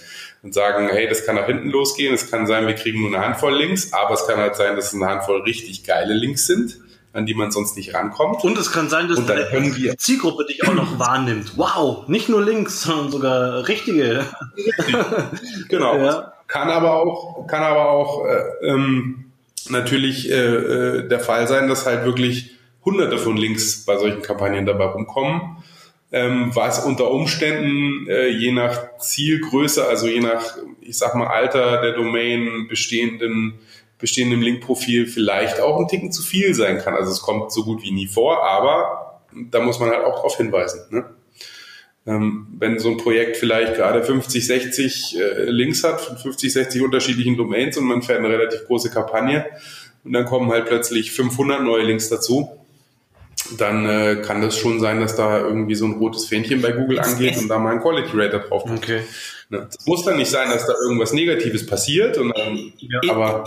und 0.43 0.55
sagen, 0.55 0.89
hey, 0.91 1.09
das 1.09 1.25
kann 1.25 1.35
nach 1.35 1.47
hinten 1.47 1.71
losgehen, 1.71 2.15
es 2.15 2.31
kann 2.31 2.47
sein, 2.47 2.67
wir 2.67 2.75
kriegen 2.75 3.01
nur 3.01 3.13
eine 3.13 3.25
Handvoll 3.25 3.57
Links, 3.57 3.93
aber 3.93 4.15
es 4.15 4.27
kann 4.27 4.39
halt 4.39 4.55
sein, 4.55 4.77
dass 4.77 4.89
es 4.89 4.95
eine 4.95 5.07
Handvoll 5.07 5.41
richtig 5.43 5.85
geile 5.85 6.15
Links 6.15 6.47
sind 6.47 6.79
an 7.17 7.27
die 7.27 7.35
man 7.35 7.51
sonst 7.51 7.77
nicht 7.77 7.95
rankommt. 7.95 8.45
Und 8.45 8.59
es 8.59 8.71
kann 8.71 8.89
sein, 8.89 9.09
dass 9.09 9.21
die 9.25 9.97
Zielgruppe 9.97 10.45
dich 10.45 10.67
auch 10.69 10.75
noch 10.75 10.99
wahrnimmt. 10.99 11.57
Wow, 11.57 12.07
nicht 12.09 12.29
nur 12.29 12.43
Links, 12.45 12.83
sondern 12.83 13.11
sogar 13.11 13.67
richtige. 13.69 14.27
genau. 15.69 15.97
Ja. 15.97 16.33
Kann 16.47 16.69
aber 16.69 16.95
auch, 16.95 17.47
kann 17.47 17.63
aber 17.63 17.91
auch 17.91 18.25
äh, 18.27 18.67
ähm, 18.67 19.33
natürlich 19.69 20.31
äh, 20.31 20.35
äh, 20.35 21.09
der 21.09 21.21
Fall 21.21 21.49
sein, 21.49 21.69
dass 21.69 21.87
halt 21.87 22.05
wirklich 22.05 22.57
hunderte 22.85 23.19
von 23.19 23.37
Links 23.37 23.85
bei 23.85 23.97
solchen 23.97 24.23
Kampagnen 24.23 24.67
dabei 24.67 24.85
rumkommen. 24.85 25.57
Ähm, 26.13 26.55
was 26.55 26.85
unter 26.85 27.11
Umständen 27.11 28.09
äh, 28.09 28.29
je 28.29 28.53
nach 28.53 28.99
Zielgröße, 28.99 29.87
also 29.89 30.07
je 30.07 30.21
nach, 30.21 30.57
ich 30.81 30.97
sag 30.97 31.17
mal, 31.17 31.27
Alter 31.27 31.81
der 31.81 31.93
Domain, 31.95 32.69
bestehenden 32.69 33.55
bestehendem 33.99 34.43
Linkprofil 34.43 35.07
vielleicht 35.07 35.61
auch 35.61 35.79
ein 35.79 35.89
Ticken 35.89 36.13
zu 36.13 36.23
viel 36.23 36.55
sein 36.55 36.79
kann. 36.79 36.95
Also 36.95 37.13
es 37.13 37.23
kommt 37.23 37.53
so 37.53 37.65
gut 37.65 37.83
wie 37.83 37.93
nie 37.93 38.07
vor, 38.07 38.45
aber 38.45 39.23
da 39.33 39.61
muss 39.61 39.79
man 39.81 39.91
halt 39.91 40.05
auch 40.05 40.17
darauf 40.17 40.37
hinweisen. 40.37 40.83
Ne? 40.91 41.05
Ähm, 42.07 42.47
wenn 42.59 42.79
so 42.79 42.91
ein 42.91 42.99
Projekt 42.99 43.37
vielleicht 43.37 43.75
gerade 43.75 44.03
50, 44.03 44.47
60 44.47 45.19
äh, 45.19 45.45
Links 45.45 45.83
hat 45.83 46.01
von 46.01 46.17
50, 46.17 46.53
60 46.53 46.83
unterschiedlichen 46.83 47.37
Domains 47.37 47.77
und 47.77 47.85
man 47.85 48.03
fährt 48.03 48.21
eine 48.21 48.29
relativ 48.29 48.65
große 48.67 48.91
Kampagne 48.91 49.47
und 50.05 50.13
dann 50.13 50.25
kommen 50.25 50.51
halt 50.51 50.67
plötzlich 50.67 51.11
500 51.11 51.63
neue 51.63 51.83
Links 51.83 52.09
dazu, 52.09 52.49
dann 53.59 53.87
äh, 53.87 54.23
kann 54.25 54.41
das 54.41 54.57
schon 54.57 54.79
sein, 54.79 55.01
dass 55.01 55.17
da 55.17 55.41
irgendwie 55.41 55.75
so 55.75 55.85
ein 55.87 55.95
rotes 55.95 56.27
Fähnchen 56.27 56.63
bei 56.63 56.73
Google 56.73 57.01
angeht 57.01 57.37
und 57.39 57.49
da 57.49 57.59
mal 57.59 57.73
ein 57.73 57.81
Quality 57.81 58.11
Rater 58.15 58.39
drauf 58.41 58.65
kommt. 58.65 58.79
Okay. 58.79 59.01
Ne? 59.49 59.69
Es 59.69 59.87
muss 59.87 60.05
dann 60.05 60.17
nicht 60.17 60.31
sein, 60.31 60.51
dass 60.51 60.67
da 60.67 60.75
irgendwas 60.83 61.13
Negatives 61.13 61.67
passiert, 61.67 62.19
und 62.19 62.37
dann, 62.37 62.73
ja, 62.79 63.11
aber 63.11 63.45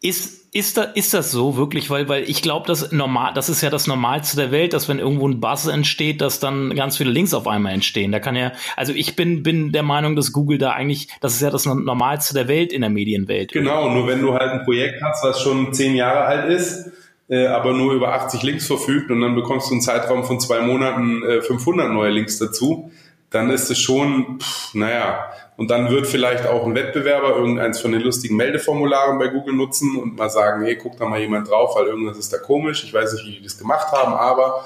ist 0.00 0.38
ist 0.50 0.78
da, 0.78 0.82
ist 0.82 1.12
das 1.12 1.30
so 1.30 1.56
wirklich? 1.56 1.90
Weil, 1.90 2.08
weil 2.08 2.22
ich 2.28 2.40
glaube, 2.40 2.66
das 2.66 2.90
normal, 2.90 3.32
das 3.34 3.48
ist 3.50 3.60
ja 3.60 3.68
das 3.68 3.86
Normalste 3.86 4.36
der 4.36 4.50
Welt, 4.50 4.72
dass 4.72 4.88
wenn 4.88 4.98
irgendwo 4.98 5.28
ein 5.28 5.40
Buzz 5.40 5.66
entsteht, 5.66 6.20
dass 6.22 6.40
dann 6.40 6.74
ganz 6.74 6.96
viele 6.96 7.10
Links 7.10 7.34
auf 7.34 7.46
einmal 7.46 7.74
entstehen. 7.74 8.12
Da 8.12 8.18
kann 8.18 8.34
ja, 8.34 8.52
also 8.74 8.94
ich 8.94 9.14
bin, 9.14 9.42
bin 9.42 9.72
der 9.72 9.82
Meinung, 9.82 10.16
dass 10.16 10.32
Google 10.32 10.56
da 10.56 10.70
eigentlich, 10.70 11.08
das 11.20 11.34
ist 11.34 11.42
ja 11.42 11.50
das 11.50 11.66
Normalste 11.66 12.32
der 12.32 12.48
Welt 12.48 12.72
in 12.72 12.80
der 12.80 12.90
Medienwelt. 12.90 13.52
Genau, 13.52 13.90
nur 13.90 14.06
wenn 14.06 14.22
du 14.22 14.32
halt 14.32 14.52
ein 14.52 14.64
Projekt 14.64 15.02
hast, 15.02 15.22
was 15.22 15.42
schon 15.42 15.74
zehn 15.74 15.94
Jahre 15.94 16.24
alt 16.24 16.50
ist, 16.50 16.90
äh, 17.28 17.46
aber 17.46 17.74
nur 17.74 17.92
über 17.92 18.14
80 18.14 18.42
Links 18.42 18.66
verfügt 18.66 19.10
und 19.10 19.20
dann 19.20 19.34
bekommst 19.34 19.68
du 19.68 19.74
einen 19.74 19.82
Zeitraum 19.82 20.24
von 20.24 20.40
zwei 20.40 20.62
Monaten 20.62 21.22
äh, 21.24 21.42
500 21.42 21.92
neue 21.92 22.10
Links 22.10 22.38
dazu, 22.38 22.90
dann 23.30 23.50
ist 23.50 23.70
es 23.70 23.78
schon, 23.78 24.38
pff, 24.40 24.74
naja, 24.74 25.30
und 25.56 25.70
dann 25.70 25.90
wird 25.90 26.06
vielleicht 26.06 26.46
auch 26.46 26.64
ein 26.64 26.74
Wettbewerber 26.74 27.36
irgendeins 27.36 27.80
von 27.80 27.92
den 27.92 28.00
lustigen 28.00 28.36
Meldeformularen 28.36 29.18
bei 29.18 29.28
Google 29.28 29.54
nutzen 29.54 29.96
und 29.96 30.16
mal 30.16 30.30
sagen, 30.30 30.64
hey, 30.64 30.76
guck 30.76 30.96
da 30.96 31.06
mal 31.06 31.20
jemand 31.20 31.50
drauf, 31.50 31.74
weil 31.76 31.86
irgendwas 31.86 32.16
ist 32.16 32.32
da 32.32 32.38
komisch, 32.38 32.84
ich 32.84 32.94
weiß 32.94 33.12
nicht, 33.14 33.26
wie 33.26 33.32
die 33.32 33.42
das 33.42 33.58
gemacht 33.58 33.90
haben, 33.92 34.14
aber 34.14 34.64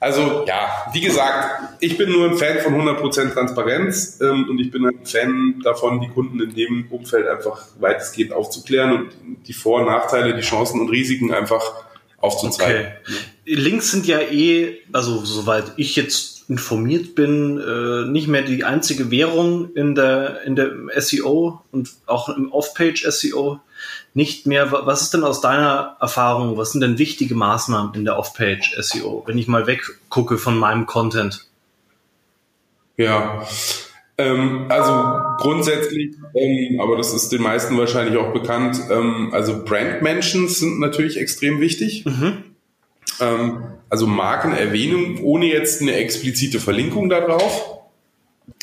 Also 0.00 0.44
ja, 0.46 0.86
wie 0.92 1.00
gesagt, 1.00 1.78
ich 1.80 1.96
bin 1.96 2.10
nur 2.12 2.28
ein 2.28 2.36
Fan 2.36 2.58
von 2.58 2.74
100% 2.74 3.32
Transparenz 3.32 4.20
ähm, 4.20 4.46
und 4.50 4.58
ich 4.58 4.70
bin 4.70 4.84
ein 4.84 5.06
Fan 5.06 5.62
davon, 5.64 6.00
die 6.00 6.08
Kunden 6.08 6.42
in 6.42 6.54
dem 6.54 6.88
Umfeld 6.90 7.26
einfach 7.26 7.64
weitestgehend 7.80 8.34
aufzuklären 8.34 8.92
und 8.92 9.12
die 9.46 9.54
Vor- 9.54 9.80
und 9.80 9.86
Nachteile, 9.86 10.34
die 10.34 10.42
Chancen 10.42 10.80
und 10.80 10.90
Risiken 10.90 11.32
einfach 11.32 11.84
aufzuzeigen. 12.18 12.92
Okay. 13.02 13.54
Links 13.54 13.92
sind 13.92 14.06
ja 14.06 14.20
eh, 14.20 14.78
also 14.92 15.24
soweit 15.24 15.72
ich 15.76 15.96
jetzt 15.96 16.33
informiert 16.48 17.14
bin, 17.14 17.58
äh, 17.58 18.10
nicht 18.10 18.28
mehr 18.28 18.42
die 18.42 18.64
einzige 18.64 19.10
Währung 19.10 19.72
in 19.74 19.94
der 19.94 20.42
in 20.42 20.56
der 20.56 20.72
SEO 20.96 21.60
und 21.72 21.90
auch 22.06 22.28
im 22.28 22.52
Off-Page 22.52 23.04
SEO 23.08 23.60
nicht 24.12 24.46
mehr. 24.46 24.70
Was 24.72 25.02
ist 25.02 25.14
denn 25.14 25.24
aus 25.24 25.40
deiner 25.40 25.96
Erfahrung? 26.00 26.56
Was 26.56 26.72
sind 26.72 26.80
denn 26.80 26.98
wichtige 26.98 27.34
Maßnahmen 27.34 27.94
in 27.94 28.04
der 28.04 28.18
Off-Page 28.18 28.76
SEO, 28.80 29.24
wenn 29.26 29.38
ich 29.38 29.48
mal 29.48 29.66
weggucke 29.66 30.38
von 30.38 30.56
meinem 30.56 30.86
Content? 30.86 31.46
Ja, 32.96 33.44
ähm, 34.16 34.66
also 34.68 34.92
grundsätzlich, 35.38 36.14
ähm, 36.34 36.80
aber 36.80 36.96
das 36.96 37.12
ist 37.12 37.30
den 37.30 37.42
meisten 37.42 37.76
wahrscheinlich 37.76 38.16
auch 38.16 38.32
bekannt, 38.32 38.78
ähm, 38.90 39.30
also 39.32 39.64
Brand 39.64 40.02
Mentions 40.02 40.60
sind 40.60 40.78
natürlich 40.78 41.18
extrem 41.18 41.60
wichtig. 41.60 42.04
Mhm. 42.04 42.53
Ähm, 43.20 43.64
also 43.88 44.06
Markenerwähnung 44.06 45.22
ohne 45.22 45.46
jetzt 45.46 45.80
eine 45.80 45.94
explizite 45.94 46.60
Verlinkung 46.60 47.08
darauf. 47.08 47.78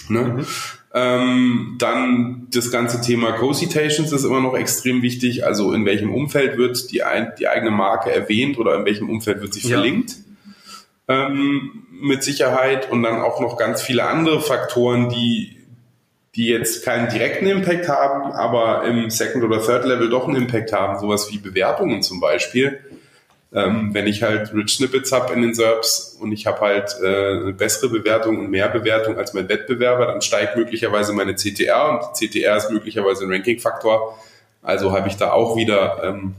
Ne? 0.10 0.24
Mhm. 0.24 0.46
Ähm, 0.94 1.76
dann 1.78 2.48
das 2.54 2.70
ganze 2.70 3.00
Thema 3.00 3.32
Co-Citations 3.32 4.12
ist 4.12 4.26
immer 4.26 4.42
noch 4.42 4.56
extrem 4.56 5.02
wichtig. 5.02 5.46
Also 5.46 5.72
in 5.72 5.86
welchem 5.86 6.14
Umfeld 6.14 6.58
wird 6.58 6.92
die, 6.92 7.04
ein, 7.04 7.32
die 7.40 7.48
eigene 7.48 7.72
Marke 7.72 8.12
erwähnt 8.12 8.58
oder 8.58 8.76
in 8.76 8.86
welchem 8.86 9.10
Umfeld 9.10 9.42
wird 9.42 9.54
sie 9.54 9.62
ja. 9.62 9.78
verlinkt? 9.78 10.16
Ähm, 11.08 11.84
mit 11.92 12.24
Sicherheit. 12.24 12.92
Und 12.92 13.04
dann 13.04 13.22
auch 13.22 13.40
noch 13.40 13.58
ganz 13.58 13.82
viele 13.82 14.04
andere 14.04 14.42
Faktoren, 14.42 15.08
die, 15.08 15.58
die 16.36 16.48
jetzt 16.48 16.84
keinen 16.84 17.10
direkten 17.10 17.46
Impact 17.46 17.88
haben, 17.88 18.34
aber 18.34 18.84
im 18.84 19.10
Second 19.10 19.46
oder 19.46 19.64
Third 19.64 19.86
Level 19.86 20.10
doch 20.10 20.28
einen 20.28 20.36
Impact 20.36 20.74
haben. 20.74 21.00
Sowas 21.00 21.32
wie 21.32 21.38
Bewertungen 21.38 22.02
zum 22.02 22.20
Beispiel. 22.20 22.82
Ähm, 23.54 23.94
wenn 23.94 24.08
ich 24.08 24.24
halt 24.24 24.54
Rich 24.54 24.76
Snippets 24.76 25.12
habe 25.12 25.34
in 25.34 25.42
den 25.42 25.54
SERPs 25.54 26.18
und 26.22 26.32
ich 26.32 26.48
habe 26.48 26.62
halt 26.62 26.96
äh, 27.04 27.42
eine 27.42 27.54
bessere 27.54 27.90
Bewertung 27.90 28.40
und 28.40 28.50
mehr 28.50 28.70
Bewertung 28.70 29.18
als 29.18 29.34
mein 29.34 29.50
Wettbewerber, 29.50 30.06
dann 30.06 30.22
steigt 30.22 30.56
möglicherweise 30.56 31.12
meine 31.12 31.36
CTR 31.36 31.90
und 31.90 32.16
CTR 32.16 32.56
ist 32.56 32.72
möglicherweise 32.72 33.26
ein 33.26 33.32
Ranking-Faktor. 33.32 34.18
Also 34.62 34.94
habe 34.96 35.10
ich 35.10 35.18
da 35.18 35.32
auch 35.32 35.58
wieder 35.58 36.02
ähm, 36.02 36.34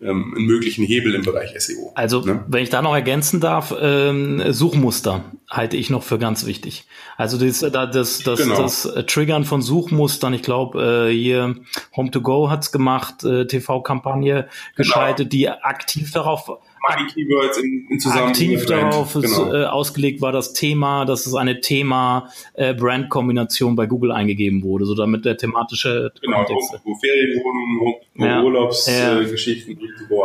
ähm, 0.00 0.34
einen 0.36 0.46
möglichen 0.46 0.84
Hebel 0.84 1.14
im 1.14 1.22
Bereich 1.22 1.54
SEO. 1.58 1.92
Also, 1.94 2.20
ne? 2.20 2.44
wenn 2.48 2.62
ich 2.62 2.70
da 2.70 2.82
noch 2.82 2.94
ergänzen 2.94 3.40
darf, 3.40 3.74
ähm, 3.80 4.52
Suchmuster 4.52 5.24
halte 5.52 5.76
ich 5.76 5.90
noch 5.90 6.02
für 6.02 6.18
ganz 6.18 6.46
wichtig. 6.46 6.86
Also 7.18 7.36
das, 7.38 7.60
das, 7.60 8.22
das, 8.22 8.38
genau. 8.38 8.56
das 8.56 8.90
Triggern 9.06 9.44
von 9.44 9.60
Suchmustern, 9.60 10.32
ich 10.32 10.40
glaube, 10.42 11.10
äh, 11.10 11.12
hier 11.12 11.56
Home2Go 11.94 12.48
hat's 12.48 12.72
gemacht, 12.72 13.22
äh, 13.22 13.46
TV-Kampagne 13.46 14.48
geschaltet, 14.76 15.28
genau. 15.30 15.30
die 15.30 15.50
aktiv 15.50 16.10
darauf 16.10 16.48
Money 16.48 17.06
Keywords 17.12 17.58
in, 17.58 17.86
in 17.90 18.00
Aktiv 18.10 18.64
darauf 18.66 19.12
genau. 19.12 19.52
äh, 19.52 19.66
ausgelegt 19.66 20.22
war 20.22 20.32
das 20.32 20.54
Thema, 20.54 21.04
dass 21.04 21.26
es 21.26 21.34
eine 21.34 21.60
Thema-Brand-Kombination 21.60 23.74
äh, 23.74 23.76
bei 23.76 23.86
Google 23.86 24.10
eingegeben 24.10 24.64
wurde, 24.64 24.84
so 24.86 24.96
damit 24.96 25.26
der 25.26 25.36
thematische 25.36 26.12
genau, 26.20 26.38
Kontext. 26.38 26.72
Wo, 26.82 26.90
wo 26.90 26.96
Ferienwohnungen, 26.96 28.00
wo 28.16 28.24
ja. 28.24 28.42
Urlaubsgeschichten, 28.42 29.78
ja. 29.78 29.86
äh, 29.86 30.08
wo 30.08 30.24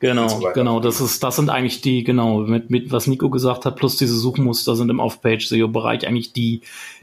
Genau, 0.00 0.28
so 0.28 0.50
genau, 0.54 0.80
das 0.80 1.02
ist, 1.02 1.22
das 1.22 1.36
sind 1.36 1.50
eigentlich 1.50 1.82
die, 1.82 2.04
genau, 2.04 2.38
mit, 2.38 2.70
mit 2.70 2.90
was 2.90 3.06
Nico 3.06 3.28
gesagt 3.28 3.66
hat, 3.66 3.76
plus 3.76 3.96
diese 3.96 4.16
Suchmuster 4.16 4.74
sind 4.74 4.88
im 4.88 4.98
Off-Page-SEO-Bereich 4.98 6.06
eigentlich 6.06 6.32
die, 6.32 6.62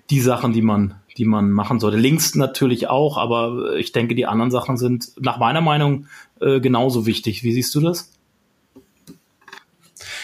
die 0.09 0.19
Sachen, 0.19 0.51
die 0.51 0.63
man, 0.63 0.95
die 1.15 1.25
man 1.25 1.51
machen 1.51 1.79
sollte. 1.79 1.97
Links 1.97 2.33
natürlich 2.33 2.87
auch, 2.87 3.17
aber 3.17 3.75
ich 3.75 3.91
denke, 3.91 4.15
die 4.15 4.25
anderen 4.25 4.49
Sachen 4.49 4.77
sind 4.77 5.11
nach 5.19 5.37
meiner 5.37 5.61
Meinung 5.61 6.07
äh, 6.41 6.59
genauso 6.59 7.05
wichtig. 7.05 7.43
Wie 7.43 7.51
siehst 7.51 7.75
du 7.75 7.81
das? 7.81 8.11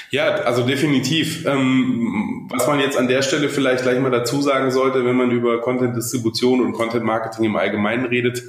Ja, 0.10 0.26
also 0.26 0.64
definitiv. 0.64 1.46
Ähm, 1.46 2.48
was 2.52 2.66
man 2.66 2.80
jetzt 2.80 2.98
an 2.98 3.08
der 3.08 3.22
Stelle 3.22 3.50
vielleicht 3.50 3.84
gleich 3.84 4.00
mal 4.00 4.12
dazu 4.12 4.42
sagen 4.42 4.72
sollte, 4.72 5.06
wenn 5.06 5.16
man 5.16 5.30
über 5.30 5.62
Content-Distribution 5.62 6.62
und 6.62 6.74
Content-Marketing 6.74 7.46
im 7.46 7.56
Allgemeinen 7.56 8.06
redet, 8.06 8.44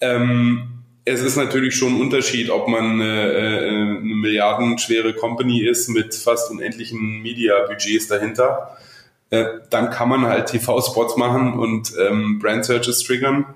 ähm, 0.00 0.81
es 1.04 1.20
ist 1.20 1.36
natürlich 1.36 1.74
schon 1.74 1.94
ein 1.94 2.00
Unterschied, 2.00 2.50
ob 2.50 2.68
man 2.68 3.00
äh, 3.00 3.04
eine 3.04 4.00
milliardenschwere 4.02 5.14
Company 5.14 5.66
ist 5.66 5.88
mit 5.88 6.14
fast 6.14 6.50
unendlichen 6.50 7.22
Media-Budgets 7.22 8.06
dahinter. 8.06 8.76
Äh, 9.30 9.46
dann 9.70 9.90
kann 9.90 10.08
man 10.08 10.26
halt 10.26 10.46
TV-Spots 10.46 11.16
machen 11.16 11.54
und 11.54 11.92
ähm, 11.98 12.38
Brand-Searches 12.38 13.02
triggern. 13.02 13.46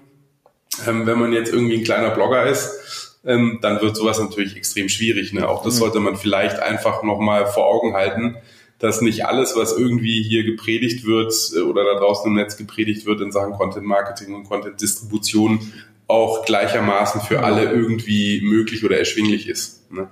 Ähm, 0.86 1.06
wenn 1.06 1.18
man 1.18 1.32
jetzt 1.32 1.52
irgendwie 1.52 1.76
ein 1.76 1.84
kleiner 1.84 2.10
Blogger 2.10 2.46
ist, 2.46 3.18
ähm, 3.24 3.58
dann 3.62 3.80
wird 3.80 3.96
sowas 3.96 4.18
natürlich 4.18 4.56
extrem 4.56 4.88
schwierig. 4.88 5.32
Ne? 5.32 5.48
Auch 5.48 5.62
das 5.62 5.74
mhm. 5.74 5.78
sollte 5.78 6.00
man 6.00 6.16
vielleicht 6.16 6.58
einfach 6.58 7.02
nochmal 7.02 7.46
vor 7.46 7.66
Augen 7.66 7.94
halten, 7.94 8.36
dass 8.78 9.00
nicht 9.00 9.26
alles, 9.26 9.56
was 9.56 9.76
irgendwie 9.76 10.22
hier 10.22 10.44
gepredigt 10.44 11.06
wird 11.06 11.32
äh, 11.54 11.60
oder 11.60 11.84
da 11.84 11.98
draußen 12.00 12.26
im 12.26 12.34
Netz 12.34 12.56
gepredigt 12.56 13.06
wird 13.06 13.20
in 13.20 13.30
Sachen 13.30 13.52
Content 13.52 13.86
Marketing 13.86 14.34
und 14.34 14.48
Content 14.48 14.80
Distribution 14.80 15.72
auch 16.08 16.44
gleichermaßen 16.44 17.20
für 17.20 17.42
alle 17.42 17.64
irgendwie 17.64 18.40
möglich 18.42 18.84
oder 18.84 18.98
erschwinglich 18.98 19.48
ist. 19.48 19.90
Ne? 19.90 20.08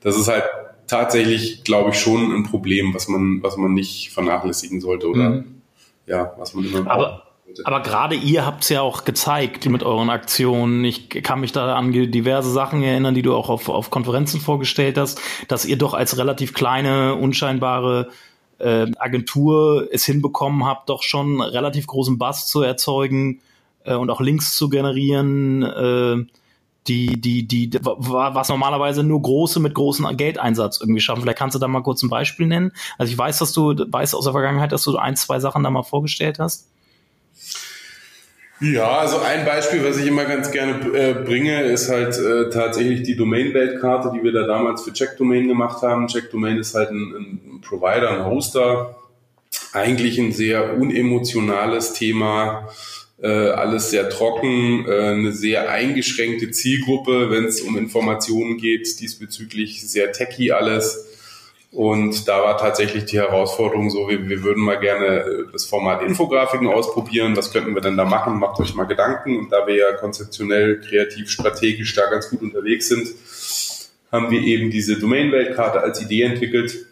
Das 0.00 0.16
ist 0.16 0.28
halt 0.28 0.44
tatsächlich, 0.86 1.64
glaube 1.64 1.90
ich, 1.90 1.98
schon 1.98 2.32
ein 2.32 2.44
Problem, 2.44 2.94
was 2.94 3.08
man, 3.08 3.42
was 3.42 3.56
man 3.56 3.74
nicht 3.74 4.10
vernachlässigen 4.10 4.80
sollte 4.80 5.08
oder 5.08 5.30
mhm. 5.30 5.62
ja, 6.06 6.32
was 6.38 6.54
man 6.54 6.64
immer 6.64 6.90
aber, 6.90 7.22
aber 7.64 7.80
gerade 7.80 8.14
ihr 8.14 8.44
habt 8.44 8.64
es 8.64 8.68
ja 8.68 8.82
auch 8.82 9.04
gezeigt 9.04 9.66
mit 9.66 9.82
euren 9.82 10.10
Aktionen. 10.10 10.84
Ich 10.84 11.08
kann 11.08 11.40
mich 11.40 11.52
da 11.52 11.74
an 11.74 11.92
diverse 11.92 12.50
Sachen 12.50 12.82
erinnern, 12.82 13.14
die 13.14 13.22
du 13.22 13.34
auch 13.34 13.48
auf, 13.48 13.68
auf 13.68 13.90
Konferenzen 13.90 14.40
vorgestellt 14.40 14.98
hast, 14.98 15.20
dass 15.48 15.64
ihr 15.64 15.78
doch 15.78 15.94
als 15.94 16.18
relativ 16.18 16.54
kleine, 16.54 17.14
unscheinbare 17.14 18.10
äh, 18.58 18.86
Agentur 18.98 19.88
es 19.90 20.04
hinbekommen 20.04 20.64
habt, 20.64 20.88
doch 20.88 21.02
schon 21.02 21.40
relativ 21.40 21.86
großen 21.86 22.18
Bass 22.18 22.46
zu 22.46 22.62
erzeugen 22.62 23.40
äh, 23.86 23.94
und 23.94 24.10
auch 24.10 24.20
Links 24.20 24.56
zu 24.56 24.68
generieren. 24.68 25.62
Äh, 25.62 26.26
die, 26.88 27.20
die, 27.20 27.46
die, 27.48 27.70
was 27.82 28.48
normalerweise 28.48 29.02
nur 29.02 29.20
große 29.20 29.58
mit 29.58 29.74
großem 29.74 30.16
Geldeinsatz 30.16 30.80
irgendwie 30.80 31.00
schaffen. 31.00 31.22
Vielleicht 31.22 31.38
kannst 31.38 31.54
du 31.56 31.58
da 31.58 31.66
mal 31.66 31.82
kurz 31.82 32.02
ein 32.02 32.08
Beispiel 32.08 32.46
nennen. 32.46 32.72
Also 32.96 33.12
ich 33.12 33.18
weiß, 33.18 33.38
dass 33.38 33.52
du 33.52 33.74
weißt 33.74 34.14
aus 34.14 34.24
der 34.24 34.32
Vergangenheit, 34.32 34.72
dass 34.72 34.84
du 34.84 34.96
ein, 34.96 35.16
zwei 35.16 35.40
Sachen 35.40 35.64
da 35.64 35.70
mal 35.70 35.82
vorgestellt 35.82 36.38
hast. 36.38 36.68
Ja, 38.60 38.98
also 38.98 39.18
ein 39.18 39.44
Beispiel, 39.44 39.84
was 39.84 39.98
ich 39.98 40.06
immer 40.06 40.24
ganz 40.24 40.50
gerne 40.50 40.80
äh, 40.96 41.12
bringe, 41.12 41.62
ist 41.62 41.90
halt 41.90 42.16
äh, 42.16 42.48
tatsächlich 42.48 43.02
die 43.02 43.14
Domain-Weltkarte, 43.14 44.12
die 44.14 44.24
wir 44.24 44.32
da 44.32 44.46
damals 44.46 44.82
für 44.82 44.94
Checkdomain 44.94 45.46
gemacht 45.46 45.82
haben. 45.82 46.06
Checkdomain 46.06 46.56
ist 46.56 46.74
halt 46.74 46.90
ein, 46.90 47.14
ein 47.54 47.60
Provider, 47.60 48.10
ein 48.10 48.24
Hoster. 48.24 48.96
Eigentlich 49.72 50.18
ein 50.18 50.32
sehr 50.32 50.74
unemotionales 50.74 51.92
Thema, 51.92 52.68
äh, 53.22 53.28
alles 53.28 53.90
sehr 53.90 54.10
trocken, 54.10 54.86
äh, 54.86 55.12
eine 55.12 55.32
sehr 55.32 55.70
eingeschränkte 55.70 56.50
Zielgruppe, 56.50 57.30
wenn 57.30 57.44
es 57.44 57.60
um 57.60 57.76
Informationen 57.78 58.58
geht, 58.58 59.00
diesbezüglich 59.00 59.88
sehr 59.88 60.12
techy 60.12 60.52
alles 60.52 61.06
und 61.76 62.26
da 62.26 62.42
war 62.42 62.56
tatsächlich 62.56 63.04
die 63.04 63.18
Herausforderung 63.18 63.90
so, 63.90 64.08
wir, 64.08 64.30
wir 64.30 64.42
würden 64.42 64.64
mal 64.64 64.80
gerne 64.80 65.06
äh, 65.06 65.44
das 65.52 65.66
Format 65.66 66.02
Infografiken 66.02 66.68
ausprobieren. 66.68 67.36
Was 67.36 67.52
könnten 67.52 67.74
wir 67.74 67.82
denn 67.82 67.98
da 67.98 68.06
machen? 68.06 68.38
Macht 68.38 68.58
euch 68.60 68.74
mal 68.74 68.84
Gedanken. 68.84 69.38
Und 69.38 69.52
da 69.52 69.66
wir 69.66 69.76
ja 69.76 69.92
konzeptionell, 69.92 70.80
kreativ, 70.80 71.30
strategisch 71.30 71.94
da 71.94 72.08
ganz 72.08 72.30
gut 72.30 72.40
unterwegs 72.40 72.88
sind, 72.88 73.08
haben 74.10 74.30
wir 74.30 74.40
eben 74.40 74.70
diese 74.70 74.98
Domain-Weltkarte 74.98 75.82
als 75.82 76.00
Idee 76.00 76.22
entwickelt. 76.22 76.86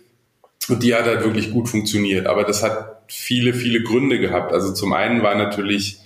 Und 0.69 0.83
die 0.83 0.95
hat 0.95 1.07
halt 1.07 1.25
wirklich 1.25 1.51
gut 1.51 1.71
funktioniert. 1.71 2.27
Aber 2.27 2.45
das 2.45 2.63
hat 2.63 3.05
viele, 3.09 3.55
viele 3.55 3.83
Gründe 3.83 4.19
gehabt. 4.19 4.53
Also 4.53 4.75
zum 4.75 4.93
einen 4.93 5.23
war 5.23 5.35
natürlich 5.35 6.01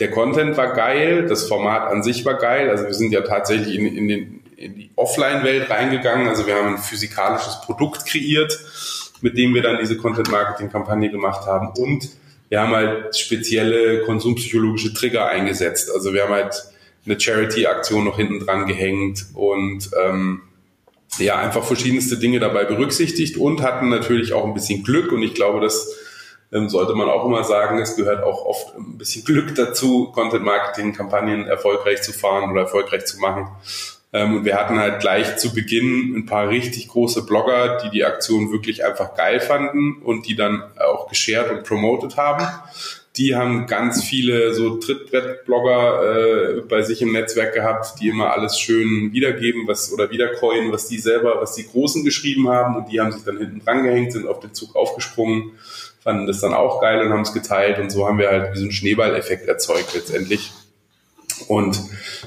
der 0.00 0.10
Content 0.10 0.56
war 0.56 0.72
geil, 0.72 1.26
das 1.26 1.48
Format 1.48 1.90
an 1.90 2.02
sich 2.02 2.24
war 2.24 2.34
geil. 2.34 2.70
Also 2.70 2.84
wir 2.84 2.94
sind 2.94 3.12
ja 3.12 3.20
tatsächlich 3.22 3.76
in, 3.76 3.86
in 3.86 4.08
den 4.08 4.44
in 4.56 4.74
die 4.76 4.90
Offline-Welt 4.96 5.68
reingegangen. 5.70 6.28
Also 6.28 6.46
wir 6.46 6.54
haben 6.54 6.76
ein 6.76 6.78
physikalisches 6.78 7.60
Produkt 7.62 8.06
kreiert, 8.06 8.58
mit 9.20 9.36
dem 9.36 9.54
wir 9.54 9.62
dann 9.62 9.78
diese 9.78 9.96
Content-Marketing-Kampagne 9.96 11.10
gemacht 11.10 11.46
haben. 11.46 11.68
Und 11.76 12.08
wir 12.48 12.60
haben 12.60 12.72
halt 12.72 13.16
spezielle 13.16 14.02
konsumpsychologische 14.02 14.94
Trigger 14.94 15.26
eingesetzt. 15.26 15.90
Also 15.92 16.12
wir 16.12 16.24
haben 16.24 16.32
halt 16.32 16.54
eine 17.04 17.18
Charity-Aktion 17.18 18.04
noch 18.04 18.16
hinten 18.16 18.40
dran 18.40 18.66
gehängt 18.66 19.26
und 19.34 19.90
ähm, 20.02 20.42
ja, 21.18 21.36
einfach 21.36 21.64
verschiedenste 21.64 22.18
Dinge 22.18 22.40
dabei 22.40 22.64
berücksichtigt 22.64 23.36
und 23.36 23.62
hatten 23.62 23.88
natürlich 23.88 24.32
auch 24.32 24.44
ein 24.44 24.54
bisschen 24.54 24.82
Glück. 24.82 25.12
Und 25.12 25.22
ich 25.22 25.34
glaube, 25.34 25.60
das 25.60 25.88
ähm, 25.88 26.03
sollte 26.50 26.94
man 26.94 27.08
auch 27.08 27.24
immer 27.24 27.42
sagen, 27.42 27.78
es 27.78 27.96
gehört 27.96 28.22
auch 28.22 28.44
oft 28.44 28.76
ein 28.76 28.96
bisschen 28.96 29.24
Glück 29.24 29.54
dazu, 29.54 30.12
Content-Marketing-Kampagnen 30.12 31.46
erfolgreich 31.46 32.02
zu 32.02 32.12
fahren 32.12 32.50
oder 32.50 32.62
erfolgreich 32.62 33.06
zu 33.06 33.18
machen. 33.18 33.48
Ähm, 34.14 34.36
und 34.36 34.44
wir 34.44 34.56
hatten 34.56 34.78
halt 34.78 35.00
gleich 35.00 35.36
zu 35.36 35.52
Beginn 35.52 36.14
ein 36.16 36.24
paar 36.24 36.48
richtig 36.48 36.88
große 36.88 37.26
Blogger, 37.26 37.78
die 37.84 37.90
die 37.90 38.04
Aktion 38.04 38.52
wirklich 38.52 38.84
einfach 38.84 39.14
geil 39.14 39.40
fanden 39.40 40.00
und 40.02 40.28
die 40.28 40.36
dann 40.36 40.62
auch 40.78 41.08
geshared 41.08 41.50
und 41.50 41.64
promoted 41.64 42.16
haben. 42.16 42.46
Die 43.16 43.36
haben 43.36 43.66
ganz 43.66 44.02
viele 44.02 44.54
so 44.54 44.76
Trittbrett-Blogger 44.76 46.58
äh, 46.58 46.60
bei 46.62 46.82
sich 46.82 47.02
im 47.02 47.12
Netzwerk 47.12 47.54
gehabt, 47.54 48.00
die 48.00 48.08
immer 48.08 48.32
alles 48.32 48.58
schön 48.58 49.12
wiedergeben, 49.12 49.68
was 49.68 49.92
oder 49.92 50.10
wiedercoin, 50.10 50.72
was 50.72 50.88
die 50.88 50.98
selber, 50.98 51.40
was 51.40 51.54
die 51.54 51.66
Großen 51.66 52.04
geschrieben 52.04 52.48
haben. 52.48 52.76
Und 52.76 52.90
die 52.90 53.00
haben 53.00 53.12
sich 53.12 53.24
dann 53.24 53.38
hinten 53.38 53.64
dran 53.64 53.84
gehängt, 53.84 54.12
sind 54.12 54.26
auf 54.26 54.40
den 54.40 54.54
Zug 54.54 54.74
aufgesprungen, 54.74 55.52
fanden 56.04 56.26
das 56.26 56.40
dann 56.40 56.52
auch 56.52 56.80
geil 56.80 57.04
und 57.04 57.12
haben 57.12 57.22
es 57.22 57.32
geteilt 57.32 57.78
und 57.78 57.90
so 57.90 58.06
haben 58.06 58.18
wir 58.18 58.28
halt 58.28 58.54
diesen 58.54 58.70
Schneeballeffekt 58.70 59.48
erzeugt 59.48 59.94
letztendlich. 59.94 60.52
Und 61.48 61.80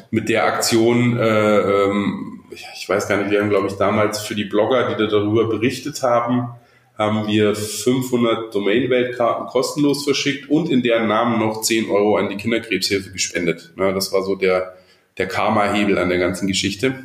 mit 0.10 0.28
der 0.28 0.46
Aktion, 0.46 1.18
äh, 1.18 1.60
ähm, 1.60 2.42
ich 2.52 2.90
weiß 2.90 3.08
gar 3.08 3.18
nicht, 3.18 3.32
wir 3.32 3.40
haben 3.40 3.50
glaube 3.50 3.68
ich 3.68 3.74
damals 3.74 4.20
für 4.20 4.36
die 4.36 4.46
Blogger, 4.46 4.90
die 4.90 4.96
da 4.96 5.10
darüber 5.10 5.48
berichtet 5.48 6.02
haben, 6.02 6.50
haben 6.98 7.28
wir 7.28 7.56
500 7.56 8.54
Domain-Weltkarten 8.54 9.46
kostenlos 9.46 10.04
verschickt 10.04 10.50
und 10.50 10.70
in 10.70 10.82
deren 10.82 11.08
Namen 11.08 11.40
noch 11.40 11.62
10 11.62 11.92
Euro 11.92 12.18
an 12.18 12.30
die 12.30 12.38
Kinderkrebshilfe 12.38 13.12
gespendet. 13.12 13.72
Ja, 13.78 13.92
das 13.92 14.12
war 14.12 14.24
so 14.24 14.36
der, 14.36 14.76
der 15.20 15.28
Karma-Hebel 15.28 16.00
an 16.00 16.10
der 16.10 16.18
ganzen 16.18 16.48
Geschichte. 16.48 16.96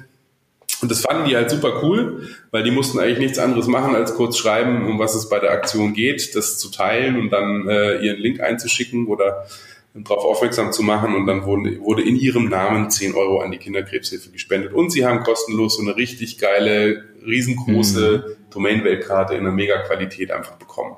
Und 0.82 0.90
das 0.90 1.00
fanden 1.00 1.28
die 1.28 1.36
halt 1.36 1.48
super 1.48 1.80
cool, 1.82 2.28
weil 2.50 2.64
die 2.64 2.72
mussten 2.72 2.98
eigentlich 2.98 3.20
nichts 3.20 3.38
anderes 3.38 3.68
machen, 3.68 3.94
als 3.94 4.14
kurz 4.14 4.36
schreiben, 4.36 4.86
um 4.88 4.98
was 4.98 5.14
es 5.14 5.28
bei 5.28 5.38
der 5.38 5.52
Aktion 5.52 5.92
geht, 5.92 6.34
das 6.34 6.58
zu 6.58 6.70
teilen 6.70 7.18
und 7.18 7.30
dann 7.30 7.68
äh, 7.68 8.04
ihren 8.04 8.18
Link 8.18 8.40
einzuschicken 8.40 9.06
oder 9.06 9.46
darauf 9.94 10.24
aufmerksam 10.24 10.72
zu 10.72 10.82
machen 10.82 11.14
und 11.14 11.26
dann 11.26 11.44
wurde, 11.44 11.78
wurde 11.80 12.02
in 12.02 12.16
ihrem 12.16 12.48
Namen 12.48 12.90
10 12.90 13.14
Euro 13.14 13.40
an 13.40 13.52
die 13.52 13.58
Kinderkrebshilfe 13.58 14.30
gespendet. 14.30 14.72
Und 14.72 14.90
sie 14.90 15.04
haben 15.06 15.22
kostenlos 15.22 15.76
so 15.76 15.82
eine 15.82 15.96
richtig 15.96 16.38
geile, 16.38 17.04
riesengroße 17.24 18.24
mhm. 18.26 18.50
Domain-Weltkarte 18.50 19.34
in 19.34 19.40
einer 19.40 19.52
Mega-Qualität 19.52 20.32
einfach 20.32 20.56
bekommen. 20.56 20.96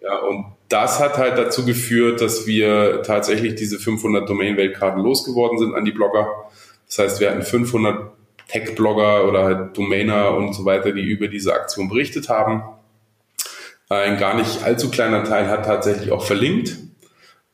Ja, 0.00 0.20
und 0.20 0.46
das 0.68 1.00
hat 1.00 1.18
halt 1.18 1.36
dazu 1.36 1.64
geführt, 1.64 2.20
dass 2.20 2.46
wir 2.46 3.02
tatsächlich 3.02 3.56
diese 3.56 3.78
500 3.78 4.28
Domain-Weltkarten 4.28 5.02
losgeworden 5.02 5.58
sind 5.58 5.74
an 5.74 5.84
die 5.84 5.92
Blogger. 5.92 6.28
Das 6.86 6.98
heißt, 6.98 7.20
wir 7.20 7.30
hatten 7.30 7.42
500 7.42 8.15
Tech-Blogger 8.48 9.26
oder 9.26 9.44
halt 9.44 9.76
Domainer 9.76 10.34
und 10.36 10.52
so 10.54 10.64
weiter, 10.64 10.92
die 10.92 11.02
über 11.02 11.28
diese 11.28 11.54
Aktion 11.54 11.88
berichtet 11.88 12.28
haben. 12.28 12.62
Ein 13.88 14.18
gar 14.18 14.34
nicht 14.34 14.62
allzu 14.64 14.90
kleiner 14.90 15.24
Teil 15.24 15.48
hat 15.48 15.66
tatsächlich 15.66 16.10
auch 16.10 16.24
verlinkt. 16.24 16.76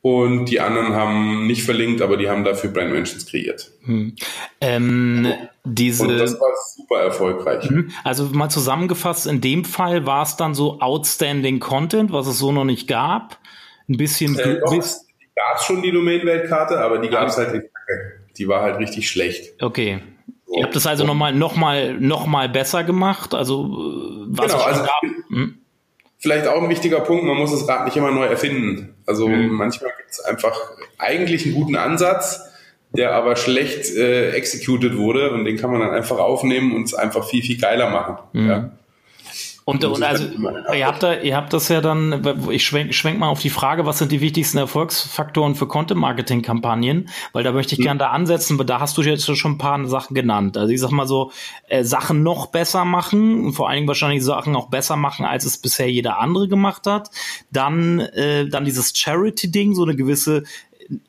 Und 0.01 0.47
die 0.47 0.59
anderen 0.59 0.95
haben 0.95 1.47
nicht 1.47 1.63
verlinkt, 1.63 2.01
aber 2.01 2.17
die 2.17 2.29
haben 2.29 2.43
dafür 2.43 2.71
Brand 2.71 2.91
Mentions 2.91 3.25
kreiert. 3.25 3.71
Hm. 3.85 4.13
Ähm, 4.59 5.33
diese, 5.63 6.03
und 6.03 6.17
das 6.17 6.37
war 6.41 6.49
super 6.75 6.99
erfolgreich. 6.99 7.69
Hm. 7.69 7.89
Also 8.03 8.25
mal 8.25 8.49
zusammengefasst, 8.49 9.27
in 9.27 9.39
dem 9.39 9.63
Fall 9.63 10.05
war 10.05 10.23
es 10.23 10.35
dann 10.35 10.55
so 10.55 10.81
Outstanding 10.81 11.61
Content, 11.61 12.11
was 12.11 12.27
es 12.27 12.37
so 12.37 12.51
noch 12.51 12.65
nicht 12.65 12.89
gab. 12.89 13.39
Ein 13.87 13.95
bisschen. 13.95 14.37
Äh, 14.37 14.59
doch, 14.59 14.71
bis 14.75 15.07
gab 15.35 15.57
es 15.57 15.63
schon 15.63 15.81
die 15.81 15.91
Domain-Weltkarte, 15.91 16.79
aber 16.79 16.99
die 16.99 17.07
gab 17.07 17.29
es 17.29 17.37
halt 17.37 17.53
nicht. 17.53 17.65
Die 18.37 18.47
war 18.49 18.61
halt 18.61 18.79
richtig 18.79 19.09
schlecht. 19.09 19.61
Okay. 19.61 20.01
So. 20.53 20.59
Ihr 20.59 20.65
habt 20.65 20.75
das 20.75 20.85
also 20.85 21.03
nochmal 21.03 21.33
noch 21.33 21.55
mal, 21.55 21.95
noch 21.95 22.27
mal 22.27 22.47
besser 22.47 22.83
gemacht. 22.83 23.33
Also 23.33 23.65
äh, 23.65 24.25
was 24.27 24.51
genau, 24.51 24.63
also. 24.63 24.85
Hm? 25.29 25.57
vielleicht 26.19 26.47
auch 26.47 26.63
ein 26.63 26.69
wichtiger 26.69 27.01
Punkt, 27.01 27.25
man 27.25 27.35
muss 27.35 27.51
das 27.51 27.67
Rad 27.67 27.83
nicht 27.85 27.97
immer 27.97 28.11
neu 28.11 28.25
erfinden. 28.25 28.95
Also 29.05 29.27
mhm. 29.27 29.49
manchmal 29.49 29.91
gibt 29.97 30.11
es 30.11 30.21
einfach 30.21 30.57
eigentlich 30.97 31.45
einen 31.45 31.55
guten 31.55 31.75
Ansatz, 31.75 32.39
der 32.95 33.13
aber 33.13 33.35
schlecht 33.35 33.93
äh, 33.97 34.29
executed 34.31 34.95
wurde 34.95 35.31
und 35.31 35.43
den 35.43 35.57
kann 35.57 35.69
man 35.69 35.81
dann 35.81 35.89
einfach 35.89 36.19
aufnehmen 36.19 36.73
und 36.75 36.83
es 36.83 36.93
einfach 36.93 37.27
viel, 37.27 37.43
viel 37.43 37.59
geiler 37.59 37.89
machen. 37.89 38.17
Mhm. 38.31 38.49
Ja. 38.49 38.71
Und, 39.65 39.83
und 39.85 40.03
also, 40.03 40.25
ihr 40.73 40.85
habt, 40.85 41.03
da, 41.03 41.15
ihr 41.15 41.37
habt 41.37 41.53
das 41.53 41.69
ja 41.69 41.79
dann, 41.79 42.21
ich 42.51 42.65
schwenk, 42.65 42.93
schwenk 42.93 43.17
mal 43.19 43.29
auf 43.29 43.39
die 43.39 43.49
Frage, 43.49 43.85
was 43.85 43.99
sind 43.99 44.11
die 44.11 44.19
wichtigsten 44.19 44.57
Erfolgsfaktoren 44.57 45.55
für 45.55 45.67
Content-Marketing-Kampagnen? 45.67 47.09
Weil 47.31 47.43
da 47.43 47.51
möchte 47.53 47.73
ich 47.73 47.79
mhm. 47.79 47.83
gerne 47.83 47.99
da 47.99 48.09
ansetzen, 48.09 48.59
weil 48.59 48.65
da 48.65 48.79
hast 48.79 48.97
du 48.97 49.01
jetzt 49.01 49.25
schon 49.37 49.53
ein 49.53 49.57
paar 49.57 49.85
Sachen 49.87 50.15
genannt. 50.15 50.57
Also 50.57 50.73
ich 50.73 50.81
sag 50.81 50.91
mal 50.91 51.07
so, 51.07 51.31
äh, 51.67 51.83
Sachen 51.83 52.23
noch 52.23 52.47
besser 52.47 52.83
machen 52.83 53.45
und 53.45 53.53
vor 53.53 53.69
allen 53.69 53.77
Dingen 53.77 53.87
wahrscheinlich 53.87 54.23
Sachen 54.23 54.55
auch 54.55 54.69
besser 54.69 54.97
machen, 54.97 55.25
als 55.25 55.45
es 55.45 55.57
bisher 55.57 55.89
jeder 55.89 56.19
andere 56.19 56.47
gemacht 56.47 56.85
hat. 56.85 57.09
Dann, 57.51 57.99
äh, 57.99 58.47
dann 58.49 58.65
dieses 58.65 58.97
Charity-Ding, 58.97 59.75
so 59.75 59.83
eine 59.83 59.95
gewisse 59.95 60.43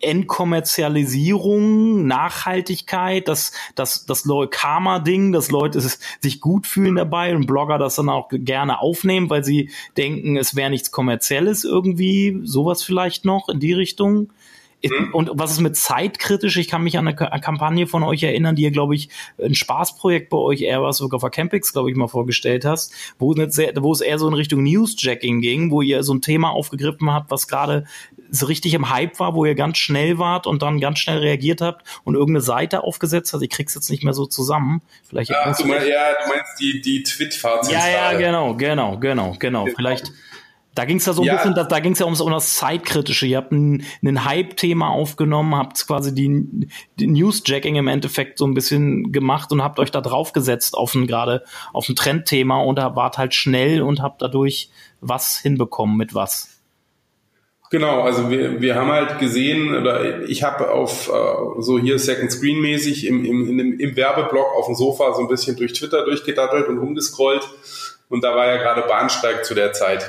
Entkommerzialisierung, 0.01 2.07
Nachhaltigkeit, 2.07 3.29
das, 3.29 3.53
das, 3.75 4.07
das 4.07 4.29
Karma-Ding, 4.51 5.33
dass 5.33 5.51
Leute 5.51 5.81
sich 5.81 6.41
gut 6.41 6.67
fühlen 6.67 6.97
dabei 6.97 7.35
und 7.35 7.47
Blogger 7.47 7.79
das 7.79 7.97
dann 7.97 8.09
auch 8.09 8.29
gerne 8.31 8.81
aufnehmen, 8.81 9.31
weil 9.31 9.45
sie 9.45 9.71
denken, 9.97 10.37
es 10.37 10.57
wäre 10.57 10.71
nichts 10.71 10.91
Kommerzielles 10.91 11.65
irgendwie, 11.65 12.41
sowas 12.45 12.83
vielleicht 12.83 13.25
noch 13.25 13.49
in 13.49 13.61
die 13.61 13.73
Richtung. 13.73 14.31
Mhm. 14.85 15.15
Und 15.15 15.31
was 15.33 15.53
ist 15.53 15.61
mit 15.61 15.77
zeitkritisch? 15.77 16.57
Ich 16.57 16.69
kann 16.69 16.83
mich 16.83 16.99
an 16.99 17.09
eine 17.09 17.17
Kampagne 17.17 17.87
von 17.87 18.03
euch 18.03 18.23
erinnern, 18.23 18.57
die 18.57 18.63
ihr, 18.63 18.71
glaube 18.71 18.95
ich, 18.95 19.09
ein 19.43 19.55
Spaßprojekt 19.55 20.31
bei 20.31 20.37
euch 20.37 20.63
eher 20.63 20.83
was 20.83 20.99
sogar 20.99 21.23
auf 21.23 21.31
Campix, 21.31 21.73
glaube 21.73 21.91
ich, 21.91 21.97
mal 21.97 22.09
vorgestellt 22.09 22.65
hast, 22.65 22.93
wo, 23.19 23.35
sehr, 23.49 23.73
wo 23.81 23.93
es 23.93 24.01
eher 24.01 24.19
so 24.19 24.29
in 24.29 24.35
Richtung 24.35 24.63
Newsjacking 24.63 25.41
ging, 25.41 25.71
wo 25.71 25.83
ihr 25.83 26.03
so 26.03 26.15
ein 26.15 26.21
Thema 26.21 26.51
aufgegriffen 26.51 27.11
habt, 27.11 27.31
was 27.31 27.49
gerade 27.49 27.85
so 28.31 28.47
richtig 28.47 28.75
im 28.75 28.91
Hype 28.91 29.19
war, 29.21 29.35
wo 29.35 29.45
ihr 29.45 29.55
ganz 29.55 29.79
schnell 29.79 30.19
wart 30.19 30.47
und 30.47 30.63
dann 30.63 30.81
ganz 30.81 30.99
schnell 30.99 31.19
reagiert 31.19 31.61
habt 31.61 31.87
und 32.05 32.15
irgendeine 32.15 32.43
Seite 32.43 32.85
aufgesetzt 32.85 33.33
habt. 33.33 33.43
Ich 33.43 33.51
krieg's 33.51 33.75
jetzt 33.75 33.91
nicht 33.91 34.05
mehr 34.05 34.15
so 34.15 34.27
zusammen. 34.27 34.83
Vielleicht 35.09 35.31
ja, 35.31 35.53
du, 35.53 35.67
meinst, 35.67 35.87
ja, 35.87 36.13
du 36.23 36.29
meinst 36.29 36.61
die, 36.61 36.81
die 36.81 37.03
Twit-Fahrzentrale. 37.03 37.93
Ja, 37.93 38.13
ja, 38.13 38.19
genau, 38.19 38.55
genau, 38.55 38.99
genau, 38.99 39.37
genau. 39.39 39.67
Vielleicht 39.75 40.13
da 40.75 40.85
ging 40.85 40.97
es 40.97 41.07
ja 41.07 41.13
so 41.13 41.23
ein 41.23 41.27
ja. 41.27 41.37
bisschen, 41.37 41.55
da, 41.55 41.65
da 41.65 41.79
ging 41.79 41.93
es 41.93 42.01
ja 42.01 42.05
ums, 42.05 42.21
um 42.21 42.33
das 42.33 42.55
Zeitkritische. 42.55 43.27
Ihr 43.27 43.37
habt 43.37 43.53
ein, 43.53 43.85
ein 44.03 44.25
Hype-Thema 44.25 44.89
aufgenommen, 44.89 45.55
habt 45.55 45.87
quasi 45.87 46.15
die, 46.15 46.69
die 46.99 47.07
Newsjacking 47.07 47.77
im 47.77 47.87
Endeffekt 47.87 48.39
so 48.39 48.47
ein 48.47 48.55
bisschen 48.55 49.13
gemacht 49.13 49.53
und 49.53 49.63
habt 49.63 49.79
euch 49.79 49.93
da 49.93 50.01
draufgesetzt 50.01 50.77
auf 50.77 50.95
ein 50.95 51.07
gerade 51.07 51.45
auf 51.73 51.89
ein 51.89 51.95
Trendthema 51.95 52.59
und 52.59 52.77
da 52.77 52.97
wart 52.97 53.19
halt 53.19 53.35
schnell 53.35 53.83
und 53.83 54.03
habt 54.03 54.21
dadurch 54.21 54.69
was 55.01 55.39
hinbekommen 55.39 55.97
mit 55.97 56.15
was. 56.15 56.54
Genau, 57.75 58.03
also 58.03 58.31
wir, 58.31 58.61
wir 58.61 58.77
haben 58.77 58.93
halt 58.93 59.19
gesehen, 59.19 59.77
oder 59.77 60.23
ich 60.29 60.45
habe 60.45 60.71
auf 60.71 61.09
uh, 61.09 61.61
so 61.61 61.77
hier 61.77 61.99
Second 61.99 62.31
Screen 62.31 62.61
mäßig 62.61 63.05
im, 63.05 63.25
im, 63.25 63.59
im, 63.59 63.81
im 63.81 63.97
Werbeblock 63.97 64.47
auf 64.57 64.67
dem 64.67 64.77
Sofa 64.77 65.13
so 65.13 65.23
ein 65.23 65.27
bisschen 65.27 65.57
durch 65.57 65.73
Twitter 65.73 66.05
durchgedattelt 66.05 66.69
und 66.69 66.79
rumgescrollt 66.79 67.43
und 68.09 68.23
da 68.23 68.37
war 68.37 68.47
ja 68.47 68.59
gerade 68.59 68.83
Bahnsteig 68.83 69.45
zu 69.45 69.57
der 69.57 69.73
Zeit. 69.73 70.09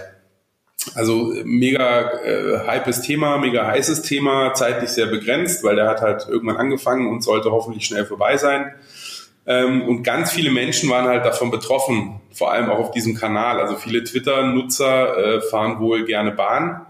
Also 0.93 1.33
mega 1.43 2.11
äh, 2.23 2.67
hypes 2.67 3.01
Thema, 3.01 3.39
mega 3.39 3.65
heißes 3.65 4.03
Thema, 4.03 4.53
zeitlich 4.53 4.91
sehr 4.91 5.07
begrenzt, 5.07 5.63
weil 5.63 5.75
der 5.75 5.87
hat 5.87 6.01
halt 6.01 6.27
irgendwann 6.29 6.57
angefangen 6.57 7.07
und 7.09 7.23
sollte 7.23 7.51
hoffentlich 7.51 7.87
schnell 7.87 8.05
vorbei 8.05 8.37
sein. 8.37 8.75
Ähm, 9.47 9.81
und 9.87 10.03
ganz 10.03 10.31
viele 10.31 10.51
Menschen 10.51 10.87
waren 10.91 11.07
halt 11.07 11.25
davon 11.25 11.49
betroffen, 11.49 12.21
vor 12.31 12.51
allem 12.51 12.69
auch 12.69 12.77
auf 12.77 12.91
diesem 12.91 13.15
Kanal. 13.15 13.59
Also 13.59 13.75
viele 13.75 14.03
Twitter-Nutzer 14.03 15.17
äh, 15.17 15.41
fahren 15.41 15.79
wohl 15.79 16.05
gerne 16.05 16.31
Bahn 16.31 16.85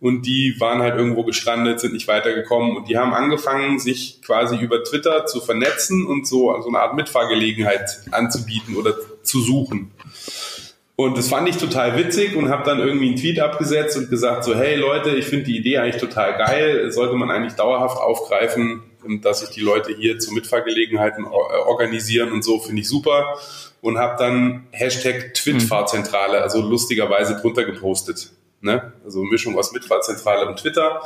und 0.00 0.26
die 0.26 0.54
waren 0.58 0.80
halt 0.80 0.96
irgendwo 0.96 1.24
gestrandet, 1.24 1.80
sind 1.80 1.92
nicht 1.92 2.06
weitergekommen 2.06 2.76
und 2.76 2.88
die 2.88 2.96
haben 2.96 3.12
angefangen, 3.12 3.78
sich 3.78 4.20
quasi 4.22 4.56
über 4.56 4.84
Twitter 4.84 5.26
zu 5.26 5.40
vernetzen 5.40 6.06
und 6.06 6.26
so, 6.26 6.60
so 6.60 6.68
eine 6.68 6.80
Art 6.80 6.94
Mitfahrgelegenheit 6.94 8.00
anzubieten 8.12 8.76
oder 8.76 8.94
zu 9.22 9.40
suchen. 9.40 9.90
Und 10.94 11.16
das 11.16 11.28
fand 11.28 11.48
ich 11.48 11.56
total 11.56 11.96
witzig 11.96 12.34
und 12.34 12.48
habe 12.48 12.64
dann 12.64 12.80
irgendwie 12.80 13.06
einen 13.06 13.16
Tweet 13.16 13.38
abgesetzt 13.38 13.96
und 13.96 14.10
gesagt 14.10 14.42
so, 14.42 14.56
hey 14.56 14.74
Leute, 14.74 15.10
ich 15.10 15.26
finde 15.26 15.44
die 15.44 15.56
Idee 15.56 15.78
eigentlich 15.78 16.00
total 16.00 16.36
geil, 16.36 16.90
sollte 16.90 17.14
man 17.14 17.30
eigentlich 17.30 17.54
dauerhaft 17.54 17.98
aufgreifen, 17.98 18.82
dass 19.22 19.40
sich 19.40 19.50
die 19.50 19.60
Leute 19.60 19.94
hier 19.94 20.18
zu 20.18 20.32
Mitfahrgelegenheiten 20.32 21.24
äh, 21.24 21.28
organisieren 21.28 22.32
und 22.32 22.42
so, 22.42 22.58
finde 22.58 22.82
ich 22.82 22.88
super. 22.88 23.38
Und 23.80 23.96
habe 23.96 24.16
dann 24.18 24.66
Hashtag 24.72 25.34
Twitfahrzentrale, 25.34 26.42
also 26.42 26.60
lustigerweise 26.60 27.36
drunter 27.40 27.64
gepostet. 27.64 28.32
Ne? 28.60 28.92
Also 29.04 29.22
Mischung 29.22 29.56
aus 29.58 29.72
Mitfahrzentrale 29.72 30.48
und 30.48 30.58
Twitter. 30.58 31.02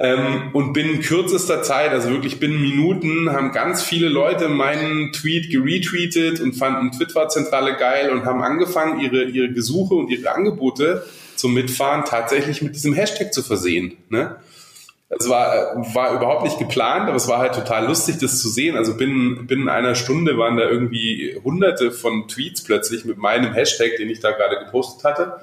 Ähm, 0.00 0.50
und 0.52 0.74
binnen 0.74 1.00
kürzester 1.00 1.62
Zeit, 1.62 1.90
also 1.90 2.10
wirklich 2.10 2.38
binnen 2.38 2.60
Minuten, 2.60 3.32
haben 3.32 3.50
ganz 3.50 3.82
viele 3.82 4.08
Leute 4.08 4.48
meinen 4.48 5.12
Tweet 5.12 5.50
geretweetet 5.50 6.40
und 6.40 6.52
fanden 6.52 6.92
Twitter-Zentrale 6.92 7.76
geil 7.76 8.10
und 8.10 8.24
haben 8.24 8.40
angefangen, 8.42 9.00
ihre, 9.00 9.24
ihre 9.24 9.52
Gesuche 9.52 9.94
und 9.94 10.08
ihre 10.08 10.32
Angebote 10.32 11.04
zum 11.34 11.52
Mitfahren 11.52 12.04
tatsächlich 12.04 12.62
mit 12.62 12.76
diesem 12.76 12.92
Hashtag 12.92 13.34
zu 13.34 13.42
versehen. 13.42 13.96
Ne? 14.08 14.36
Das 15.08 15.28
war, 15.28 15.74
war 15.94 16.14
überhaupt 16.14 16.44
nicht 16.44 16.58
geplant, 16.58 17.08
aber 17.08 17.16
es 17.16 17.28
war 17.28 17.38
halt 17.38 17.54
total 17.54 17.86
lustig, 17.86 18.18
das 18.18 18.40
zu 18.40 18.48
sehen. 18.48 18.76
Also 18.76 18.94
binnen, 18.94 19.46
binnen 19.46 19.68
einer 19.68 19.94
Stunde 19.94 20.36
waren 20.36 20.58
da 20.58 20.68
irgendwie 20.68 21.40
hunderte 21.42 21.90
von 21.92 22.28
Tweets 22.28 22.62
plötzlich 22.62 23.04
mit 23.04 23.16
meinem 23.16 23.54
Hashtag, 23.54 23.96
den 23.96 24.10
ich 24.10 24.20
da 24.20 24.32
gerade 24.32 24.64
gepostet 24.64 25.04
hatte. 25.04 25.40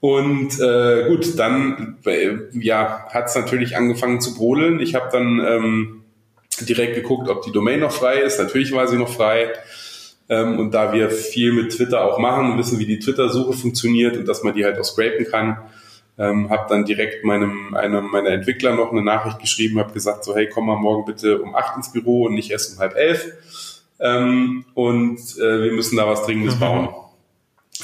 Und 0.00 0.60
äh, 0.60 1.08
gut, 1.08 1.38
dann 1.38 1.98
äh, 2.06 2.36
ja, 2.52 3.06
hat 3.10 3.26
es 3.26 3.34
natürlich 3.34 3.76
angefangen 3.76 4.20
zu 4.20 4.34
brodeln. 4.34 4.80
Ich 4.80 4.94
habe 4.94 5.08
dann 5.10 5.40
ähm, 5.40 6.04
direkt 6.60 6.94
geguckt, 6.94 7.28
ob 7.28 7.42
die 7.42 7.52
Domain 7.52 7.80
noch 7.80 7.92
frei 7.92 8.18
ist. 8.18 8.38
Natürlich 8.38 8.72
war 8.72 8.86
sie 8.86 8.96
noch 8.96 9.12
frei. 9.12 9.52
Ähm, 10.28 10.58
und 10.58 10.72
da 10.72 10.92
wir 10.92 11.10
viel 11.10 11.52
mit 11.52 11.72
Twitter 11.72 12.04
auch 12.04 12.18
machen, 12.18 12.58
wissen, 12.58 12.78
wie 12.78 12.86
die 12.86 12.98
Twitter-Suche 12.98 13.54
funktioniert 13.54 14.16
und 14.16 14.28
dass 14.28 14.44
man 14.44 14.54
die 14.54 14.64
halt 14.64 14.78
auch 14.78 14.84
scrapen 14.84 15.26
kann, 15.26 15.58
ähm, 16.18 16.50
habe 16.50 16.66
dann 16.68 16.84
direkt 16.84 17.24
meinem 17.24 17.74
einem 17.74 18.06
meiner 18.06 18.30
Entwickler 18.30 18.74
noch 18.74 18.92
eine 18.92 19.02
Nachricht 19.02 19.38
geschrieben, 19.38 19.78
habe 19.78 19.92
gesagt 19.92 20.24
so, 20.24 20.34
hey, 20.34 20.48
komm 20.48 20.66
mal 20.66 20.76
morgen 20.76 21.04
bitte 21.06 21.40
um 21.40 21.54
acht 21.54 21.76
ins 21.76 21.92
Büro 21.92 22.24
und 22.24 22.34
nicht 22.34 22.50
erst 22.50 22.74
um 22.74 22.80
halb 22.80 22.96
elf. 22.96 23.32
Ähm, 24.00 24.64
und 24.74 25.18
äh, 25.38 25.62
wir 25.62 25.72
müssen 25.72 25.96
da 25.96 26.06
was 26.06 26.24
Dringendes 26.24 26.56
mhm. 26.56 26.60
bauen. 26.60 26.88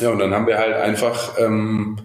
Ja, 0.00 0.10
und 0.10 0.18
dann 0.18 0.34
haben 0.34 0.46
wir 0.46 0.58
halt 0.58 0.74
einfach 0.74 1.38
ähm, 1.38 1.96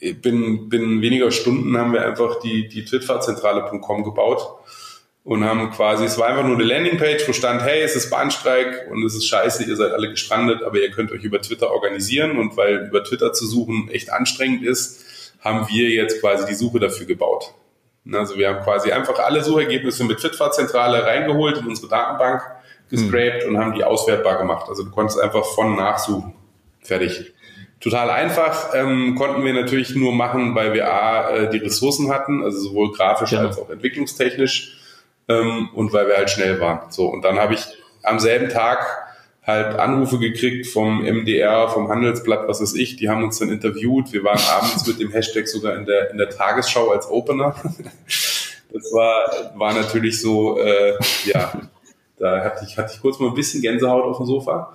binnen, 0.00 0.68
binnen 0.68 1.00
weniger 1.00 1.30
Stunden 1.30 1.76
haben 1.76 1.92
wir 1.92 2.04
einfach 2.04 2.40
die, 2.40 2.68
die 2.68 2.84
Twitfahrzentrale.com 2.84 4.04
gebaut 4.04 4.46
und 5.24 5.44
haben 5.44 5.70
quasi, 5.70 6.04
es 6.04 6.18
war 6.18 6.28
einfach 6.28 6.44
nur 6.44 6.54
eine 6.54 6.64
Landingpage, 6.64 7.26
wo 7.28 7.32
stand, 7.32 7.62
hey, 7.62 7.82
es 7.82 7.96
ist 7.96 8.10
Bahnstreik 8.10 8.88
und 8.90 9.04
es 9.04 9.14
ist 9.14 9.26
scheiße, 9.26 9.64
ihr 9.64 9.76
seid 9.76 9.92
alle 9.92 10.10
gestrandet, 10.10 10.62
aber 10.62 10.78
ihr 10.78 10.90
könnt 10.90 11.12
euch 11.12 11.24
über 11.24 11.40
Twitter 11.40 11.70
organisieren 11.70 12.38
und 12.38 12.56
weil 12.56 12.86
über 12.88 13.02
Twitter 13.02 13.32
zu 13.32 13.46
suchen 13.46 13.88
echt 13.90 14.10
anstrengend 14.10 14.64
ist, 14.64 15.32
haben 15.40 15.68
wir 15.68 15.90
jetzt 15.90 16.20
quasi 16.20 16.46
die 16.46 16.54
Suche 16.54 16.80
dafür 16.80 17.06
gebaut. 17.06 17.54
Also 18.12 18.36
wir 18.36 18.48
haben 18.48 18.62
quasi 18.62 18.92
einfach 18.92 19.18
alle 19.18 19.42
Suchergebnisse 19.42 20.04
mit 20.04 20.18
Twitfahrzentrale 20.18 21.04
reingeholt 21.04 21.58
in 21.58 21.66
unsere 21.66 21.88
Datenbank, 21.88 22.42
gescraped 22.88 23.48
mhm. 23.48 23.54
und 23.54 23.60
haben 23.60 23.74
die 23.74 23.82
auswertbar 23.82 24.38
gemacht. 24.38 24.68
Also 24.68 24.84
du 24.84 24.90
konntest 24.90 25.20
einfach 25.20 25.44
von 25.44 25.74
nachsuchen. 25.74 26.34
Fertig. 26.80 27.34
Total 27.80 28.08
einfach, 28.10 28.74
ähm, 28.74 29.14
konnten 29.16 29.44
wir 29.44 29.52
natürlich 29.52 29.94
nur 29.94 30.12
machen, 30.12 30.54
weil 30.54 30.72
wir 30.72 30.90
A, 30.90 31.30
äh, 31.30 31.50
die 31.50 31.58
Ressourcen 31.58 32.10
hatten, 32.10 32.42
also 32.42 32.58
sowohl 32.58 32.92
grafisch 32.92 33.32
ja. 33.32 33.40
als 33.40 33.58
auch 33.58 33.68
entwicklungstechnisch 33.68 34.78
ähm, 35.28 35.68
und 35.74 35.92
weil 35.92 36.08
wir 36.08 36.16
halt 36.16 36.30
schnell 36.30 36.58
waren. 36.60 36.90
So, 36.90 37.06
und 37.06 37.22
dann 37.22 37.38
habe 37.38 37.54
ich 37.54 37.66
am 38.02 38.18
selben 38.18 38.48
Tag 38.48 39.06
halt 39.46 39.78
Anrufe 39.78 40.18
gekriegt 40.18 40.66
vom 40.66 41.02
MDR, 41.02 41.68
vom 41.68 41.88
Handelsblatt, 41.88 42.48
was 42.48 42.60
weiß 42.60 42.74
ich, 42.74 42.96
die 42.96 43.08
haben 43.08 43.22
uns 43.22 43.38
dann 43.38 43.50
interviewt. 43.50 44.12
Wir 44.12 44.24
waren 44.24 44.40
abends 44.50 44.86
mit 44.86 44.98
dem 44.98 45.12
Hashtag 45.12 45.46
sogar 45.46 45.76
in 45.76 45.86
der, 45.86 46.10
in 46.10 46.18
der 46.18 46.30
Tagesschau 46.30 46.90
als 46.90 47.08
Opener. 47.08 47.54
Das 48.68 48.92
war, 48.92 49.52
war 49.54 49.72
natürlich 49.72 50.20
so, 50.20 50.58
äh, 50.58 50.94
ja, 51.24 51.52
da 52.18 52.44
hatte 52.44 52.66
ich, 52.68 52.76
hatte 52.76 52.92
ich 52.92 53.00
kurz 53.00 53.18
mal 53.20 53.28
ein 53.28 53.34
bisschen 53.34 53.62
Gänsehaut 53.62 54.04
auf 54.04 54.16
dem 54.18 54.26
Sofa. 54.26 54.74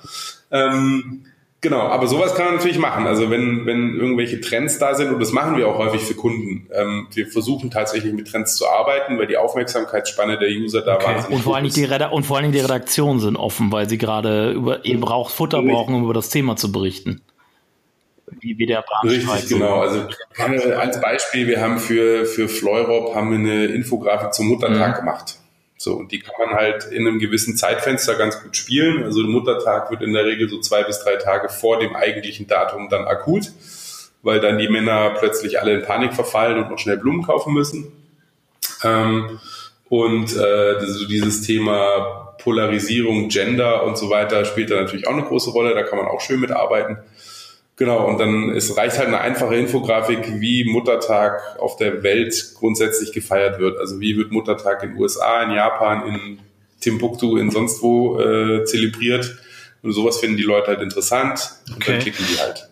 Ähm, 0.49 1.25
Genau, 1.63 1.81
aber 1.81 2.07
sowas 2.07 2.33
kann 2.33 2.45
man 2.45 2.55
natürlich 2.55 2.79
machen. 2.79 3.05
Also 3.05 3.29
wenn, 3.29 3.67
wenn 3.67 3.95
irgendwelche 3.95 4.41
Trends 4.41 4.79
da 4.79 4.95
sind, 4.95 5.13
und 5.13 5.19
das 5.19 5.31
machen 5.31 5.57
wir 5.57 5.67
auch 5.67 5.77
häufig 5.77 6.01
für 6.01 6.15
Kunden, 6.15 6.67
ähm, 6.73 7.07
wir 7.13 7.27
versuchen 7.27 7.69
tatsächlich 7.69 8.13
mit 8.13 8.27
Trends 8.27 8.55
zu 8.55 8.67
arbeiten, 8.67 9.19
weil 9.19 9.27
die 9.27 9.37
Aufmerksamkeitsspanne 9.37 10.39
der 10.39 10.49
User 10.49 10.81
da 10.81 10.95
okay. 10.95 11.05
wahnsinnig 11.05 11.37
und 11.37 11.43
vor 11.43 11.55
allem 11.55 11.69
die 11.69 11.83
Reda 11.83 12.07
Und 12.07 12.25
vor 12.25 12.37
allem 12.37 12.51
die 12.51 12.59
Redaktionen 12.59 13.19
sind 13.19 13.35
offen, 13.35 13.71
weil 13.71 13.87
sie 13.87 13.99
gerade 13.99 14.53
über 14.53 14.83
eben 14.85 15.01
braucht 15.01 15.31
Futter 15.31 15.61
brauchen, 15.61 15.93
um 15.93 16.03
über 16.03 16.15
das 16.15 16.29
Thema 16.29 16.55
zu 16.55 16.71
berichten. 16.71 17.21
Wie, 18.39 18.57
wie 18.57 18.65
der 18.65 18.83
Richtig, 19.03 19.49
genau. 19.49 19.81
Also 19.81 20.07
als 20.77 20.99
Beispiel, 20.99 21.47
wir 21.47 21.61
haben 21.61 21.77
für, 21.77 22.25
für 22.25 22.47
Fleurop 22.47 23.13
haben 23.13 23.29
wir 23.29 23.37
eine 23.37 23.65
Infografik 23.65 24.33
zum 24.33 24.47
Muttertag 24.47 24.95
mhm. 24.95 24.99
gemacht. 24.99 25.37
So, 25.81 25.95
und 25.95 26.11
die 26.11 26.19
kann 26.19 26.35
man 26.37 26.55
halt 26.55 26.83
in 26.91 27.07
einem 27.07 27.17
gewissen 27.17 27.57
Zeitfenster 27.57 28.13
ganz 28.13 28.39
gut 28.43 28.55
spielen. 28.55 29.03
Also 29.03 29.23
Muttertag 29.23 29.89
wird 29.89 30.03
in 30.03 30.13
der 30.13 30.25
Regel 30.25 30.47
so 30.47 30.59
zwei 30.59 30.83
bis 30.83 31.03
drei 31.03 31.15
Tage 31.15 31.49
vor 31.49 31.79
dem 31.79 31.95
eigentlichen 31.95 32.45
Datum 32.45 32.87
dann 32.87 33.05
akut, 33.05 33.51
weil 34.21 34.39
dann 34.39 34.59
die 34.59 34.69
Männer 34.69 35.15
plötzlich 35.17 35.59
alle 35.59 35.73
in 35.73 35.81
Panik 35.81 36.13
verfallen 36.13 36.59
und 36.59 36.69
noch 36.69 36.77
schnell 36.77 36.97
Blumen 36.97 37.23
kaufen 37.23 37.55
müssen. 37.55 37.91
Ähm, 38.83 39.39
und 39.89 40.37
äh, 40.37 40.85
so 40.85 41.07
dieses 41.07 41.41
Thema 41.41 42.35
Polarisierung, 42.37 43.29
Gender 43.29 43.83
und 43.83 43.97
so 43.97 44.11
weiter 44.11 44.45
spielt 44.45 44.69
da 44.69 44.75
natürlich 44.75 45.07
auch 45.07 45.13
eine 45.13 45.23
große 45.23 45.49
Rolle. 45.49 45.73
Da 45.73 45.81
kann 45.81 45.97
man 45.97 46.07
auch 46.07 46.21
schön 46.21 46.39
mitarbeiten. 46.39 46.97
Genau, 47.81 48.07
und 48.07 48.19
dann 48.19 48.51
es 48.51 48.77
reicht 48.77 48.99
halt 48.99 49.07
eine 49.07 49.21
einfache 49.21 49.55
Infografik, 49.55 50.39
wie 50.39 50.65
Muttertag 50.65 51.57
auf 51.57 51.77
der 51.77 52.03
Welt 52.03 52.53
grundsätzlich 52.59 53.11
gefeiert 53.11 53.57
wird. 53.57 53.79
Also 53.79 53.99
wie 53.99 54.15
wird 54.15 54.31
Muttertag 54.31 54.83
in 54.83 54.95
USA, 54.97 55.41
in 55.41 55.49
Japan, 55.49 56.05
in 56.05 56.39
Timbuktu, 56.79 57.37
in 57.37 57.49
sonst 57.49 57.81
wo 57.81 58.19
äh, 58.19 58.65
zelebriert. 58.65 59.35
Und 59.81 59.93
sowas 59.93 60.19
finden 60.19 60.37
die 60.37 60.43
Leute 60.43 60.67
halt 60.67 60.81
interessant 60.81 61.55
und 61.69 61.77
okay. 61.77 61.93
dann 61.93 62.01
klicken 62.01 62.23
die 62.31 62.39
halt. 62.39 62.69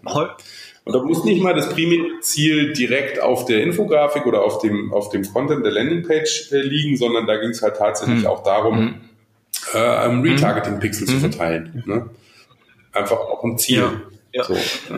Und 0.86 0.94
da 0.94 1.02
muss 1.02 1.24
nicht 1.24 1.42
mal 1.42 1.56
das 1.56 1.70
primäre 1.70 2.20
Ziel 2.22 2.74
direkt 2.74 3.20
auf 3.20 3.46
der 3.46 3.64
Infografik 3.64 4.28
oder 4.28 4.44
auf 4.44 4.60
dem, 4.60 4.94
auf 4.94 5.10
dem 5.10 5.24
Content 5.34 5.66
der 5.66 5.72
Landingpage 5.72 6.52
äh, 6.52 6.62
liegen, 6.62 6.98
sondern 6.98 7.26
da 7.26 7.38
ging 7.38 7.50
es 7.50 7.64
halt 7.64 7.78
tatsächlich 7.78 8.26
hm. 8.26 8.28
auch 8.28 8.44
darum, 8.44 8.78
hm. 8.78 8.96
äh, 9.74 10.30
Retargeting-Pixel 10.30 11.08
hm. 11.08 11.14
zu 11.16 11.20
verteilen. 11.20 11.84
Ne? 11.88 12.12
Einfach 12.94 13.18
auch 13.18 13.44
ein 13.44 13.58
Ziel. 13.58 13.80
Ja. 13.80 14.02
Ja. 14.32 14.44
So. 14.44 14.56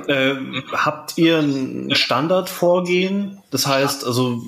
Äh, 0.07 0.35
habt 0.71 1.17
ihr 1.17 1.39
ein 1.39 1.93
Standardvorgehen? 1.95 3.39
Das 3.49 3.67
heißt, 3.67 4.05
also 4.05 4.41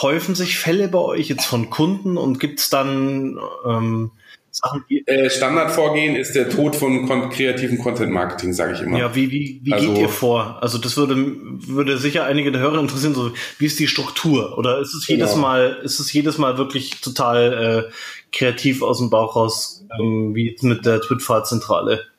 häufen 0.00 0.34
sich 0.34 0.58
Fälle 0.58 0.88
bei 0.88 0.98
euch 0.98 1.28
jetzt 1.28 1.44
von 1.44 1.70
Kunden 1.70 2.16
und 2.16 2.40
gibt 2.40 2.60
es 2.60 2.70
dann 2.70 3.38
ähm, 3.66 4.10
Sachen, 4.54 4.84
die 4.90 5.06
äh, 5.06 5.30
Standardvorgehen 5.30 6.14
ist 6.14 6.34
der 6.34 6.50
Tod 6.50 6.76
von 6.76 7.08
kon 7.08 7.30
kreativen 7.30 7.78
Content 7.78 8.12
Marketing, 8.12 8.52
sage 8.52 8.74
ich 8.74 8.82
immer. 8.82 8.98
Ja, 8.98 9.14
wie, 9.14 9.30
wie, 9.30 9.60
wie 9.64 9.72
also, 9.72 9.88
geht 9.88 10.02
ihr 10.02 10.08
vor? 10.10 10.58
Also 10.60 10.76
das 10.76 10.98
würde, 10.98 11.16
würde 11.16 11.96
sicher 11.96 12.24
einige 12.24 12.52
der 12.52 12.60
Hörer 12.60 12.78
interessieren, 12.78 13.14
so 13.14 13.32
wie 13.58 13.64
ist 13.64 13.80
die 13.80 13.88
Struktur? 13.88 14.58
Oder 14.58 14.80
ist 14.80 14.92
es 14.92 15.08
jedes 15.08 15.30
genau. 15.30 15.40
Mal, 15.40 15.80
ist 15.82 16.00
es 16.00 16.12
jedes 16.12 16.36
Mal 16.36 16.58
wirklich 16.58 17.00
total 17.00 17.88
äh, 17.88 17.92
kreativ 18.30 18.82
aus 18.82 18.98
dem 18.98 19.08
Bauch 19.08 19.36
raus, 19.36 19.86
ähm, 19.98 20.34
wie 20.34 20.54
mit 20.60 20.84
der 20.84 21.00
Twitfahrzentrale? 21.00 22.11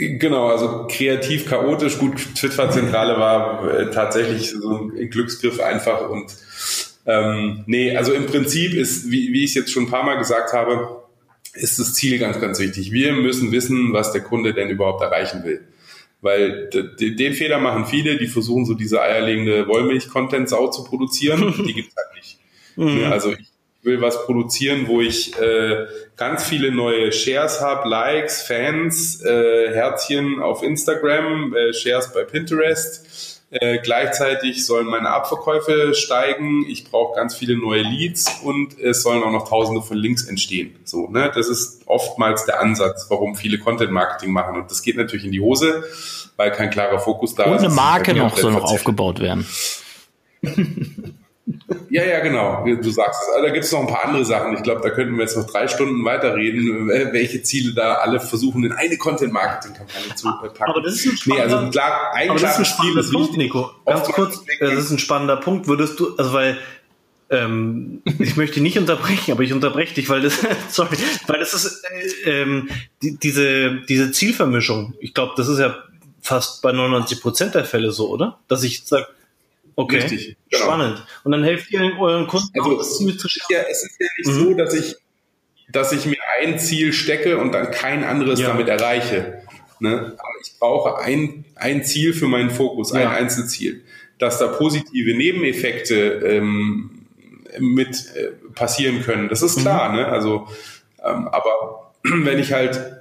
Genau, 0.00 0.46
also 0.46 0.86
kreativ, 0.88 1.46
chaotisch. 1.46 1.98
Gut, 1.98 2.34
Twitter-Zentrale 2.34 3.18
war 3.20 3.70
äh, 3.70 3.90
tatsächlich 3.90 4.50
so 4.50 4.90
ein 4.96 5.10
Glücksgriff 5.10 5.60
einfach 5.60 6.08
und 6.08 6.34
ähm, 7.04 7.64
nee, 7.66 7.94
also 7.94 8.14
im 8.14 8.24
Prinzip 8.24 8.72
ist, 8.72 9.10
wie, 9.10 9.32
wie 9.34 9.44
ich 9.44 9.50
es 9.50 9.56
jetzt 9.56 9.72
schon 9.72 9.84
ein 9.84 9.90
paar 9.90 10.04
Mal 10.04 10.16
gesagt 10.16 10.54
habe, 10.54 11.02
ist 11.52 11.78
das 11.78 11.92
Ziel 11.92 12.18
ganz, 12.18 12.40
ganz 12.40 12.58
wichtig. 12.60 12.92
Wir 12.92 13.12
müssen 13.12 13.52
wissen, 13.52 13.92
was 13.92 14.12
der 14.12 14.22
Kunde 14.22 14.54
denn 14.54 14.70
überhaupt 14.70 15.02
erreichen 15.02 15.44
will. 15.44 15.66
Weil 16.22 16.70
den 16.70 17.34
Fehler 17.34 17.58
machen 17.58 17.84
viele, 17.84 18.16
die 18.16 18.26
versuchen 18.26 18.64
so 18.64 18.74
diese 18.74 19.02
eierlegende 19.02 19.68
Wollmilch-Content-Sau 19.68 20.68
zu 20.68 20.84
produzieren. 20.84 21.52
die 21.66 21.74
gibt's 21.74 21.94
halt 21.96 22.16
nicht. 22.16 22.38
Mhm. 22.76 23.12
Also 23.12 23.32
ich 23.32 23.50
will 23.82 24.00
was 24.00 24.24
produzieren, 24.26 24.88
wo 24.88 25.00
ich 25.00 25.38
äh, 25.38 25.86
ganz 26.16 26.44
viele 26.44 26.70
neue 26.70 27.12
Shares 27.12 27.60
habe, 27.60 27.88
Likes, 27.88 28.42
Fans, 28.42 29.24
äh, 29.24 29.72
Herzchen 29.72 30.42
auf 30.42 30.62
Instagram, 30.62 31.54
äh, 31.54 31.72
Shares 31.72 32.12
bei 32.12 32.24
Pinterest. 32.24 33.40
Äh, 33.52 33.78
gleichzeitig 33.78 34.64
sollen 34.64 34.86
meine 34.86 35.08
Abverkäufe 35.08 35.92
steigen. 35.94 36.64
Ich 36.68 36.88
brauche 36.88 37.16
ganz 37.16 37.34
viele 37.34 37.56
neue 37.56 37.82
Leads 37.82 38.42
und 38.44 38.78
es 38.78 39.02
sollen 39.02 39.24
auch 39.24 39.32
noch 39.32 39.48
Tausende 39.48 39.82
von 39.82 39.96
Links 39.96 40.24
entstehen. 40.24 40.76
So, 40.84 41.08
ne, 41.08 41.32
das 41.34 41.48
ist 41.48 41.82
oftmals 41.86 42.44
der 42.44 42.60
Ansatz, 42.60 43.06
warum 43.08 43.34
viele 43.34 43.58
Content 43.58 43.90
Marketing 43.90 44.30
machen. 44.30 44.56
Und 44.56 44.70
das 44.70 44.82
geht 44.82 44.96
natürlich 44.96 45.24
in 45.24 45.32
die 45.32 45.40
Hose, 45.40 45.82
weil 46.36 46.52
kein 46.52 46.70
klarer 46.70 47.00
Fokus 47.00 47.34
da 47.34 47.44
und 47.44 47.54
ist. 47.54 47.58
Und 47.62 47.66
eine 47.66 47.74
Marke 47.74 48.14
noch 48.14 48.36
soll 48.36 48.52
noch 48.52 48.70
aufgebaut 48.70 49.18
werden. 49.18 49.44
Ja, 51.90 52.04
ja, 52.04 52.20
genau. 52.20 52.64
Du 52.64 52.90
sagst 52.90 53.20
es. 53.22 53.28
Also, 53.34 53.46
da 53.46 53.52
gibt 53.52 53.64
es 53.64 53.72
noch 53.72 53.80
ein 53.80 53.88
paar 53.88 54.04
andere 54.04 54.24
Sachen. 54.24 54.54
Ich 54.54 54.62
glaube, 54.62 54.80
da 54.80 54.90
könnten 54.90 55.16
wir 55.16 55.22
jetzt 55.22 55.36
noch 55.36 55.46
drei 55.46 55.66
Stunden 55.66 56.04
weiterreden, 56.04 56.88
welche 56.88 57.42
Ziele 57.42 57.74
da 57.74 57.94
alle 57.94 58.20
versuchen, 58.20 58.64
in 58.64 58.72
eine 58.72 58.96
Content-Marketing-Kampagne 58.96 60.14
zu 60.14 60.28
packen. 60.28 60.62
Aber 60.62 60.82
das 60.82 60.94
ist 60.94 61.06
ein 61.06 61.16
spannender, 61.16 61.46
nee, 61.46 61.54
also 61.54 61.70
klar, 61.70 62.12
ein, 62.14 62.30
aber 62.30 62.38
das 62.38 62.52
ist 62.52 62.58
ein 62.58 62.64
spannender 62.64 63.02
Punkt, 63.02 63.18
wichtig. 63.18 63.36
Nico. 63.36 63.70
Ganz 63.84 64.08
kurz, 64.08 64.44
das 64.60 64.72
ist 64.72 64.90
ein 64.92 64.98
spannender 64.98 65.36
Punkt. 65.36 65.66
Würdest 65.66 65.98
du, 65.98 66.16
also 66.16 66.32
weil 66.32 66.58
ähm, 67.28 68.02
ich 68.20 68.36
möchte 68.36 68.60
nicht 68.60 68.78
unterbrechen, 68.78 69.32
aber 69.32 69.42
ich 69.42 69.52
unterbreche 69.52 69.94
dich, 69.94 70.08
weil 70.08 70.20
das, 70.20 70.38
sorry, 70.68 70.96
weil 71.26 71.40
das 71.40 71.54
ist 71.54 71.84
äh, 72.24 72.42
ähm, 72.42 72.68
die, 73.02 73.16
diese 73.16 73.80
diese 73.88 74.12
Zielvermischung. 74.12 74.94
Ich 75.00 75.12
glaube, 75.12 75.34
das 75.36 75.48
ist 75.48 75.58
ja 75.58 75.76
fast 76.22 76.62
bei 76.62 76.70
99 76.70 77.20
Prozent 77.20 77.54
der 77.56 77.64
Fälle 77.64 77.90
so, 77.90 78.10
oder? 78.10 78.38
Dass 78.46 78.62
ich 78.62 78.84
sage, 78.84 79.06
Okay, 79.80 79.96
Richtig, 79.96 80.36
genau. 80.50 80.64
spannend. 80.64 81.06
Und 81.24 81.32
dann 81.32 81.44
helft 81.44 81.70
ihr 81.70 81.80
euren 81.98 82.26
Kunden 82.26 82.50
also, 82.58 82.78
das 82.78 82.98
Ziel 82.98 83.16
zu 83.16 83.28
schaffen? 83.28 83.52
Ja, 83.52 83.60
es 83.70 83.84
ist 83.84 83.96
ja 83.98 84.06
nicht 84.18 84.28
mhm. 84.28 84.44
so, 84.44 84.54
dass 84.54 84.74
ich, 84.74 84.96
dass 85.70 85.92
ich 85.92 86.06
mir 86.06 86.18
ein 86.40 86.58
Ziel 86.58 86.92
stecke 86.92 87.38
und 87.38 87.52
dann 87.52 87.70
kein 87.70 88.04
anderes 88.04 88.40
ja. 88.40 88.48
damit 88.48 88.68
erreiche. 88.68 89.42
Ne? 89.78 90.14
Aber 90.18 90.40
ich 90.42 90.58
brauche 90.58 90.98
ein, 90.98 91.44
ein 91.56 91.84
Ziel 91.84 92.12
für 92.12 92.28
meinen 92.28 92.50
Fokus, 92.50 92.92
ein 92.92 93.02
ja. 93.02 93.10
Einzelziel. 93.10 93.82
Dass 94.18 94.38
da 94.38 94.48
positive 94.48 95.16
Nebeneffekte 95.16 95.96
ähm, 95.96 97.06
mit 97.58 98.14
äh, 98.14 98.32
passieren 98.54 99.02
können, 99.02 99.28
das 99.28 99.42
ist 99.42 99.60
klar. 99.60 99.88
Mhm. 99.88 99.96
Ne? 99.96 100.06
Also, 100.06 100.48
ähm, 101.02 101.28
aber 101.28 101.92
wenn 102.02 102.38
ich 102.38 102.52
halt 102.52 103.00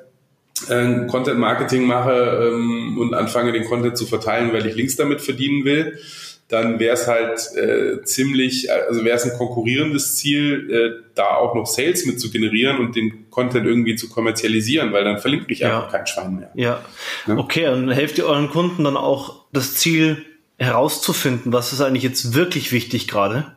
äh, 0.70 1.06
Content 1.08 1.40
Marketing 1.40 1.86
mache 1.86 2.52
ähm, 2.52 2.98
und 2.98 3.14
anfange, 3.14 3.52
den 3.52 3.66
Content 3.66 3.98
zu 3.98 4.06
verteilen, 4.06 4.54
weil 4.54 4.66
ich 4.66 4.76
Links 4.76 4.96
damit 4.96 5.22
verdienen 5.22 5.66
will, 5.66 6.00
dann 6.50 6.80
wäre 6.80 6.96
es 6.96 7.08
halt 7.08 7.56
äh, 7.56 8.02
ziemlich, 8.04 8.72
also 8.72 9.06
wäre 9.06 9.16
es 9.16 9.24
ein 9.24 9.38
konkurrierendes 9.38 10.16
Ziel, 10.16 10.70
äh, 10.72 11.04
da 11.14 11.36
auch 11.36 11.54
noch 11.54 11.68
Sales 11.68 12.08
mit 12.08 12.20
zu 12.20 12.32
generieren 12.32 12.80
und 12.80 12.96
den 12.96 13.30
Content 13.30 13.68
irgendwie 13.68 13.96
zu 13.96 14.10
kommerzialisieren, 14.10 14.92
weil 14.92 15.04
dann 15.04 15.20
verlinkt 15.20 15.48
mich 15.48 15.60
ja. 15.60 15.78
einfach 15.78 15.92
kein 15.92 16.08
Schwein 16.08 16.36
mehr. 16.36 16.52
Ja. 16.56 16.82
ja. 17.28 17.38
Okay, 17.38 17.68
und 17.68 17.92
helft 17.92 18.18
ihr 18.18 18.26
euren 18.26 18.50
Kunden 18.50 18.84
dann 18.84 18.98
auch 18.98 19.46
das 19.54 19.76
Ziel 19.76 20.26
herauszufinden, 20.58 21.54
was 21.54 21.72
ist 21.72 21.82
eigentlich 21.82 22.04
jetzt 22.04 22.34
wirklich 22.34 22.72
wichtig 22.72 23.08
gerade? 23.08 23.56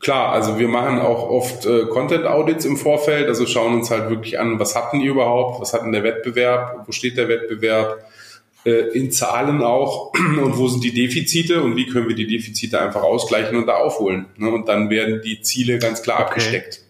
Klar, 0.00 0.32
also 0.32 0.58
wir 0.58 0.68
machen 0.68 0.98
auch 0.98 1.30
oft 1.30 1.64
äh, 1.64 1.86
Content 1.86 2.26
Audits 2.26 2.66
im 2.66 2.76
Vorfeld, 2.76 3.26
also 3.26 3.46
schauen 3.46 3.72
uns 3.72 3.90
halt 3.90 4.10
wirklich 4.10 4.38
an, 4.38 4.60
was 4.60 4.76
hatten 4.76 5.00
ihr 5.00 5.12
überhaupt, 5.12 5.62
was 5.62 5.72
hat 5.72 5.80
denn 5.80 5.92
der 5.92 6.04
Wettbewerb, 6.04 6.84
wo 6.86 6.92
steht 6.92 7.16
der 7.16 7.28
Wettbewerb, 7.28 8.04
in 8.70 9.10
Zahlen 9.10 9.62
auch 9.62 10.12
und 10.42 10.56
wo 10.56 10.68
sind 10.68 10.84
die 10.84 10.94
Defizite 10.94 11.62
und 11.62 11.76
wie 11.76 11.86
können 11.86 12.08
wir 12.08 12.16
die 12.16 12.26
Defizite 12.26 12.80
einfach 12.80 13.02
ausgleichen 13.02 13.56
und 13.56 13.66
da 13.66 13.76
aufholen. 13.76 14.26
Ne? 14.36 14.50
Und 14.50 14.68
dann 14.68 14.90
werden 14.90 15.20
die 15.22 15.42
Ziele 15.42 15.78
ganz 15.78 16.02
klar 16.02 16.20
okay. 16.20 16.28
abgesteckt. 16.28 16.80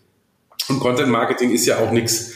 Und 0.68 0.80
Content 0.80 1.08
Marketing 1.08 1.50
ist 1.50 1.66
ja 1.66 1.78
auch 1.78 1.90
nichts 1.90 2.34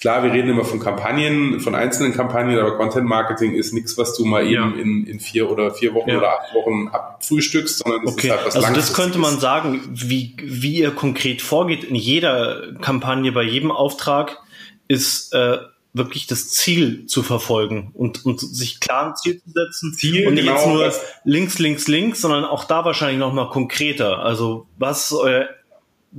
Klar, 0.00 0.22
wir 0.22 0.32
reden 0.32 0.50
immer 0.50 0.64
von 0.64 0.78
Kampagnen, 0.78 1.58
von 1.58 1.74
einzelnen 1.74 2.14
Kampagnen, 2.14 2.56
aber 2.56 2.76
Content 2.76 3.08
Marketing 3.08 3.54
ist 3.54 3.74
nichts, 3.74 3.98
was 3.98 4.16
du 4.16 4.24
mal 4.24 4.46
ja. 4.46 4.64
eben 4.64 4.78
in, 4.78 5.06
in 5.06 5.18
vier 5.18 5.50
oder 5.50 5.72
vier 5.74 5.92
Wochen 5.92 6.10
ja. 6.10 6.18
oder 6.18 6.38
acht 6.38 6.54
Wochen 6.54 6.86
abfrühstückst, 6.86 7.78
sondern 7.78 8.04
es 8.04 8.12
okay. 8.12 8.28
ist 8.28 8.32
halt 8.32 8.46
was 8.46 8.56
Also 8.56 8.74
das 8.74 8.94
könnte 8.94 9.18
man 9.18 9.40
sagen, 9.40 9.82
wie, 9.90 10.36
wie 10.40 10.78
ihr 10.78 10.92
konkret 10.92 11.42
vorgeht 11.42 11.82
in 11.82 11.96
jeder 11.96 12.74
Kampagne, 12.80 13.32
bei 13.32 13.42
jedem 13.42 13.72
Auftrag 13.72 14.38
ist 14.86 15.34
äh, 15.34 15.58
wirklich 15.92 16.26
das 16.26 16.50
Ziel 16.50 17.06
zu 17.06 17.22
verfolgen 17.22 17.90
und, 17.94 18.24
und 18.24 18.40
sich 18.40 18.80
klar 18.80 19.08
ein 19.08 19.16
Ziel 19.16 19.42
zu 19.42 19.50
setzen. 19.50 19.94
Ziel, 19.94 20.26
und 20.26 20.34
nicht 20.34 20.44
genau, 20.46 20.80
jetzt 20.80 21.02
nur 21.24 21.32
links, 21.32 21.58
links, 21.58 21.88
links, 21.88 22.20
sondern 22.20 22.44
auch 22.44 22.64
da 22.64 22.84
wahrscheinlich 22.84 23.18
nochmal 23.18 23.48
konkreter. 23.48 24.18
Also 24.18 24.66
was 24.78 25.06
ist 25.06 25.12
euer 25.12 25.48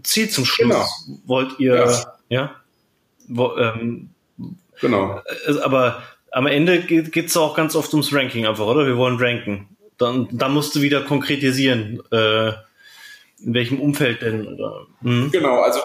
Ziel 0.04 0.30
zum 0.30 0.46
Schluss? 0.46 1.06
Genau. 1.06 1.20
Wollt 1.26 1.60
ihr, 1.60 1.76
ja? 1.76 2.18
ja? 2.30 2.56
Wo, 3.28 3.56
ähm, 3.58 4.10
genau. 4.82 5.22
Aber 5.64 6.02
am 6.32 6.48
Ende 6.48 6.82
geht 6.82 7.16
es 7.16 7.38
auch 7.38 7.56
ganz 7.56 7.76
oft 7.76 7.94
ums 7.94 8.14
Ranking 8.14 8.46
einfach, 8.48 8.66
oder? 8.66 8.86
Wir 8.86 8.98
wollen 8.98 9.18
ranken. 9.18 9.68
Dann, 9.98 10.28
dann 10.32 10.54
musst 10.54 10.76
du 10.76 10.82
wieder 10.82 11.02
konkretisieren, 11.02 12.02
äh, 12.12 12.50
in 13.42 13.54
welchem 13.54 13.80
Umfeld 13.80 14.22
denn. 14.22 14.48
Oder, 14.48 14.88
mhm. 15.02 15.32
Genau, 15.32 15.62
also 15.62 15.80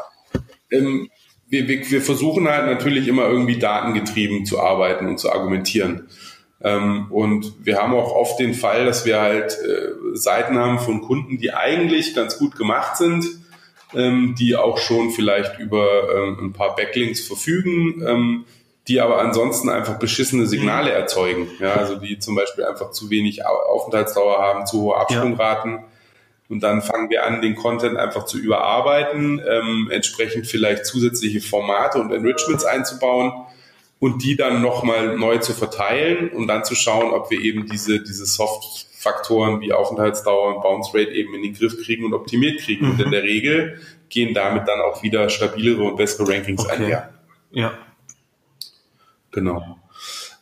ähm, 0.70 1.10
wir, 1.54 1.68
wir, 1.68 1.90
wir 1.90 2.02
versuchen 2.02 2.48
halt 2.48 2.66
natürlich 2.66 3.06
immer 3.06 3.28
irgendwie 3.28 3.58
datengetrieben 3.58 4.44
zu 4.44 4.60
arbeiten 4.60 5.06
und 5.06 5.18
zu 5.18 5.30
argumentieren. 5.30 6.08
Ähm, 6.60 7.06
und 7.10 7.54
wir 7.64 7.78
haben 7.78 7.94
auch 7.94 8.12
oft 8.12 8.40
den 8.40 8.54
Fall, 8.54 8.84
dass 8.86 9.04
wir 9.04 9.20
halt 9.20 9.52
äh, 9.52 10.16
Seiten 10.16 10.58
haben 10.58 10.78
von 10.78 11.02
Kunden, 11.02 11.38
die 11.38 11.52
eigentlich 11.52 12.14
ganz 12.14 12.38
gut 12.38 12.56
gemacht 12.56 12.96
sind, 12.96 13.24
ähm, 13.94 14.34
die 14.38 14.56
auch 14.56 14.78
schon 14.78 15.10
vielleicht 15.10 15.58
über 15.60 15.86
ähm, 16.14 16.38
ein 16.40 16.52
paar 16.52 16.74
Backlinks 16.74 17.20
verfügen, 17.20 18.02
ähm, 18.06 18.44
die 18.88 19.00
aber 19.00 19.20
ansonsten 19.20 19.68
einfach 19.68 19.98
beschissene 19.98 20.46
Signale 20.46 20.90
mhm. 20.90 20.96
erzeugen. 20.96 21.48
Ja, 21.60 21.74
also 21.74 21.96
die 21.96 22.18
zum 22.18 22.34
Beispiel 22.34 22.64
einfach 22.64 22.90
zu 22.90 23.10
wenig 23.10 23.46
Aufenthaltsdauer 23.46 24.38
haben, 24.38 24.66
zu 24.66 24.82
hohe 24.82 24.96
Absprungraten. 24.96 25.72
Ja. 25.72 25.84
Und 26.48 26.62
dann 26.62 26.82
fangen 26.82 27.10
wir 27.10 27.24
an, 27.24 27.40
den 27.40 27.54
Content 27.56 27.96
einfach 27.96 28.26
zu 28.26 28.38
überarbeiten, 28.38 29.40
ähm, 29.48 29.88
entsprechend 29.90 30.46
vielleicht 30.46 30.84
zusätzliche 30.86 31.40
Formate 31.40 31.98
und 31.98 32.12
Enrichments 32.12 32.64
einzubauen 32.64 33.32
und 33.98 34.22
die 34.22 34.36
dann 34.36 34.60
nochmal 34.60 35.16
neu 35.16 35.38
zu 35.38 35.54
verteilen 35.54 36.28
und 36.28 36.46
dann 36.46 36.64
zu 36.64 36.74
schauen, 36.74 37.12
ob 37.12 37.30
wir 37.30 37.40
eben 37.40 37.66
diese, 37.66 38.00
diese 38.00 38.26
Soft 38.26 38.86
Faktoren 39.04 39.60
wie 39.60 39.72
Aufenthaltsdauer 39.72 40.56
und 40.56 40.62
Bounce 40.62 40.90
Rate 40.94 41.10
eben 41.10 41.34
in 41.34 41.42
den 41.42 41.54
Griff 41.54 41.76
kriegen 41.82 42.06
und 42.06 42.14
optimiert 42.14 42.60
kriegen. 42.60 42.86
Mhm. 42.86 42.92
Und 42.92 43.00
in 43.00 43.06
mhm. 43.08 43.12
der 43.12 43.22
Regel 43.22 43.80
gehen 44.08 44.34
damit 44.34 44.66
dann 44.66 44.80
auch 44.80 45.02
wieder 45.02 45.28
stabilere 45.28 45.82
und 45.82 45.96
bessere 45.96 46.28
Rankings 46.28 46.64
okay. 46.64 46.72
einher. 46.72 47.14
Ja. 47.50 47.78
Genau. 49.30 49.78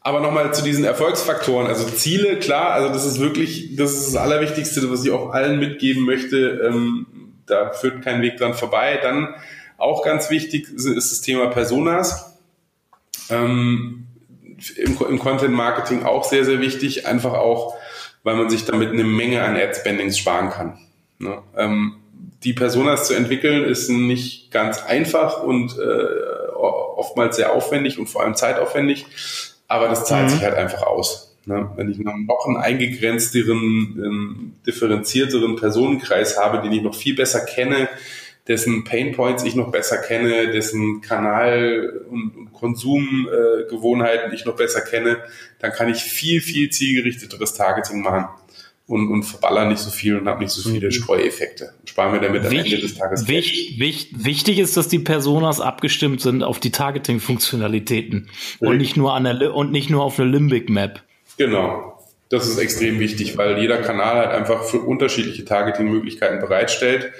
Aber 0.05 0.21
nochmal 0.21 0.53
zu 0.53 0.63
diesen 0.63 0.85
Erfolgsfaktoren. 0.85 1.69
Also 1.69 1.85
Ziele, 1.85 2.39
klar, 2.39 2.73
also 2.73 2.89
das 2.89 3.07
ist 3.07 3.21
wirklich, 3.21 3.77
das 3.77 3.93
ist 3.93 4.09
das 4.09 4.17
Allerwichtigste, 4.17 4.91
was 4.91 5.05
ich 5.05 5.13
auch 5.13 5.31
allen 5.33 5.61
mitgeben 5.61 6.05
möchte. 6.05 6.61
Ähm, 6.67 7.07
da 7.47 7.73
führt 7.73 8.03
kein 8.03 8.21
Weg 8.21 8.37
dran 8.37 8.55
vorbei. 8.55 8.99
Dann 9.01 9.35
auch 9.79 10.05
ganz 10.05 10.31
wichtig 10.31 10.69
ist 10.69 11.13
das 11.13 11.21
Thema 11.21 11.47
Personas. 11.47 12.37
Ähm, 13.31 14.07
im, 14.77 14.99
im 15.09 15.19
Content 15.19 15.55
Marketing 15.55 16.05
auch 16.05 16.25
sehr, 16.25 16.45
sehr 16.45 16.61
wichtig. 16.61 17.07
Einfach 17.07 17.35
auch 17.35 17.77
weil 18.23 18.37
man 18.37 18.51
sich 18.51 18.65
damit 18.65 18.91
eine 18.91 19.05
Menge 19.05 19.43
an 19.43 19.57
Ad-Spendings 19.57 20.19
sparen 20.19 20.51
kann. 20.51 20.79
Ne? 21.19 21.43
Ähm, 21.57 21.97
die 22.45 22.53
Personas 22.53 23.07
zu 23.07 23.15
entwickeln 23.15 23.65
ist 23.65 23.89
nicht 23.89 24.51
ganz 24.51 24.83
einfach 24.83 25.43
und 25.43 25.79
äh, 25.79 26.53
oftmals 26.55 27.37
sehr 27.37 27.53
aufwendig 27.53 27.99
und 27.99 28.09
vor 28.09 28.23
allem 28.23 28.35
zeitaufwendig, 28.35 29.07
aber 29.73 29.89
das 29.89 30.05
zahlt 30.05 30.27
mhm. 30.27 30.35
sich 30.35 30.43
halt 30.43 30.55
einfach 30.55 30.83
aus. 30.83 31.35
Ne? 31.47 31.71
Wenn 31.77 31.91
ich 31.91 31.99
noch 31.99 32.47
einen 32.47 32.57
eingegrenzteren, 32.57 34.01
ähm, 34.05 34.53
differenzierteren 34.67 35.57
Personenkreis 35.57 36.39
habe, 36.39 36.63
den 36.63 36.73
ich 36.73 36.83
noch 36.83 36.95
viel 36.95 37.17
besser 37.17 37.41
kenne, 37.41 37.89
dessen 38.47 38.85
Painpoints 38.85 39.45
ich 39.45 39.55
noch 39.55 39.71
besser 39.71 39.99
kenne, 39.99 40.51
dessen 40.51 41.01
Kanal- 41.01 42.05
und, 42.11 42.37
und 42.37 42.53
Konsumgewohnheiten 42.53 44.31
äh, 44.31 44.35
ich 44.35 44.45
noch 44.45 44.57
besser 44.57 44.83
kenne, 44.83 45.19
dann 45.59 45.73
kann 45.73 45.89
ich 45.89 46.03
viel, 46.03 46.41
viel 46.41 46.71
zielgerichteteres 46.71 47.55
Targeting 47.55 48.03
machen 48.03 48.29
und, 48.87 49.11
und 49.11 49.23
verballer 49.23 49.67
nicht 49.67 49.79
so 49.79 49.91
viel 49.91 50.19
und 50.19 50.29
habe 50.29 50.43
nicht 50.43 50.51
so 50.51 50.69
viele 50.69 50.87
mhm. 50.87 50.93
Streueffekte. 50.93 51.73
Spare 51.85 52.13
mir 52.13 52.21
damit 52.21 52.45
am 52.45 52.53
Ende 52.53 52.79
des 52.79 52.95
Tages 52.97 53.29
wich, 53.29 53.77
wich, 53.79 54.11
Wichtig 54.13 54.59
ist, 54.59 54.77
dass 54.77 54.89
die 54.89 54.99
Personas 54.99 55.61
abgestimmt 55.61 56.21
sind 56.21 56.43
auf 56.43 56.61
die 56.61 56.71
Targeting-Funktionalitäten 56.71 58.29
und 58.61 58.79
nicht 58.79 58.97
nur 58.97 59.15
an 59.15 59.25
der 59.25 59.55
und 59.55 59.73
nicht 59.73 59.91
nur 59.91 60.03
auf 60.03 60.19
eine 60.19 60.31
Limbic 60.31 60.69
Map. 60.69 61.03
Genau. 61.39 61.99
Das 62.29 62.49
ist 62.49 62.59
extrem 62.59 62.99
wichtig, 62.99 63.37
weil 63.37 63.59
jeder 63.59 63.79
Kanal 63.79 64.17
halt 64.17 64.31
einfach 64.31 64.65
für 64.65 64.81
unterschiedliche 64.81 65.45
Targeting-Möglichkeiten 65.45 66.41
bereitstellt 66.41 67.13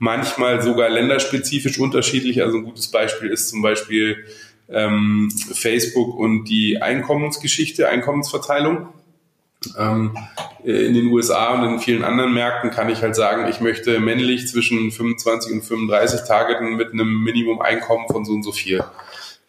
manchmal 0.00 0.62
sogar 0.62 0.88
länderspezifisch 0.88 1.78
unterschiedlich. 1.78 2.42
Also 2.42 2.58
ein 2.58 2.64
gutes 2.64 2.88
Beispiel 2.88 3.30
ist 3.30 3.50
zum 3.50 3.62
Beispiel 3.62 4.24
ähm, 4.68 5.30
Facebook 5.52 6.18
und 6.18 6.46
die 6.46 6.82
Einkommensgeschichte, 6.82 7.88
Einkommensverteilung. 7.88 8.88
Ähm, 9.78 10.16
in 10.64 10.94
den 10.94 11.06
USA 11.06 11.54
und 11.54 11.64
in 11.64 11.78
vielen 11.78 12.04
anderen 12.04 12.32
Märkten 12.34 12.70
kann 12.70 12.88
ich 12.88 13.02
halt 13.02 13.16
sagen, 13.16 13.48
ich 13.48 13.60
möchte 13.60 14.00
männlich 14.00 14.48
zwischen 14.48 14.90
25 14.90 15.52
und 15.52 15.62
35 15.62 16.20
targeten 16.26 16.76
mit 16.76 16.92
einem 16.92 17.22
Minimum-Einkommen 17.22 18.06
von 18.08 18.24
so 18.24 18.32
und 18.32 18.42
so 18.42 18.52
viel 18.52 18.82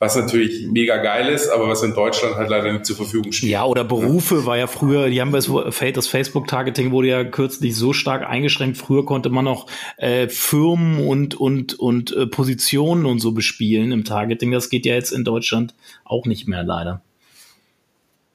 was 0.01 0.16
natürlich 0.16 0.66
mega 0.66 0.97
geil 0.97 1.30
ist, 1.30 1.49
aber 1.49 1.70
was 1.70 1.84
in 1.84 1.93
Deutschland 1.93 2.36
halt 2.36 2.49
leider 2.49 2.74
nicht 2.74 2.88
zur 2.88 2.95
Verfügung 2.95 3.32
steht. 3.32 3.51
Ja, 3.51 3.66
oder 3.66 3.84
Berufe 3.84 4.47
war 4.47 4.57
ja 4.57 4.66
früher, 4.66 5.12
die 5.12 5.22
haben 5.22 5.32
das, 5.32 5.47
das 5.93 6.07
Facebook-Targeting 6.07 6.89
wurde 6.89 7.09
ja 7.09 7.24
kürzlich 7.24 7.76
so 7.76 7.93
stark 7.93 8.28
eingeschränkt. 8.28 8.78
Früher 8.78 9.05
konnte 9.05 9.30
man 9.30 9.45
noch 9.45 9.68
äh, 9.97 10.28
Firmen 10.28 11.07
und 11.07 11.36
und 11.36 11.76
und 11.76 12.16
äh, 12.16 12.26
Positionen 12.26 13.05
und 13.05 13.20
so 13.20 13.32
bespielen 13.34 13.91
im 13.91 14.03
Targeting. 14.03 14.49
Das 14.49 14.72
geht 14.72 14.88
ja 14.88 14.95
jetzt 14.95 15.12
in 15.12 15.24
Deutschland 15.24 15.76
auch 16.03 16.26
nicht 16.26 16.47
mehr 16.47 16.64
leider. 16.64 17.03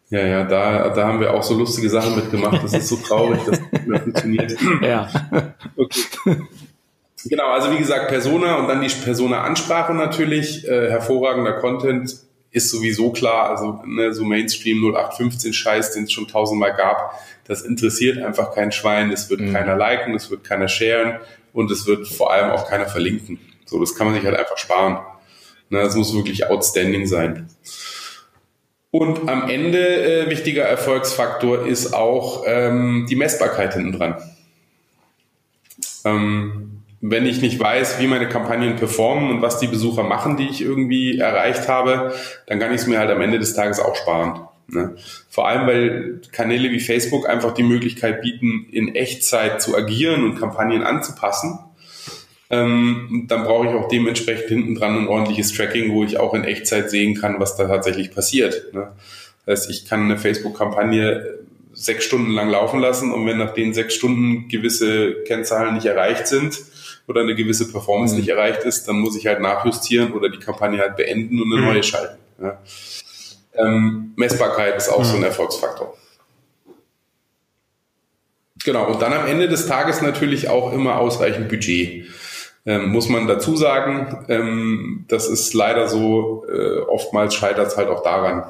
Ja, 0.09 0.25
ja, 0.25 0.45
da, 0.45 0.91
da 0.91 1.07
haben 1.07 1.21
wir 1.21 1.35
auch 1.35 1.43
so 1.43 1.55
lustige 1.55 1.91
Sachen 1.91 2.15
mitgemacht. 2.15 2.63
Das 2.63 2.73
ist 2.73 2.89
so 2.89 2.97
traurig, 2.97 3.41
dass 3.45 3.59
das 3.61 3.73
nicht 3.73 3.87
mehr 3.87 4.01
funktioniert. 4.01 4.57
Ja. 4.83 5.09
Okay. 5.77 6.37
Genau, 7.25 7.49
also 7.49 7.73
wie 7.73 7.79
gesagt, 7.79 8.09
Persona 8.09 8.57
und 8.57 8.69
dann 8.69 8.81
die 8.83 8.89
Persona-Ansprache 8.89 9.93
natürlich. 9.95 10.67
Äh, 10.69 10.91
hervorragender 10.91 11.55
Content 11.55 12.15
ist 12.53 12.71
sowieso 12.71 13.11
klar. 13.11 13.51
Also 13.51 13.81
ne, 13.85 14.13
so 14.13 14.25
Mainstream 14.25 14.79
0815-Scheiß, 14.79 15.93
den 15.93 16.05
es 16.05 16.13
schon 16.13 16.29
tausendmal 16.29 16.75
gab, 16.75 17.21
das 17.45 17.63
interessiert 17.63 18.19
einfach 18.19 18.55
kein 18.55 18.71
Schwein. 18.71 19.11
Es 19.11 19.29
wird 19.29 19.41
mhm. 19.41 19.53
keiner 19.53 19.77
liken, 19.77 20.15
es 20.15 20.31
wird 20.31 20.45
keiner 20.45 20.69
sharen 20.69 21.19
und 21.53 21.71
es 21.71 21.87
wird 21.87 22.07
vor 22.07 22.33
allem 22.33 22.51
auch 22.51 22.69
keiner 22.69 22.87
verlinken. 22.87 23.41
So, 23.65 23.81
das 23.81 23.97
kann 23.97 24.07
man 24.07 24.15
sich 24.15 24.25
halt 24.25 24.39
einfach 24.39 24.59
sparen. 24.59 24.99
Ne, 25.69 25.81
das 25.81 25.97
muss 25.97 26.15
wirklich 26.15 26.47
outstanding 26.49 27.07
sein. 27.07 27.49
Und 28.99 29.29
am 29.29 29.51
Ende 29.51 30.25
äh, 30.25 30.31
wichtiger 30.31 30.65
Erfolgsfaktor 30.65 31.67
ist 31.67 31.93
auch 31.93 32.45
ähm, 32.47 33.07
die 33.11 33.15
Messbarkeit 33.15 33.75
hinten 33.75 33.93
dran. 33.93 34.15
Ähm, 36.07 36.81
wenn 37.03 37.27
ich 37.27 37.43
nicht 37.43 37.61
weiß, 37.61 38.01
wie 38.01 38.07
meine 38.07 38.27
Kampagnen 38.27 38.77
performen 38.77 39.31
und 39.31 39.43
was 39.43 39.59
die 39.59 39.67
Besucher 39.67 40.03
machen, 40.03 40.39
die 40.39 40.49
ich 40.49 40.63
irgendwie 40.63 41.19
erreicht 41.19 41.69
habe, 41.69 42.15
dann 42.47 42.59
kann 42.59 42.73
ich 42.73 42.81
es 42.81 42.87
mir 42.87 42.99
halt 42.99 43.11
am 43.11 43.21
Ende 43.21 43.39
des 43.39 43.53
Tages 43.53 43.81
auch 43.81 43.97
sparen. 43.97 44.49
Ne? 44.69 44.97
Vor 45.29 45.47
allem, 45.47 45.67
weil 45.67 46.23
Kanäle 46.33 46.71
wie 46.71 46.81
Facebook 46.81 47.29
einfach 47.29 47.53
die 47.53 47.65
Möglichkeit 47.65 48.23
bieten, 48.23 48.67
in 48.73 48.95
Echtzeit 48.95 49.61
zu 49.61 49.77
agieren 49.77 50.25
und 50.25 50.41
Kampagnen 50.41 50.83
anzupassen. 50.83 51.59
Ähm, 52.49 53.25
dann 53.29 53.45
brauche 53.45 53.67
ich 53.67 53.73
auch 53.73 53.89
dementsprechend 53.89 54.49
hinten 54.49 54.75
dran 54.77 54.97
ein 54.97 55.09
ordentliches 55.09 55.53
Tracking, 55.53 55.93
wo 55.93 56.05
ich 56.05 56.19
auch 56.19 56.33
in 56.35 56.45
Echtzeit 56.45 56.91
sehen 56.91 57.15
kann, 57.15 57.41
was 57.41 57.57
da 57.57 57.67
tatsächlich 57.67 58.13
passiert. 58.13 58.73
Ne? 58.73 58.93
Das 59.45 59.63
heißt, 59.63 59.71
ich 59.71 59.87
kann 59.87 60.03
eine 60.03 60.17
Facebook-Kampagne 60.17 61.39
sechs 61.73 62.05
Stunden 62.05 62.31
lang 62.31 62.49
laufen 62.49 62.81
lassen 62.81 63.13
und 63.13 63.27
wenn 63.27 63.39
nach 63.39 63.53
den 63.53 63.75
sechs 63.75 63.95
Stunden 63.95 64.49
gewisse 64.49 65.23
Kennzahlen 65.25 65.75
nicht 65.75 65.87
erreicht 65.87 66.27
sind 66.27 66.59
oder 67.07 67.21
eine 67.21 67.35
gewisse 67.35 67.71
Performance 67.71 68.15
mhm. 68.15 68.21
nicht 68.21 68.31
erreicht 68.31 68.63
ist, 68.63 68.89
dann 68.89 68.99
muss 68.99 69.17
ich 69.17 69.27
halt 69.27 69.41
nachjustieren 69.41 70.13
oder 70.13 70.29
die 70.29 70.39
Kampagne 70.39 70.81
halt 70.81 70.97
beenden 70.97 71.41
und 71.43 71.53
eine 71.53 71.61
mhm. 71.61 71.69
neue 71.69 71.83
schalten. 71.83 72.19
Ja. 72.41 72.59
Ähm, 73.59 74.13
Messbarkeit 74.17 74.77
ist 74.77 74.89
auch 74.89 75.01
mhm. 75.01 75.05
so 75.05 75.17
ein 75.17 75.23
Erfolgsfaktor. 75.23 75.97
Genau, 78.65 78.91
und 78.91 79.01
dann 79.01 79.13
am 79.13 79.27
Ende 79.27 79.49
des 79.49 79.67
Tages 79.67 80.03
natürlich 80.03 80.49
auch 80.49 80.73
immer 80.73 80.99
ausreichend 80.99 81.49
Budget. 81.49 82.07
Ähm, 82.69 82.89
muss 82.89 83.09
man 83.09 83.29
dazu 83.29 83.55
sagen, 83.55 84.25
ähm, 84.29 85.05
das 85.07 85.29
ist 85.29 85.55
leider 85.55 85.87
so, 85.87 86.45
äh, 86.49 86.81
oftmals 86.81 87.37
scheitert 87.37 87.69
es 87.69 87.77
halt 87.77 87.89
auch 87.89 88.03
daran. 88.03 88.43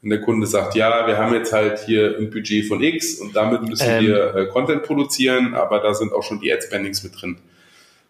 Wenn 0.00 0.10
der 0.10 0.22
Kunde 0.22 0.46
sagt, 0.46 0.74
ja, 0.74 1.06
wir 1.06 1.18
haben 1.18 1.34
jetzt 1.34 1.52
halt 1.52 1.78
hier 1.80 2.16
ein 2.18 2.30
Budget 2.30 2.66
von 2.66 2.82
X 2.82 3.16
und 3.16 3.36
damit 3.36 3.62
müssen 3.68 3.86
ähm. 3.86 4.06
wir 4.06 4.34
äh, 4.34 4.46
Content 4.46 4.82
produzieren, 4.84 5.54
aber 5.54 5.80
da 5.80 5.92
sind 5.92 6.14
auch 6.14 6.22
schon 6.22 6.40
die 6.40 6.50
Ad-Spendings 6.50 7.02
mit 7.02 7.20
drin. 7.20 7.36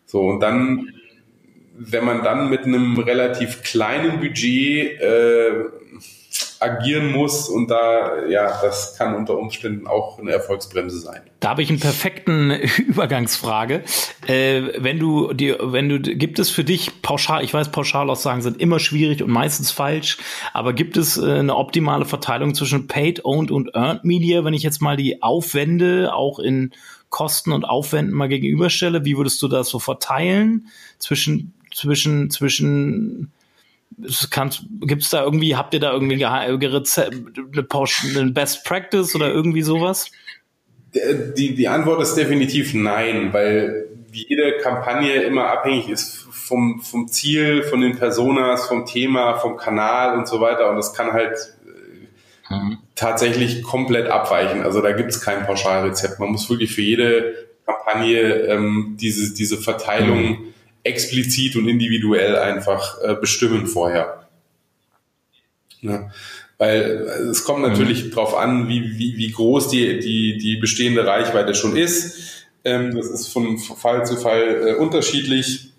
So, 0.06 0.20
und 0.20 0.38
dann, 0.38 0.92
wenn 1.76 2.04
man 2.04 2.22
dann 2.22 2.48
mit 2.48 2.64
einem 2.64 2.96
relativ 2.98 3.64
kleinen 3.64 4.20
Budget 4.20 5.00
äh, 5.00 5.64
agieren 6.60 7.10
muss 7.10 7.48
und 7.48 7.68
da, 7.68 8.26
ja, 8.26 8.60
das 8.62 8.96
kann 8.96 9.14
unter 9.14 9.38
Umständen 9.38 9.86
auch 9.86 10.18
eine 10.18 10.30
Erfolgsbremse 10.30 10.98
sein. 10.98 11.22
Da 11.40 11.50
habe 11.50 11.62
ich 11.62 11.70
einen 11.70 11.80
perfekten 11.80 12.50
Übergangsfrage. 12.78 13.82
Äh, 14.26 14.62
wenn 14.78 14.98
du 14.98 15.32
dir, 15.32 15.58
wenn 15.60 15.88
du, 15.88 15.98
gibt 16.00 16.38
es 16.38 16.50
für 16.50 16.62
dich 16.62 17.02
pauschal, 17.02 17.42
ich 17.42 17.52
weiß, 17.52 17.70
Pauschalaussagen 17.70 18.42
sind 18.42 18.60
immer 18.60 18.78
schwierig 18.78 19.22
und 19.22 19.30
meistens 19.30 19.70
falsch, 19.70 20.18
aber 20.52 20.74
gibt 20.74 20.96
es 20.96 21.16
äh, 21.16 21.38
eine 21.38 21.56
optimale 21.56 22.04
Verteilung 22.04 22.54
zwischen 22.54 22.86
Paid, 22.86 23.24
Owned 23.24 23.50
und 23.50 23.74
Earned 23.74 24.04
Media, 24.04 24.44
wenn 24.44 24.54
ich 24.54 24.62
jetzt 24.62 24.82
mal 24.82 24.96
die 24.96 25.22
Aufwände 25.22 26.14
auch 26.14 26.38
in 26.38 26.72
Kosten 27.08 27.52
und 27.52 27.64
Aufwänden 27.64 28.14
mal 28.14 28.28
gegenüberstelle? 28.28 29.04
Wie 29.04 29.16
würdest 29.16 29.42
du 29.42 29.48
das 29.48 29.68
so 29.68 29.78
verteilen 29.78 30.68
zwischen, 30.98 31.54
zwischen, 31.74 32.30
zwischen 32.30 33.32
Gibt 33.96 35.02
es 35.02 35.10
da 35.10 35.22
irgendwie, 35.22 35.56
habt 35.56 35.74
ihr 35.74 35.80
da 35.80 35.92
irgendwie 35.92 36.24
eine, 36.24 36.72
Rezept, 36.72 37.14
eine 37.14 38.30
Best 38.30 38.64
Practice 38.64 39.14
oder 39.14 39.30
irgendwie 39.30 39.62
sowas? 39.62 40.10
Die, 40.94 41.54
die 41.54 41.68
Antwort 41.68 42.00
ist 42.02 42.14
definitiv 42.14 42.74
nein, 42.74 43.32
weil 43.32 43.88
jede 44.12 44.58
Kampagne 44.58 45.22
immer 45.22 45.50
abhängig 45.50 45.88
ist 45.88 46.26
vom, 46.30 46.80
vom 46.80 47.08
Ziel, 47.08 47.62
von 47.62 47.80
den 47.80 47.96
Personas, 47.96 48.66
vom 48.66 48.86
Thema, 48.86 49.38
vom 49.38 49.56
Kanal 49.56 50.18
und 50.18 50.26
so 50.26 50.40
weiter. 50.40 50.70
Und 50.70 50.76
das 50.76 50.94
kann 50.94 51.12
halt 51.12 51.36
mhm. 52.48 52.78
tatsächlich 52.96 53.62
komplett 53.62 54.08
abweichen. 54.08 54.62
Also 54.62 54.80
da 54.80 54.92
gibt 54.92 55.10
es 55.10 55.20
kein 55.20 55.44
Pauschalrezept. 55.46 56.18
Man 56.18 56.30
muss 56.30 56.48
wirklich 56.50 56.72
für 56.72 56.82
jede 56.82 57.34
Kampagne 57.66 58.20
ähm, 58.20 58.96
diese, 58.98 59.34
diese 59.34 59.58
Verteilung 59.58 60.22
mhm 60.22 60.50
explizit 60.82 61.56
und 61.56 61.68
individuell 61.68 62.36
einfach 62.36 62.98
äh, 63.02 63.14
bestimmen 63.14 63.66
vorher. 63.66 64.28
Ja. 65.82 66.10
Weil 66.58 67.08
äh, 67.08 67.22
es 67.30 67.44
kommt 67.44 67.62
natürlich 67.62 68.04
mhm. 68.04 68.10
darauf 68.10 68.36
an, 68.36 68.68
wie, 68.68 68.98
wie, 68.98 69.16
wie 69.16 69.30
groß 69.30 69.68
die, 69.68 69.98
die, 69.98 70.38
die 70.38 70.56
bestehende 70.56 71.06
Reichweite 71.06 71.54
schon 71.54 71.76
ist. 71.76 72.46
Ähm, 72.64 72.94
das 72.94 73.06
ist 73.08 73.28
von 73.28 73.58
Fall 73.58 74.04
zu 74.06 74.16
Fall 74.16 74.68
äh, 74.68 74.74
unterschiedlich. 74.74 75.72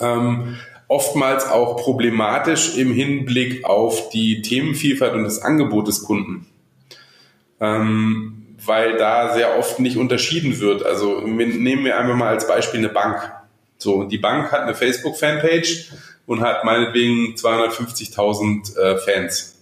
Ähm, 0.00 0.56
oftmals 0.88 1.46
auch 1.46 1.76
problematisch 1.76 2.76
im 2.76 2.92
Hinblick 2.92 3.64
auf 3.64 4.08
die 4.10 4.42
Themenvielfalt 4.42 5.12
und 5.12 5.24
das 5.24 5.40
Angebot 5.40 5.86
des 5.86 6.02
Kunden. 6.02 6.46
Ähm, 7.60 8.56
weil 8.64 8.96
da 8.96 9.34
sehr 9.34 9.58
oft 9.58 9.78
nicht 9.80 9.96
unterschieden 9.96 10.60
wird. 10.60 10.84
Also 10.84 11.20
nehmen 11.20 11.84
wir 11.84 11.98
einfach 11.98 12.16
mal 12.16 12.28
als 12.28 12.48
Beispiel 12.48 12.80
eine 12.80 12.88
Bank. 12.88 13.32
So, 13.80 14.04
die 14.04 14.18
Bank 14.18 14.52
hat 14.52 14.60
eine 14.60 14.74
Facebook-Fanpage 14.74 15.90
und 16.26 16.42
hat 16.42 16.64
meinetwegen 16.64 17.34
250.000 17.34 18.78
äh, 18.78 18.98
Fans. 18.98 19.56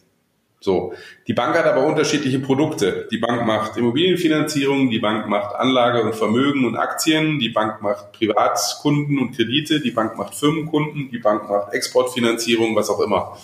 So, 0.60 0.92
die 1.28 1.34
Bank 1.34 1.56
hat 1.56 1.66
aber 1.66 1.86
unterschiedliche 1.86 2.40
Produkte. 2.40 3.06
Die 3.12 3.18
Bank 3.18 3.46
macht 3.46 3.76
Immobilienfinanzierung, 3.76 4.90
die 4.90 4.98
Bank 4.98 5.28
macht 5.28 5.54
Anlage 5.54 6.02
und 6.02 6.16
Vermögen 6.16 6.64
und 6.64 6.76
Aktien, 6.76 7.38
die 7.38 7.50
Bank 7.50 7.80
macht 7.80 8.10
Privatkunden 8.12 9.20
und 9.20 9.36
Kredite, 9.36 9.80
die 9.80 9.92
Bank 9.92 10.18
macht 10.18 10.34
Firmenkunden, 10.34 11.10
die 11.12 11.18
Bank 11.18 11.48
macht 11.48 11.72
Exportfinanzierung, 11.72 12.74
was 12.74 12.90
auch 12.90 13.00
immer. 13.00 13.38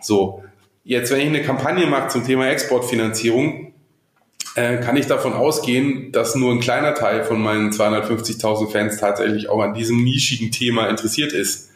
So, 0.00 0.42
jetzt 0.84 1.12
wenn 1.12 1.20
ich 1.20 1.26
eine 1.26 1.42
Kampagne 1.42 1.86
mache 1.86 2.08
zum 2.08 2.24
Thema 2.24 2.48
Exportfinanzierung, 2.48 3.67
äh, 4.58 4.80
kann 4.80 4.96
ich 4.96 5.06
davon 5.06 5.32
ausgehen, 5.32 6.10
dass 6.12 6.34
nur 6.34 6.52
ein 6.52 6.60
kleiner 6.60 6.94
Teil 6.94 7.24
von 7.24 7.40
meinen 7.40 7.70
250.000 7.70 8.70
Fans 8.70 8.98
tatsächlich 8.98 9.48
auch 9.48 9.60
an 9.60 9.74
diesem 9.74 10.02
nischigen 10.02 10.50
Thema 10.50 10.88
interessiert 10.88 11.32
ist. 11.32 11.70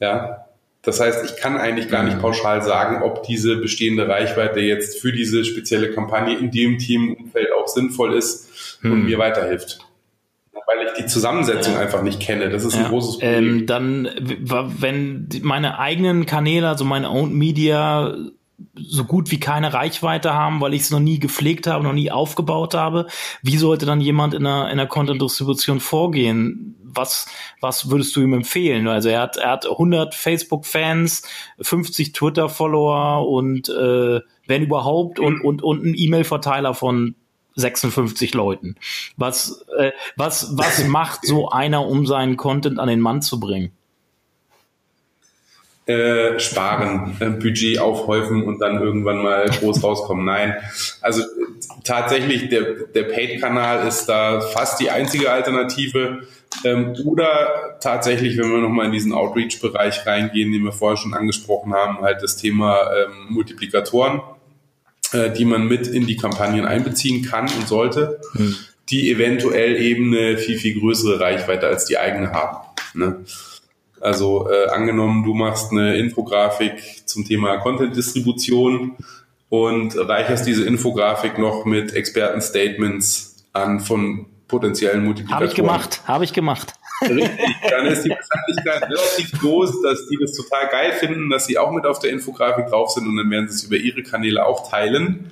Ja, 0.00 0.46
das 0.82 1.00
heißt, 1.00 1.24
ich 1.24 1.36
kann 1.36 1.56
eigentlich 1.56 1.88
gar 1.88 2.04
nicht 2.04 2.16
mhm. 2.16 2.20
pauschal 2.20 2.62
sagen, 2.62 3.02
ob 3.02 3.24
diese 3.24 3.56
bestehende 3.56 4.08
Reichweite 4.08 4.60
jetzt 4.60 5.00
für 5.00 5.12
diese 5.12 5.44
spezielle 5.44 5.90
Kampagne 5.90 6.36
in 6.36 6.50
dem 6.50 6.78
Teamumfeld 6.78 7.48
auch 7.52 7.66
sinnvoll 7.66 8.14
ist 8.14 8.78
und 8.84 8.92
hm. 8.92 9.04
mir 9.04 9.18
weiterhilft. 9.18 9.80
Weil 10.52 10.86
ich 10.86 10.92
die 10.94 11.06
Zusammensetzung 11.06 11.76
einfach 11.76 12.02
nicht 12.02 12.20
kenne. 12.20 12.50
Das 12.50 12.64
ist 12.64 12.74
ja. 12.74 12.84
ein 12.84 12.88
großes 12.88 13.18
Problem. 13.18 13.44
Ähm, 13.44 13.66
dann, 13.66 14.10
wenn 14.16 15.28
meine 15.42 15.78
eigenen 15.78 16.26
Kanäle, 16.26 16.68
also 16.68 16.84
meine 16.84 17.10
Owned 17.10 17.34
Media, 17.34 18.16
so 18.74 19.04
gut 19.04 19.30
wie 19.30 19.40
keine 19.40 19.72
Reichweite 19.72 20.32
haben, 20.34 20.60
weil 20.60 20.74
ich 20.74 20.82
es 20.82 20.90
noch 20.90 21.00
nie 21.00 21.18
gepflegt 21.18 21.66
habe, 21.66 21.84
noch 21.84 21.92
nie 21.92 22.10
aufgebaut 22.10 22.74
habe. 22.74 23.06
Wie 23.42 23.58
sollte 23.58 23.86
dann 23.86 24.00
jemand 24.00 24.34
in 24.34 24.46
einer, 24.46 24.66
in 24.66 24.78
einer 24.78 24.86
Content-Distribution 24.86 25.80
vorgehen? 25.80 26.74
Was, 26.82 27.26
was 27.60 27.90
würdest 27.90 28.16
du 28.16 28.22
ihm 28.22 28.32
empfehlen? 28.32 28.88
Also 28.88 29.10
er 29.10 29.20
hat, 29.20 29.36
er 29.36 29.50
hat 29.50 29.66
100 29.66 30.14
Facebook-Fans, 30.14 31.22
50 31.60 32.12
Twitter-Follower 32.12 33.28
und 33.28 33.68
äh, 33.68 34.20
wenn 34.46 34.62
überhaupt 34.62 35.18
und, 35.18 35.42
und, 35.42 35.62
und 35.62 35.84
einen 35.84 35.94
E-Mail-Verteiler 35.94 36.72
von 36.72 37.14
56 37.56 38.34
Leuten. 38.34 38.76
Was, 39.16 39.66
äh, 39.76 39.92
was, 40.16 40.56
was 40.56 40.84
macht 40.86 41.26
so 41.26 41.50
einer, 41.50 41.86
um 41.86 42.06
seinen 42.06 42.36
Content 42.36 42.78
an 42.78 42.88
den 42.88 43.00
Mann 43.00 43.20
zu 43.20 43.40
bringen? 43.40 43.72
Äh, 45.86 46.40
sparen, 46.40 47.16
äh, 47.20 47.30
Budget 47.30 47.78
aufhäufen 47.78 48.42
und 48.42 48.60
dann 48.60 48.82
irgendwann 48.82 49.22
mal 49.22 49.48
groß 49.48 49.84
rauskommen. 49.84 50.24
Nein, 50.24 50.56
also 51.00 51.22
tatsächlich 51.84 52.48
der, 52.48 52.62
der 52.92 53.04
Paid-Kanal 53.04 53.86
ist 53.86 54.06
da 54.06 54.40
fast 54.40 54.80
die 54.80 54.90
einzige 54.90 55.30
Alternative. 55.30 56.22
Ähm, 56.64 56.96
oder 57.04 57.76
tatsächlich, 57.80 58.36
wenn 58.36 58.50
wir 58.50 58.58
nochmal 58.58 58.86
in 58.86 58.92
diesen 58.92 59.12
Outreach-Bereich 59.12 60.04
reingehen, 60.06 60.52
den 60.52 60.64
wir 60.64 60.72
vorher 60.72 60.96
schon 60.96 61.14
angesprochen 61.14 61.72
haben, 61.72 62.00
halt 62.00 62.22
das 62.22 62.36
Thema 62.36 62.90
ähm, 62.92 63.26
Multiplikatoren, 63.28 64.20
äh, 65.12 65.30
die 65.30 65.44
man 65.44 65.68
mit 65.68 65.86
in 65.86 66.06
die 66.06 66.16
Kampagnen 66.16 66.64
einbeziehen 66.64 67.24
kann 67.24 67.44
und 67.44 67.68
sollte, 67.68 68.20
hm. 68.32 68.56
die 68.90 69.10
eventuell 69.10 69.76
eben 69.76 70.12
eine 70.12 70.38
viel, 70.38 70.58
viel 70.58 70.80
größere 70.80 71.20
Reichweite 71.20 71.68
als 71.68 71.84
die 71.84 71.98
eigene 71.98 72.32
haben. 72.32 72.58
Ne? 72.94 73.24
Also 74.00 74.48
äh, 74.50 74.68
angenommen, 74.68 75.24
du 75.24 75.34
machst 75.34 75.72
eine 75.72 75.96
Infografik 75.96 77.06
zum 77.06 77.24
Thema 77.24 77.58
Content-Distribution 77.58 78.96
und 79.48 79.96
reicherst 79.96 80.46
diese 80.46 80.64
Infografik 80.64 81.38
noch 81.38 81.64
mit 81.64 81.94
Experten-Statements 81.94 83.44
an 83.52 83.80
von 83.80 84.26
potenziellen 84.48 85.04
Multiplikatoren. 85.04 85.34
Habe 85.34 85.46
ich 85.46 85.54
gemacht, 85.54 86.02
habe 86.06 86.24
ich 86.24 86.32
gemacht. 86.32 86.74
Richtig, 87.02 87.30
dann 87.70 87.86
ist 87.86 88.04
die 88.04 88.10
Wahrscheinlichkeit 88.10 88.82
relativ 88.90 89.40
groß, 89.40 89.82
dass 89.82 90.06
die 90.08 90.18
das 90.18 90.32
total 90.32 90.68
geil 90.68 90.92
finden, 90.92 91.28
dass 91.28 91.46
sie 91.46 91.58
auch 91.58 91.70
mit 91.70 91.84
auf 91.84 91.98
der 91.98 92.10
Infografik 92.10 92.68
drauf 92.68 92.90
sind 92.90 93.06
und 93.06 93.16
dann 93.16 93.30
werden 93.30 93.48
sie 93.48 93.54
es 93.54 93.64
über 93.64 93.76
ihre 93.76 94.02
Kanäle 94.02 94.46
auch 94.46 94.70
teilen. 94.70 95.30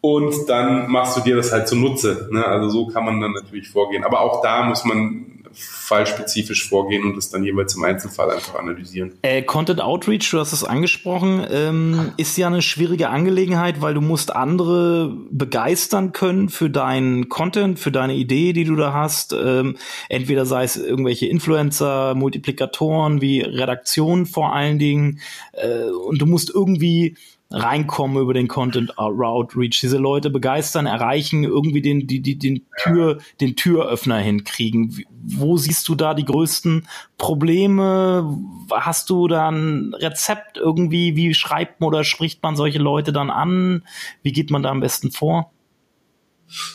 Und 0.00 0.48
dann 0.48 0.90
machst 0.90 1.18
du 1.18 1.20
dir 1.20 1.36
das 1.36 1.52
halt 1.52 1.68
zunutze. 1.68 2.28
Ne? 2.30 2.44
Also 2.44 2.70
so 2.70 2.86
kann 2.86 3.04
man 3.04 3.20
dann 3.20 3.32
natürlich 3.32 3.68
vorgehen. 3.68 4.04
Aber 4.04 4.20
auch 4.20 4.40
da 4.40 4.62
muss 4.62 4.86
man 4.86 5.39
fallspezifisch 5.52 6.68
vorgehen 6.68 7.04
und 7.04 7.16
das 7.16 7.30
dann 7.30 7.42
jeweils 7.42 7.74
im 7.74 7.84
Einzelfall 7.84 8.30
einfach 8.30 8.54
analysieren. 8.54 9.12
Äh, 9.22 9.42
Content 9.42 9.80
Outreach, 9.80 10.30
du 10.30 10.38
hast 10.38 10.52
es 10.52 10.64
angesprochen, 10.64 11.44
ähm, 11.50 12.12
ist 12.16 12.36
ja 12.36 12.46
eine 12.46 12.62
schwierige 12.62 13.08
Angelegenheit, 13.08 13.80
weil 13.80 13.94
du 13.94 14.00
musst 14.00 14.34
andere 14.34 15.16
begeistern 15.30 16.12
können 16.12 16.48
für 16.48 16.70
deinen 16.70 17.28
Content, 17.28 17.78
für 17.78 17.90
deine 17.90 18.14
Idee, 18.14 18.52
die 18.52 18.64
du 18.64 18.76
da 18.76 18.92
hast. 18.92 19.32
Ähm, 19.32 19.76
entweder 20.08 20.46
sei 20.46 20.64
es 20.64 20.76
irgendwelche 20.76 21.26
Influencer, 21.26 22.14
Multiplikatoren 22.14 23.20
wie 23.20 23.40
Redaktionen 23.40 24.26
vor 24.26 24.54
allen 24.54 24.78
Dingen. 24.78 25.20
Äh, 25.52 25.90
und 25.90 26.20
du 26.20 26.26
musst 26.26 26.50
irgendwie 26.54 27.16
reinkommen 27.50 28.22
über 28.22 28.32
den 28.32 28.48
Content 28.48 28.96
Outreach, 28.98 29.80
diese 29.80 29.98
Leute 29.98 30.30
begeistern, 30.30 30.86
erreichen, 30.86 31.42
irgendwie 31.42 31.82
den, 31.82 32.06
die, 32.06 32.20
die, 32.20 32.38
den 32.38 32.66
Tür, 32.80 33.18
den 33.40 33.56
Türöffner 33.56 34.18
hinkriegen. 34.18 35.04
Wo 35.22 35.56
siehst 35.56 35.88
du 35.88 35.96
da 35.96 36.14
die 36.14 36.24
größten 36.24 36.86
Probleme? 37.18 38.38
Hast 38.70 39.10
du 39.10 39.26
da 39.26 39.48
ein 39.48 39.94
Rezept 39.94 40.58
irgendwie? 40.58 41.16
Wie 41.16 41.34
schreibt 41.34 41.80
man 41.80 41.88
oder 41.88 42.04
spricht 42.04 42.42
man 42.42 42.54
solche 42.54 42.78
Leute 42.78 43.12
dann 43.12 43.30
an? 43.30 43.82
Wie 44.22 44.32
geht 44.32 44.50
man 44.50 44.62
da 44.62 44.70
am 44.70 44.80
besten 44.80 45.10
vor? 45.10 45.52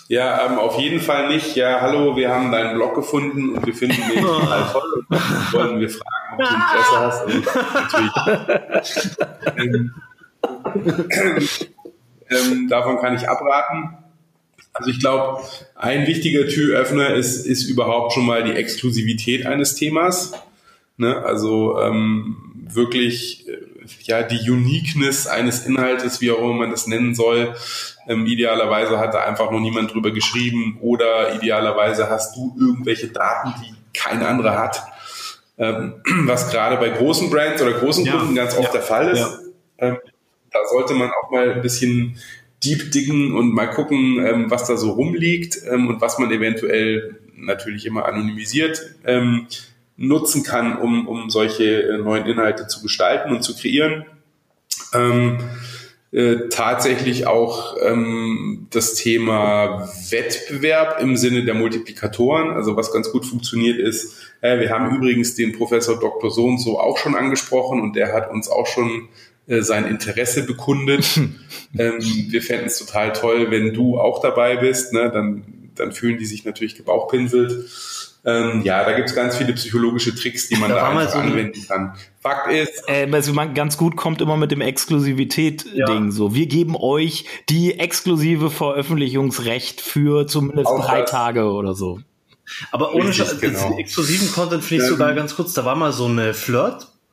Ja, 0.07 0.45
ähm, 0.45 0.57
auf 0.57 0.79
jeden 0.79 1.01
Fall 1.01 1.27
nicht. 1.27 1.55
Ja, 1.55 1.81
hallo, 1.81 2.15
wir 2.15 2.29
haben 2.29 2.51
deinen 2.51 2.75
Blog 2.75 2.95
gefunden 2.95 3.57
und 3.57 3.65
wir 3.65 3.73
finden 3.73 4.01
den 4.09 4.23
total 4.23 4.71
toll. 4.71 5.05
Und 5.09 5.53
wollen 5.53 5.79
wir 5.81 5.89
fragen, 5.89 6.33
ob 6.33 6.39
du 6.39 6.53
Interesse 6.55 6.99
hast. 6.99 7.25
Und 7.25 7.45
natürlich. 9.43 9.91
ähm, 12.29 12.67
davon 12.69 12.99
kann 12.99 13.15
ich 13.15 13.27
abraten. 13.29 13.97
Also 14.73 14.91
ich 14.91 14.99
glaube, 14.99 15.41
ein 15.75 16.05
wichtiger 16.05 16.47
Türöffner 16.47 17.13
ist, 17.13 17.45
ist 17.45 17.63
überhaupt 17.63 18.13
schon 18.13 18.25
mal 18.25 18.43
die 18.43 18.51
Exklusivität 18.51 19.45
eines 19.45 19.75
Themas. 19.75 20.33
Ne? 20.97 21.23
Also 21.23 21.79
ähm, 21.79 22.35
wirklich 22.67 23.47
äh, 23.47 23.57
ja 24.03 24.23
die 24.23 24.49
Uniqueness 24.49 25.27
eines 25.27 25.65
Inhaltes, 25.65 26.21
wie 26.21 26.31
auch 26.31 26.39
immer 26.39 26.53
man 26.53 26.71
das 26.71 26.87
nennen 26.87 27.15
soll. 27.15 27.55
Ähm, 28.07 28.25
idealerweise 28.25 28.99
hat 28.99 29.13
da 29.13 29.23
einfach 29.23 29.51
noch 29.51 29.59
niemand 29.59 29.93
drüber 29.93 30.11
geschrieben 30.11 30.77
oder 30.81 31.35
idealerweise 31.35 32.09
hast 32.09 32.35
du 32.35 32.55
irgendwelche 32.59 33.07
Daten, 33.07 33.53
die 33.61 33.73
kein 33.97 34.23
anderer 34.23 34.59
hat. 34.59 34.83
Ähm, 35.57 35.95
was 36.25 36.51
gerade 36.51 36.77
bei 36.77 36.89
großen 36.89 37.29
Brands 37.29 37.61
oder 37.61 37.73
großen 37.73 38.05
Kunden 38.09 38.35
ganz 38.35 38.55
oft 38.55 38.65
ja, 38.65 38.71
der 38.71 38.81
Fall 38.81 39.09
ist. 39.11 39.19
Ja. 39.19 39.39
Sollte 40.69 40.93
man 40.93 41.09
auch 41.09 41.31
mal 41.31 41.53
ein 41.53 41.61
bisschen 41.61 42.17
deep 42.63 42.91
diggen 42.91 43.35
und 43.35 43.53
mal 43.53 43.67
gucken, 43.67 44.25
ähm, 44.25 44.51
was 44.51 44.67
da 44.67 44.77
so 44.77 44.91
rumliegt 44.91 45.59
ähm, 45.69 45.87
und 45.87 46.01
was 46.01 46.19
man 46.19 46.31
eventuell 46.31 47.19
natürlich 47.35 47.85
immer 47.85 48.05
anonymisiert 48.05 48.81
ähm, 49.05 49.47
nutzen 49.97 50.43
kann, 50.43 50.77
um, 50.77 51.07
um 51.07 51.29
solche 51.29 51.83
äh, 51.83 51.97
neuen 51.97 52.25
Inhalte 52.25 52.67
zu 52.67 52.81
gestalten 52.81 53.33
und 53.33 53.43
zu 53.43 53.55
kreieren. 53.55 54.05
Ähm, 54.93 55.37
äh, 56.11 56.47
tatsächlich 56.49 57.27
auch 57.27 57.75
ähm, 57.81 58.67
das 58.69 58.93
Thema 58.93 59.89
Wettbewerb 60.09 61.01
im 61.01 61.17
Sinne 61.17 61.43
der 61.43 61.55
Multiplikatoren. 61.55 62.51
Also 62.51 62.77
was 62.77 62.93
ganz 62.93 63.11
gut 63.11 63.25
funktioniert 63.25 63.79
ist, 63.79 64.31
äh, 64.39 64.59
wir 64.59 64.69
haben 64.69 64.95
übrigens 64.95 65.35
den 65.35 65.51
Professor 65.51 65.99
Dr. 65.99 66.31
So 66.31 66.45
und 66.45 66.59
so 66.59 66.79
auch 66.79 66.97
schon 66.97 67.15
angesprochen 67.15 67.81
und 67.81 67.97
der 67.97 68.13
hat 68.13 68.31
uns 68.31 68.47
auch 68.47 68.67
schon 68.67 69.09
äh, 69.47 69.61
sein 69.61 69.85
Interesse 69.85 70.43
bekundet. 70.45 71.05
ähm, 71.77 71.99
wir 71.99 72.41
fänden 72.41 72.67
es 72.67 72.79
total 72.79 73.13
toll, 73.13 73.51
wenn 73.51 73.73
du 73.73 73.99
auch 73.99 74.21
dabei 74.21 74.57
bist. 74.57 74.93
Ne? 74.93 75.11
Dann, 75.11 75.43
dann 75.75 75.91
fühlen 75.91 76.17
die 76.17 76.25
sich 76.25 76.45
natürlich 76.45 76.75
gebauchpinselt. 76.75 77.69
Ähm, 78.27 78.63
ja, 78.63 78.83
da 78.83 78.93
gibt's 78.93 79.13
ganz 79.13 79.37
viele 79.37 79.53
psychologische 79.53 80.15
Tricks, 80.15 80.47
die 80.47 80.55
man 80.55 80.69
da, 80.69 80.77
da 80.77 80.89
einfach 80.89 81.13
so 81.13 81.19
anwenden 81.19 81.63
kann. 81.67 81.93
Fakt 82.19 82.51
ist. 82.51 82.83
Äh, 82.87 83.07
also 83.11 83.33
man 83.33 83.53
ganz 83.53 83.77
gut 83.77 83.95
kommt 83.95 84.19
immer 84.19 84.35
mit 84.35 84.49
dem 84.49 84.61
Exklusivität-Ding 84.61 86.05
ja. 86.05 86.11
so. 86.11 86.33
Wir 86.33 86.47
geben 86.47 86.75
euch 86.75 87.25
die 87.49 87.79
exklusive 87.79 88.49
Veröffentlichungsrecht 88.49 89.79
für 89.79 90.25
zumindest 90.25 90.67
Auch 90.67 90.83
drei 90.83 91.01
das. 91.01 91.11
Tage 91.11 91.51
oder 91.51 91.75
so. 91.75 91.99
Aber 92.71 92.95
ohne 92.95 93.09
Richtig, 93.09 93.41
genau. 93.41 93.77
exklusiven 93.77 94.31
Content 94.31 94.63
finde 94.63 94.83
ich 94.83 94.89
sogar 94.89 95.13
ganz 95.13 95.35
kurz, 95.35 95.53
da 95.53 95.63
war 95.65 95.75
mal 95.75 95.93
so 95.93 96.05
eine 96.05 96.33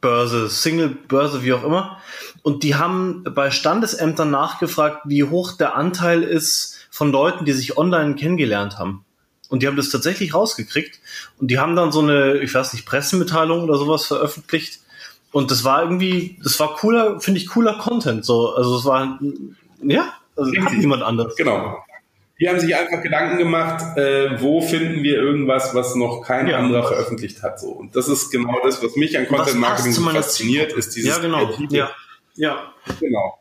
Flirt-Börse, 0.02 0.48
Single-Börse, 0.48 1.42
wie 1.44 1.52
auch 1.52 1.64
immer. 1.64 1.98
Und 2.42 2.64
die 2.64 2.74
haben 2.74 3.22
bei 3.22 3.50
Standesämtern 3.50 4.30
nachgefragt, 4.30 5.02
wie 5.04 5.24
hoch 5.24 5.52
der 5.52 5.76
Anteil 5.76 6.22
ist 6.24 6.86
von 6.90 7.12
Leuten, 7.12 7.44
die 7.44 7.52
sich 7.52 7.78
online 7.78 8.16
kennengelernt 8.16 8.78
haben. 8.78 9.04
Und 9.48 9.62
die 9.62 9.68
haben 9.68 9.76
das 9.76 9.90
tatsächlich 9.90 10.34
rausgekriegt. 10.34 10.98
Und 11.38 11.50
die 11.50 11.58
haben 11.58 11.76
dann 11.76 11.92
so 11.92 12.00
eine, 12.00 12.38
ich 12.38 12.52
weiß 12.52 12.72
nicht, 12.72 12.84
Pressemitteilung 12.84 13.62
oder 13.62 13.76
sowas 13.76 14.06
veröffentlicht. 14.06 14.80
Und 15.30 15.50
das 15.50 15.64
war 15.64 15.82
irgendwie, 15.82 16.38
das 16.42 16.58
war 16.58 16.74
cooler, 16.74 17.20
finde 17.20 17.40
ich, 17.40 17.48
cooler 17.48 17.78
Content. 17.78 18.24
So, 18.24 18.54
also 18.54 18.76
es 18.76 18.84
war, 18.84 19.20
ja, 19.82 20.12
also 20.36 20.52
hat 20.60 20.72
niemand 20.72 21.02
anders. 21.02 21.36
Genau. 21.36 21.78
Die 22.42 22.48
haben 22.48 22.58
sich 22.58 22.74
einfach 22.74 23.00
Gedanken 23.00 23.38
gemacht, 23.38 23.96
äh, 23.96 24.40
wo 24.40 24.60
finden 24.60 25.04
wir 25.04 25.14
irgendwas, 25.14 25.76
was 25.76 25.94
noch 25.94 26.22
kein 26.22 26.48
ja, 26.48 26.58
anderer 26.58 26.82
veröffentlicht 26.82 27.40
hat. 27.40 27.60
So. 27.60 27.68
Und 27.68 27.94
das 27.94 28.08
ist 28.08 28.30
genau 28.30 28.58
das, 28.64 28.82
was 28.82 28.96
mich 28.96 29.16
an 29.16 29.28
Content 29.28 29.60
Marketing 29.60 29.92
so 29.92 30.02
fasziniert, 30.02 30.72
ist 30.72 30.96
dieses 30.96 31.10
Ja, 31.10 31.18
genau. 31.18 31.52
Ja, 31.70 31.90
ja. 32.34 32.72
Genau 32.98 33.38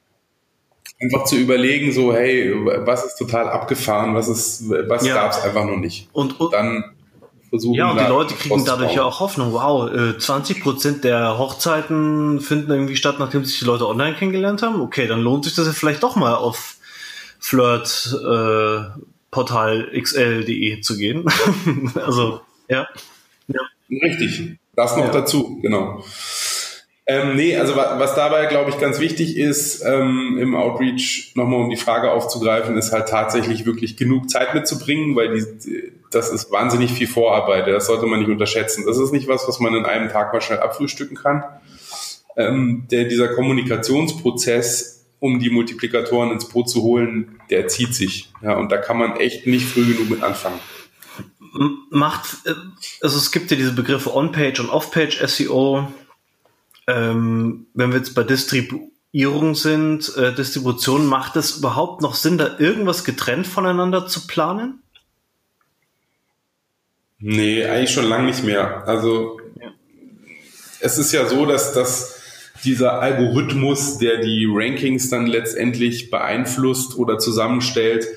einfach 1.02 1.24
zu 1.24 1.36
überlegen, 1.36 1.91
so, 1.91 2.14
hey, 2.14 2.54
was 2.86 3.06
ist 3.06 3.16
total 3.18 3.49
abgefahren, 3.49 4.14
was 4.14 4.28
ist, 4.28 4.70
was 4.70 5.04
ja. 5.04 5.16
gab 5.16 5.32
es 5.32 5.41
einfach 5.41 5.66
noch 5.66 5.78
nicht. 5.78 6.08
Und, 6.14 6.39
und 6.39 6.54
dann 6.54 6.84
versuchen. 7.49 7.76
Ja, 7.76 7.91
und 7.91 7.99
die 7.99 8.06
Leute 8.06 8.34
kriegen 8.36 8.66
dadurch 8.66 8.95
ja 8.95 9.04
auch 9.04 9.20
Hoffnung. 9.20 9.54
Wow, 9.54 9.89
20 10.18 10.58
äh, 10.58 10.62
Prozent 10.62 11.04
der 11.04 11.38
Hochzeiten 11.38 12.39
finden 12.39 12.72
irgendwie 12.72 12.95
statt, 12.95 13.18
nachdem 13.20 13.45
sich 13.45 13.60
die 13.60 13.66
Leute 13.66 13.88
online 13.88 14.16
kennengelernt 14.16 14.62
haben. 14.62 14.82
Okay, 14.82 15.08
dann 15.08 15.22
lohnt 15.22 15.45
sich 15.45 15.56
das 15.56 15.68
ja 15.68 15.74
vielleicht 15.74 16.04
doch 16.04 16.16
mal 16.16 16.36
auf 16.36 16.78
Flirt 17.42 18.16
äh, 18.24 19.02
Portal 19.32 19.89
xl.de 20.00 20.82
zu 20.82 20.98
gehen. 20.98 21.26
also, 21.96 22.42
ja. 22.70 22.88
ja. 23.48 23.62
Richtig. 23.89 24.58
Das 24.76 24.96
noch 24.96 25.06
ja. 25.06 25.12
dazu, 25.12 25.60
genau. 25.62 26.04
Ähm, 27.08 27.36
nee, 27.36 27.58
also 27.58 27.76
was, 27.76 28.00
was 28.00 28.16
dabei, 28.16 28.46
glaube 28.46 28.70
ich, 28.70 28.78
ganz 28.78 29.00
wichtig 29.00 29.36
ist, 29.36 29.84
ähm, 29.84 30.38
im 30.39 30.56
Outreach 30.56 31.34
nochmal 31.36 31.60
um 31.60 31.70
die 31.70 31.76
Frage 31.76 32.12
aufzugreifen, 32.12 32.78
ist 32.78 32.94
halt 32.94 33.10
tatsächlich 33.10 33.66
wirklich 33.66 33.98
genug 33.98 34.30
Zeit 34.30 34.54
mitzubringen, 34.54 35.16
weil 35.16 35.34
die, 35.34 35.92
das 36.12 36.30
ist 36.30 36.52
wahnsinnig 36.52 36.94
viel 36.94 37.08
Vorarbeit, 37.08 37.68
das 37.68 37.88
sollte 37.88 38.06
man 38.06 38.20
nicht 38.20 38.30
unterschätzen. 38.30 38.86
Das 38.86 38.98
ist 39.00 39.12
nicht 39.12 39.28
was, 39.28 39.48
was 39.48 39.60
man 39.60 39.74
in 39.76 39.86
einem 39.86 40.10
Tag 40.10 40.32
mal 40.32 40.42
schnell 40.42 40.60
abfrühstücken 40.60 41.18
kann. 41.18 41.44
Ähm, 42.38 42.86
der, 42.92 43.06
dieser 43.06 43.30
Kommunikationsprozess, 43.30 45.01
um 45.22 45.39
die 45.39 45.49
Multiplikatoren 45.49 46.32
ins 46.32 46.49
Boot 46.49 46.69
zu 46.69 46.82
holen, 46.82 47.39
der 47.49 47.69
zieht 47.69 47.95
sich. 47.95 48.34
Ja, 48.41 48.57
und 48.57 48.69
da 48.74 48.78
kann 48.78 48.97
man 48.97 49.15
echt 49.15 49.47
nicht 49.47 49.65
früh 49.65 49.86
genug 49.86 50.09
mit 50.09 50.24
anfangen 50.24 50.59
macht, 51.89 52.45
äh, 52.45 52.53
also 53.01 53.17
es 53.17 53.30
gibt 53.30 53.51
ja 53.51 53.57
diese 53.57 53.74
Begriffe 53.74 54.15
On-Page 54.15 54.61
und 54.61 54.69
Off-Page 54.69 55.22
SEO 55.28 55.91
ähm, 56.88 57.67
wenn 57.74 57.91
wir 57.91 57.99
jetzt 57.99 58.15
bei 58.15 58.24
Distribuierung 58.24 59.55
sind, 59.55 60.15
äh, 60.17 60.34
Distribution, 60.34 61.05
macht 61.05 61.36
es 61.36 61.57
überhaupt 61.57 62.01
noch 62.01 62.15
Sinn, 62.15 62.38
da 62.38 62.57
irgendwas 62.59 63.03
getrennt 63.03 63.47
voneinander 63.47 64.07
zu 64.07 64.28
planen? 64.28 64.82
Nee, 67.19 67.63
eigentlich 67.65 67.91
schon 67.91 68.05
lange 68.05 68.26
nicht 68.26 68.43
mehr. 68.43 68.88
Also 68.88 69.39
ja. 69.59 69.72
es 70.80 70.97
ist 70.97 71.11
ja 71.11 71.28
so, 71.28 71.45
dass, 71.45 71.74
dass 71.74 72.20
dieser 72.64 73.01
Algorithmus, 73.01 73.97
der 73.97 74.18
die 74.18 74.47
Rankings 74.49 75.09
dann 75.09 75.28
letztendlich 75.28 76.09
beeinflusst 76.12 76.97
oder 76.97 77.18
zusammenstellt, 77.18 78.07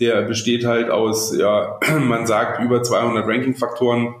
der 0.00 0.22
besteht 0.22 0.64
halt 0.64 0.90
aus, 0.90 1.36
ja, 1.36 1.78
man 1.98 2.26
sagt 2.26 2.62
über 2.62 2.82
200 2.82 3.26
Ranking-Faktoren 3.26 4.14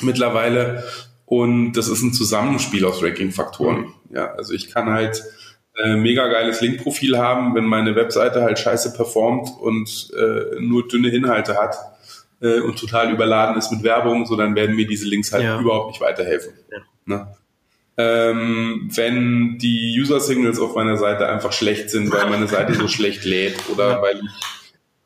mittlerweile 0.00 0.84
und 1.26 1.72
das 1.72 1.88
ist 1.88 2.02
ein 2.02 2.12
Zusammenspiel 2.12 2.84
aus 2.84 3.02
Ranking-Faktoren. 3.02 3.92
Ja, 4.10 4.32
also 4.34 4.54
ich 4.54 4.70
kann 4.70 4.90
halt 4.90 5.22
äh, 5.76 5.96
mega 5.96 6.28
geiles 6.28 6.60
Link-Profil 6.60 7.18
haben, 7.18 7.54
wenn 7.54 7.64
meine 7.64 7.96
Webseite 7.96 8.42
halt 8.42 8.58
scheiße 8.58 8.92
performt 8.92 9.50
und 9.60 10.10
äh, 10.16 10.60
nur 10.60 10.86
dünne 10.88 11.08
Inhalte 11.08 11.56
hat 11.56 11.76
äh, 12.40 12.60
und 12.60 12.78
total 12.78 13.10
überladen 13.10 13.56
ist 13.56 13.72
mit 13.72 13.82
Werbung, 13.82 14.26
so 14.26 14.36
dann 14.36 14.54
werden 14.54 14.76
mir 14.76 14.86
diese 14.86 15.06
Links 15.08 15.32
halt 15.32 15.44
ja. 15.44 15.60
überhaupt 15.60 15.88
nicht 15.88 16.00
weiterhelfen. 16.00 16.52
Ja. 16.70 16.78
Ne? 17.06 17.36
Ähm, 17.96 18.90
wenn 18.92 19.58
die 19.58 19.96
User 20.00 20.18
Signals 20.18 20.58
auf 20.58 20.74
meiner 20.74 20.96
Seite 20.96 21.28
einfach 21.28 21.52
schlecht 21.52 21.90
sind, 21.90 22.10
weil 22.12 22.28
meine 22.28 22.48
Seite 22.48 22.74
so 22.74 22.88
schlecht 22.88 23.24
lädt 23.24 23.68
oder 23.70 24.02
weil 24.02 24.16
ich 24.16 24.54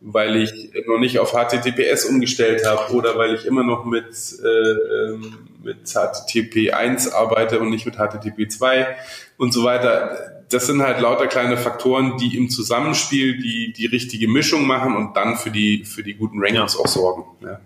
weil 0.01 0.37
ich 0.37 0.73
noch 0.87 0.99
nicht 0.99 1.19
auf 1.19 1.33
HTTPS 1.33 2.05
umgestellt 2.05 2.65
habe 2.65 2.93
oder 2.95 3.19
weil 3.19 3.35
ich 3.35 3.47
immer 3.47 3.65
noch 3.65 3.85
mit, 3.85 4.15
äh, 4.45 4.49
ähm, 4.49 5.49
mit 5.63 5.89
HTTP 5.89 6.73
1 6.73 7.13
arbeite 7.13 7.59
und 7.59 7.71
nicht 7.71 7.85
mit 7.85 7.97
HTTP 7.97 8.49
2 8.49 8.97
und 9.39 9.53
so 9.53 9.65
weiter. 9.65 10.38
Das 10.51 10.67
sind 10.67 10.83
halt 10.83 11.01
lauter 11.01 11.27
kleine 11.27 11.57
Faktoren, 11.57 12.17
die 12.17 12.37
im 12.37 12.49
Zusammenspiel 12.49 13.39
die, 13.39 13.73
die 13.73 13.87
richtige 13.87 14.29
Mischung 14.29 14.67
machen 14.67 14.97
und 14.97 15.17
dann 15.17 15.37
für 15.37 15.51
die, 15.51 15.85
für 15.85 16.03
die 16.03 16.15
guten 16.15 16.39
Rankings 16.41 16.75
ja. 16.75 16.81
auch 16.81 16.87
sorgen. 16.87 17.25
Ja. 17.45 17.61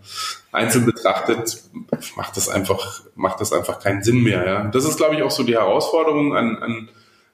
Einzeln 0.50 0.84
betrachtet 0.84 1.62
macht 2.16 2.36
das 2.36 2.48
einfach, 2.48 3.02
macht 3.14 3.40
das 3.40 3.52
einfach 3.52 3.78
keinen 3.78 4.02
Sinn 4.02 4.22
mehr. 4.22 4.46
Ja. 4.46 4.64
Das 4.64 4.84
ist, 4.84 4.96
glaube 4.96 5.14
ich, 5.14 5.22
auch 5.22 5.30
so 5.30 5.44
die 5.44 5.54
Herausforderung 5.54 6.34
an, 6.34 6.56
an 6.58 6.88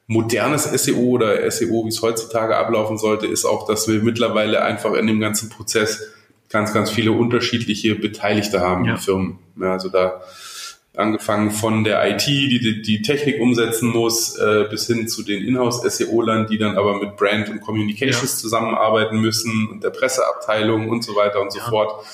modernes 0.07 0.65
SEO 0.65 0.99
oder 0.99 1.49
SEO, 1.51 1.85
wie 1.85 1.89
es 1.89 2.03
heutzutage 2.03 2.57
ablaufen 2.57 2.99
sollte, 2.99 3.27
ist 3.27 3.45
auch, 3.45 3.67
dass 3.67 3.89
wir 3.89 4.03
mittlerweile 4.03 4.63
einfach 4.63 4.95
in 4.95 5.07
dem 5.07 5.21
ganzen 5.21 5.51
Prozess 5.51 6.03
ganz, 6.49 6.73
ganz 6.73 6.91
viele 6.91 7.13
unterschiedliche 7.13 7.95
Beteiligte 7.95 8.61
haben 8.61 8.85
ja. 8.87 8.93
in 8.93 8.99
Firmen. 8.99 9.39
Ja, 9.61 9.73
also 9.73 9.89
da 9.91 10.23
angefangen 10.97 11.51
von 11.51 11.85
der 11.85 12.09
IT, 12.11 12.27
die 12.27 12.59
die, 12.59 12.83
die 12.83 13.03
Technik 13.03 13.41
umsetzen 13.41 13.91
muss, 13.91 14.37
äh, 14.37 14.67
bis 14.69 14.87
hin 14.87 15.07
zu 15.07 15.23
den 15.23 15.45
Inhouse-SEO-Lern, 15.45 16.47
die 16.49 16.59
dann 16.59 16.77
aber 16.77 16.99
mit 16.99 17.17
Brand 17.17 17.49
und 17.51 17.61
Communications 17.61 18.35
ja. 18.35 18.39
zusammenarbeiten 18.39 19.21
müssen 19.21 19.69
und 19.69 19.85
der 19.85 19.91
Presseabteilung 19.91 20.89
und 20.89 21.05
so 21.05 21.15
weiter 21.15 21.41
und 21.41 21.53
so 21.53 21.61
fort. 21.61 22.05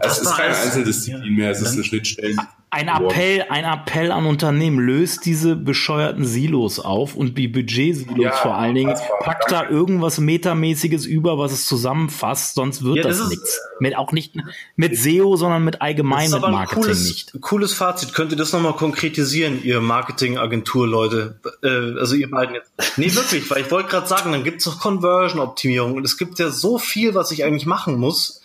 Es 0.00 0.18
ist 0.18 0.36
keine 0.36 0.56
Einzeldisziplin 0.56 1.34
mehr, 1.34 1.50
es 1.50 1.60
ist 1.60 1.72
eine 1.72 1.84
Schnittstelle 1.84 2.36
Ein 2.70 2.88
Appell, 2.88 3.46
ein 3.48 3.64
Appell 3.64 4.12
an 4.12 4.26
Unternehmen, 4.26 4.78
löst 4.78 5.24
diese 5.24 5.56
bescheuerten 5.56 6.26
Silos 6.26 6.78
auf 6.78 7.14
und 7.14 7.38
die 7.38 7.48
Budgetsilos 7.48 8.18
ja, 8.18 8.32
vor 8.32 8.56
allen 8.56 8.74
Dingen, 8.74 8.94
packt 9.20 9.50
da 9.50 9.68
irgendwas 9.68 10.18
Metamäßiges 10.18 11.06
über, 11.06 11.38
was 11.38 11.52
es 11.52 11.66
zusammenfasst, 11.66 12.56
sonst 12.56 12.84
wird 12.84 12.96
ja, 12.96 13.02
das, 13.04 13.18
das 13.18 13.30
nichts. 13.30 13.58
Mit 13.80 13.96
auch 13.96 14.12
nicht 14.12 14.34
mit 14.76 14.98
SEO, 14.98 15.36
sondern 15.36 15.64
mit 15.64 15.80
allgemeinem 15.80 16.40
Marketing 16.40 16.82
cooles, 16.82 17.08
nicht. 17.08 17.40
Cooles 17.40 17.72
Fazit. 17.72 18.12
Könnt 18.12 18.32
ihr 18.32 18.38
das 18.38 18.52
nochmal 18.52 18.74
konkretisieren, 18.74 19.62
ihr 19.62 19.80
Marketingagentur-Leute? 19.80 21.40
Äh, 21.62 21.98
also 21.98 22.16
ihr 22.16 22.30
beiden 22.30 22.54
jetzt. 22.54 22.70
Nee, 22.98 23.14
wirklich, 23.14 23.50
weil 23.50 23.62
ich 23.62 23.70
wollte 23.70 23.88
gerade 23.88 24.06
sagen, 24.06 24.32
dann 24.32 24.44
gibt 24.44 24.58
es 24.58 24.64
doch 24.64 24.78
Conversion-Optimierung 24.78 25.94
und 25.94 26.04
es 26.04 26.18
gibt 26.18 26.38
ja 26.38 26.50
so 26.50 26.78
viel, 26.78 27.14
was 27.14 27.30
ich 27.30 27.44
eigentlich 27.44 27.66
machen 27.66 27.98
muss. 27.98 28.42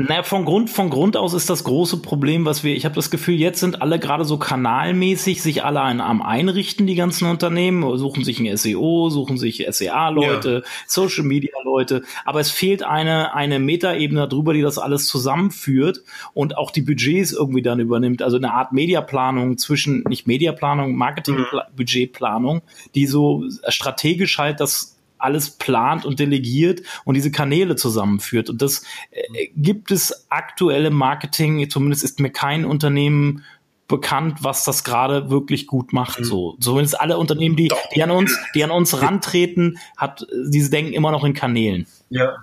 Naja, 0.00 0.22
von 0.22 0.44
Grund, 0.44 0.70
von 0.70 0.90
Grund 0.90 1.16
aus 1.16 1.34
ist 1.34 1.50
das 1.50 1.64
große 1.64 1.96
Problem, 1.96 2.44
was 2.44 2.62
wir, 2.62 2.72
ich 2.76 2.84
habe 2.84 2.94
das 2.94 3.10
Gefühl, 3.10 3.34
jetzt 3.34 3.58
sind 3.58 3.82
alle 3.82 3.98
gerade 3.98 4.24
so 4.24 4.38
kanalmäßig 4.38 5.42
sich 5.42 5.64
alle 5.64 5.80
ein, 5.80 6.00
am 6.00 6.22
Einrichten, 6.22 6.86
die 6.86 6.94
ganzen 6.94 7.28
Unternehmen, 7.28 7.98
suchen 7.98 8.22
sich 8.22 8.38
ein 8.38 8.56
SEO, 8.56 9.10
suchen 9.10 9.38
sich 9.38 9.66
SEA-Leute, 9.68 10.62
ja. 10.64 10.70
Social-Media-Leute, 10.86 12.02
aber 12.24 12.38
es 12.38 12.52
fehlt 12.52 12.84
eine, 12.84 13.34
eine 13.34 13.58
Metaebene 13.58 14.28
darüber, 14.28 14.54
die 14.54 14.62
das 14.62 14.78
alles 14.78 15.06
zusammenführt 15.06 16.04
und 16.32 16.56
auch 16.56 16.70
die 16.70 16.82
Budgets 16.82 17.32
irgendwie 17.32 17.62
dann 17.62 17.80
übernimmt, 17.80 18.22
also 18.22 18.36
eine 18.36 18.52
Art 18.52 18.72
Mediaplanung 18.72 19.58
zwischen, 19.58 20.04
nicht 20.08 20.28
Mediaplanung, 20.28 20.94
Marketing-Budgetplanung, 20.94 22.62
die 22.94 23.06
so 23.08 23.42
strategisch 23.66 24.38
halt 24.38 24.60
das 24.60 24.97
alles 25.18 25.50
plant 25.50 26.04
und 26.04 26.18
delegiert 26.18 26.82
und 27.04 27.14
diese 27.14 27.30
Kanäle 27.30 27.76
zusammenführt. 27.76 28.50
Und 28.50 28.62
das 28.62 28.82
äh, 29.10 29.48
gibt 29.56 29.90
es 29.90 30.26
aktuelle 30.30 30.90
Marketing, 30.90 31.68
zumindest 31.70 32.04
ist 32.04 32.20
mir 32.20 32.30
kein 32.30 32.64
Unternehmen 32.64 33.44
bekannt, 33.88 34.38
was 34.42 34.64
das 34.64 34.84
gerade 34.84 35.30
wirklich 35.30 35.66
gut 35.66 35.92
macht. 35.92 36.20
Mhm. 36.20 36.24
So, 36.24 36.56
zumindest 36.60 37.00
alle 37.00 37.16
Unternehmen, 37.16 37.56
die, 37.56 37.72
die 37.94 38.02
an 38.02 38.10
uns, 38.10 38.38
die 38.54 38.62
an 38.62 38.70
uns 38.70 39.00
rantreten, 39.00 39.78
hat, 39.96 40.26
diese 40.46 40.70
denken 40.70 40.92
immer 40.92 41.10
noch 41.10 41.24
in 41.24 41.34
Kanälen. 41.34 41.86
Ja. 42.10 42.36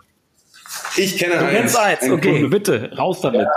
Ich 0.97 1.17
kenne 1.17 1.38
du 1.38 1.45
eins. 1.45 1.76
eins. 1.76 2.09
Okay, 2.09 2.34
Kunde. 2.34 2.49
bitte, 2.49 2.91
raus 2.97 3.21
damit. 3.21 3.41
Ja. 3.41 3.51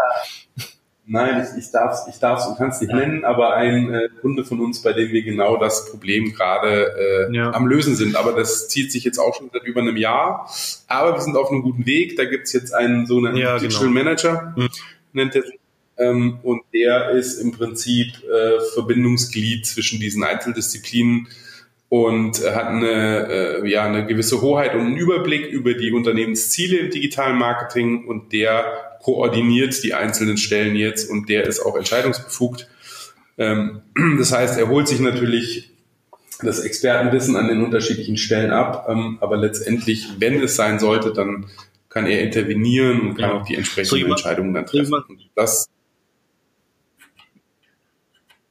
Nein, 1.10 1.42
ich, 1.42 1.64
ich 1.64 1.70
darf 1.70 1.94
es 1.94 2.14
ich 2.14 2.20
darf's 2.20 2.46
und 2.46 2.58
kann 2.58 2.68
es 2.68 2.82
nicht 2.82 2.90
ja. 2.90 2.96
nennen, 2.96 3.24
aber 3.24 3.54
ein 3.54 3.94
äh, 3.94 4.10
Kunde 4.20 4.44
von 4.44 4.60
uns, 4.60 4.82
bei 4.82 4.92
dem 4.92 5.10
wir 5.10 5.22
genau 5.22 5.56
das 5.56 5.90
Problem 5.90 6.34
gerade 6.34 7.28
äh, 7.30 7.34
ja. 7.34 7.50
am 7.54 7.66
Lösen 7.66 7.96
sind. 7.96 8.14
Aber 8.14 8.32
das 8.32 8.68
zieht 8.68 8.92
sich 8.92 9.04
jetzt 9.04 9.18
auch 9.18 9.34
schon 9.34 9.48
seit 9.50 9.64
über 9.64 9.80
einem 9.80 9.96
Jahr. 9.96 10.50
Aber 10.86 11.14
wir 11.14 11.20
sind 11.22 11.34
auf 11.34 11.50
einem 11.50 11.62
guten 11.62 11.86
Weg. 11.86 12.16
Da 12.16 12.26
gibt's 12.26 12.52
jetzt 12.52 12.74
einen 12.74 13.06
sogenannten 13.06 13.38
ja, 13.38 13.58
Digital 13.58 13.88
genau. 13.88 13.94
Manager, 13.94 14.52
mhm. 14.54 14.68
nennt 15.14 15.34
er 15.34 15.42
sich. 15.44 15.58
Ähm, 15.96 16.40
und 16.42 16.60
der 16.74 17.10
ist 17.10 17.38
im 17.38 17.52
Prinzip 17.52 18.12
äh, 18.24 18.60
Verbindungsglied 18.74 19.66
zwischen 19.66 20.00
diesen 20.00 20.22
Einzeldisziplinen 20.22 21.26
und 21.88 22.44
hat 22.44 22.66
eine, 22.66 23.62
äh, 23.62 23.68
ja, 23.68 23.84
eine 23.84 24.06
gewisse 24.06 24.42
Hoheit 24.42 24.74
und 24.74 24.82
einen 24.82 24.96
Überblick 24.96 25.46
über 25.46 25.74
die 25.74 25.92
Unternehmensziele 25.92 26.78
im 26.78 26.90
digitalen 26.90 27.38
Marketing 27.38 28.06
und 28.06 28.32
der 28.32 28.98
koordiniert 29.02 29.82
die 29.82 29.94
einzelnen 29.94 30.36
Stellen 30.36 30.76
jetzt 30.76 31.08
und 31.08 31.28
der 31.28 31.46
ist 31.46 31.60
auch 31.60 31.76
entscheidungsbefugt. 31.76 32.68
Ähm, 33.38 33.80
das 34.18 34.32
heißt, 34.32 34.58
er 34.58 34.68
holt 34.68 34.88
sich 34.88 35.00
natürlich 35.00 35.70
das 36.42 36.60
Expertenwissen 36.60 37.36
an 37.36 37.48
den 37.48 37.64
unterschiedlichen 37.64 38.16
Stellen 38.16 38.50
ab, 38.50 38.86
ähm, 38.88 39.18
aber 39.20 39.36
letztendlich, 39.36 40.06
wenn 40.18 40.40
es 40.42 40.56
sein 40.56 40.78
sollte, 40.78 41.12
dann 41.12 41.46
kann 41.88 42.06
er 42.06 42.20
intervenieren 42.20 43.00
und 43.00 43.14
kann 43.16 43.30
ja. 43.30 43.36
auch 43.36 43.44
die 43.44 43.56
entsprechenden 43.56 44.10
Entscheidungen 44.10 44.52
dann 44.52 44.66
treffen. 44.66 44.94
Und 45.08 45.30
das 45.34 45.68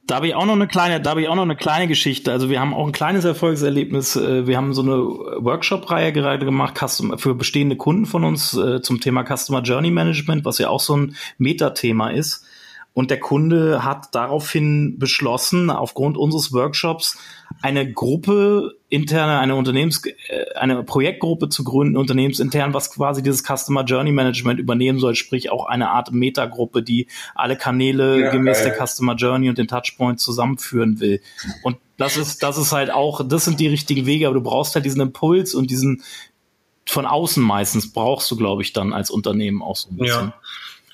da 0.08 0.16
habe 0.16 0.26
ich 0.26 0.34
auch 0.34 0.46
noch 0.46 0.54
eine 0.54 0.66
kleine, 0.66 1.02
da 1.02 1.10
habe 1.10 1.20
ich 1.20 1.28
auch 1.28 1.34
noch 1.34 1.42
eine 1.42 1.54
kleine 1.54 1.86
Geschichte. 1.86 2.32
Also 2.32 2.48
wir 2.48 2.60
haben 2.60 2.72
auch 2.72 2.86
ein 2.86 2.92
kleines 2.92 3.26
Erfolgserlebnis. 3.26 4.16
Äh, 4.16 4.46
wir 4.46 4.56
haben 4.56 4.72
so 4.72 4.80
eine 4.80 4.96
Workshop-Reihe 4.96 6.14
gerade 6.14 6.46
gemacht 6.46 6.80
für 7.18 7.34
bestehende 7.34 7.76
Kunden 7.76 8.06
von 8.06 8.24
uns 8.24 8.56
äh, 8.56 8.80
zum 8.80 9.00
Thema 9.00 9.22
Customer 9.22 9.60
Journey 9.60 9.90
Management, 9.90 10.46
was 10.46 10.56
ja 10.58 10.70
auch 10.70 10.80
so 10.80 10.96
ein 10.96 11.14
Metathema 11.36 12.08
ist. 12.08 12.46
Und 12.98 13.12
der 13.12 13.20
Kunde 13.20 13.84
hat 13.84 14.12
daraufhin 14.12 14.98
beschlossen, 14.98 15.70
aufgrund 15.70 16.16
unseres 16.16 16.52
Workshops 16.52 17.16
eine 17.62 17.92
Gruppe 17.92 18.74
interne, 18.88 19.38
eine 19.38 19.54
Unternehmens, 19.54 20.04
äh, 20.04 20.52
eine 20.56 20.82
Projektgruppe 20.82 21.48
zu 21.48 21.62
gründen, 21.62 21.96
unternehmensintern, 21.96 22.74
was 22.74 22.92
quasi 22.92 23.22
dieses 23.22 23.44
Customer 23.44 23.84
Journey 23.84 24.10
Management 24.10 24.58
übernehmen 24.58 24.98
soll, 24.98 25.14
sprich 25.14 25.52
auch 25.52 25.66
eine 25.66 25.90
Art 25.90 26.10
Metagruppe, 26.10 26.82
die 26.82 27.06
alle 27.36 27.54
Kanäle 27.54 28.20
ja, 28.20 28.30
gemäß 28.32 28.64
geil. 28.64 28.74
der 28.76 28.84
Customer 28.84 29.14
Journey 29.14 29.48
und 29.48 29.58
den 29.58 29.68
Touchpoints 29.68 30.24
zusammenführen 30.24 30.98
will. 30.98 31.20
Und 31.62 31.76
das 31.98 32.16
ist, 32.16 32.42
das 32.42 32.58
ist 32.58 32.72
halt 32.72 32.90
auch, 32.90 33.24
das 33.24 33.44
sind 33.44 33.60
die 33.60 33.68
richtigen 33.68 34.06
Wege, 34.06 34.26
aber 34.26 34.34
du 34.34 34.42
brauchst 34.42 34.74
halt 34.74 34.84
diesen 34.84 35.02
Impuls 35.02 35.54
und 35.54 35.70
diesen 35.70 36.02
von 36.84 37.06
außen 37.06 37.44
meistens 37.44 37.92
brauchst 37.92 38.28
du, 38.28 38.36
glaube 38.36 38.62
ich, 38.62 38.72
dann 38.72 38.92
als 38.92 39.08
Unternehmen 39.08 39.62
auch 39.62 39.76
so 39.76 39.88
ein 39.88 39.98
bisschen. 39.98 40.26
Ja. 40.30 40.34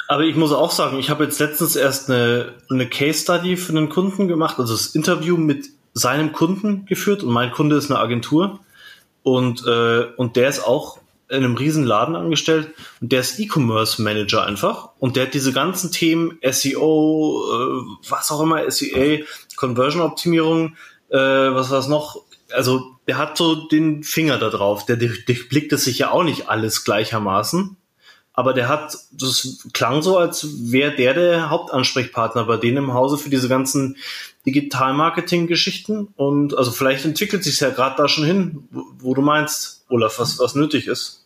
Aber 0.08 0.22
ich 0.22 0.36
muss 0.36 0.52
auch 0.52 0.70
sagen, 0.70 0.98
ich 0.98 1.10
habe 1.10 1.24
jetzt 1.24 1.38
letztens 1.40 1.76
erst 1.76 2.10
eine, 2.10 2.52
eine 2.70 2.88
Case 2.88 3.20
Study 3.20 3.56
für 3.56 3.72
einen 3.72 3.88
Kunden 3.88 4.28
gemacht, 4.28 4.58
also 4.58 4.74
das 4.74 4.94
Interview 4.94 5.36
mit 5.36 5.70
seinem 5.94 6.32
Kunden 6.32 6.84
geführt 6.86 7.22
und 7.22 7.32
mein 7.32 7.52
Kunde 7.52 7.76
ist 7.76 7.90
eine 7.90 8.00
Agentur. 8.00 8.60
Und, 9.22 9.66
äh, 9.66 10.04
und 10.16 10.36
der 10.36 10.48
ist 10.48 10.66
auch 10.66 10.98
in 11.30 11.36
einem 11.36 11.56
riesen 11.56 11.84
Laden 11.84 12.16
angestellt 12.16 12.68
und 13.00 13.10
der 13.10 13.20
ist 13.20 13.40
E-Commerce 13.40 14.02
Manager 14.02 14.44
einfach. 14.44 14.90
Und 14.98 15.16
der 15.16 15.26
hat 15.26 15.34
diese 15.34 15.52
ganzen 15.52 15.90
Themen 15.90 16.38
SEO, 16.42 17.44
äh, 17.50 18.10
was 18.10 18.30
auch 18.30 18.42
immer, 18.42 18.70
SEA, 18.70 19.24
Conversion 19.56 20.02
Optimierung, 20.02 20.76
äh, 21.08 21.16
was 21.16 21.70
war 21.70 21.78
es 21.78 21.88
noch? 21.88 22.22
Also 22.52 22.96
der 23.08 23.16
hat 23.16 23.38
so 23.38 23.66
den 23.68 24.02
Finger 24.02 24.36
da 24.36 24.50
drauf, 24.50 24.84
der 24.84 24.96
durchblickt 24.96 25.72
es 25.72 25.84
sich 25.84 25.98
ja 25.98 26.10
auch 26.10 26.24
nicht 26.24 26.48
alles 26.48 26.84
gleichermaßen 26.84 27.76
aber 28.34 28.52
der 28.52 28.68
hat, 28.68 28.98
das 29.12 29.64
klang 29.72 30.02
so, 30.02 30.18
als 30.18 30.46
wäre 30.70 30.94
der 30.94 31.14
der 31.14 31.50
Hauptansprechpartner 31.50 32.44
bei 32.44 32.56
denen 32.56 32.78
im 32.78 32.92
Hause 32.92 33.16
für 33.16 33.30
diese 33.30 33.48
ganzen 33.48 33.96
Digital-Marketing-Geschichten. 34.44 36.08
Und 36.16 36.58
also 36.58 36.72
vielleicht 36.72 37.04
entwickelt 37.04 37.44
sich 37.44 37.60
ja 37.60 37.70
gerade 37.70 37.94
da 37.96 38.08
schon 38.08 38.24
hin, 38.24 38.64
wo, 38.70 38.82
wo, 38.98 39.14
du 39.14 39.22
meinst, 39.22 39.84
Olaf, 39.88 40.18
was, 40.18 40.40
was 40.40 40.56
nötig 40.56 40.88
ist. 40.88 41.24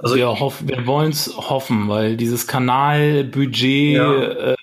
Also 0.00 0.16
wir, 0.16 0.28
hoff, 0.40 0.62
wir 0.66 0.86
wollen 0.86 1.10
es 1.10 1.36
hoffen, 1.36 1.88
weil 1.88 2.16
dieses 2.16 2.48
Kanalbudget 2.48 3.96
ja. 3.96 4.22
äh, 4.22 4.56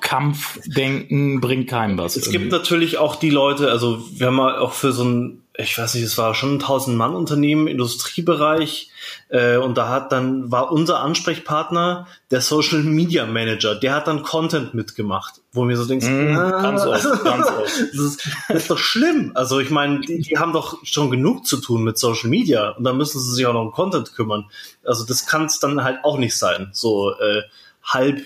Kampfdenken 0.00 1.40
bringt 1.40 1.70
keinem 1.70 1.96
was. 1.96 2.16
Es 2.16 2.26
irgendwie. 2.26 2.38
gibt 2.38 2.52
natürlich 2.52 2.98
auch 2.98 3.16
die 3.16 3.30
Leute, 3.30 3.70
also 3.70 4.04
wir 4.12 4.26
haben 4.26 4.34
mal 4.34 4.58
auch 4.58 4.72
für 4.72 4.92
so 4.92 5.04
ein 5.04 5.43
ich 5.56 5.78
weiß 5.78 5.94
nicht, 5.94 6.02
es 6.02 6.18
war 6.18 6.34
schon 6.34 6.56
ein 6.56 6.60
1000-Mann-Unternehmen, 6.60 7.68
Industriebereich. 7.68 8.90
Äh, 9.28 9.56
und 9.58 9.78
da 9.78 9.88
hat 9.88 10.10
dann, 10.10 10.50
war 10.50 10.72
unser 10.72 11.00
Ansprechpartner 11.00 12.08
der 12.32 12.40
Social 12.40 12.82
Media 12.82 13.24
Manager. 13.24 13.76
Der 13.76 13.94
hat 13.94 14.08
dann 14.08 14.24
Content 14.24 14.74
mitgemacht, 14.74 15.42
wo 15.52 15.64
mir 15.64 15.76
so 15.76 15.84
denkst, 15.84 16.08
mm, 16.08 16.36
ah, 16.36 16.60
ganz 16.60 16.84
oft, 16.84 17.24
ganz 17.24 17.46
oft. 17.46 17.72
Das 17.92 18.00
ist, 18.00 18.28
das 18.48 18.62
ist 18.62 18.70
doch 18.70 18.78
schlimm. 18.78 19.30
Also 19.34 19.60
ich 19.60 19.70
meine, 19.70 20.00
die, 20.00 20.18
die 20.18 20.38
haben 20.38 20.52
doch 20.52 20.84
schon 20.84 21.10
genug 21.10 21.46
zu 21.46 21.58
tun 21.58 21.84
mit 21.84 21.98
Social 21.98 22.30
Media 22.30 22.70
und 22.70 22.82
dann 22.82 22.96
müssen 22.96 23.20
sie 23.20 23.34
sich 23.34 23.46
auch 23.46 23.52
noch 23.52 23.62
um 23.62 23.70
Content 23.70 24.12
kümmern. 24.14 24.46
Also 24.84 25.04
das 25.04 25.26
kann 25.26 25.44
es 25.44 25.60
dann 25.60 25.84
halt 25.84 25.98
auch 26.02 26.18
nicht 26.18 26.36
sein. 26.36 26.70
So 26.72 27.12
äh, 27.12 27.42
halb 27.84 28.22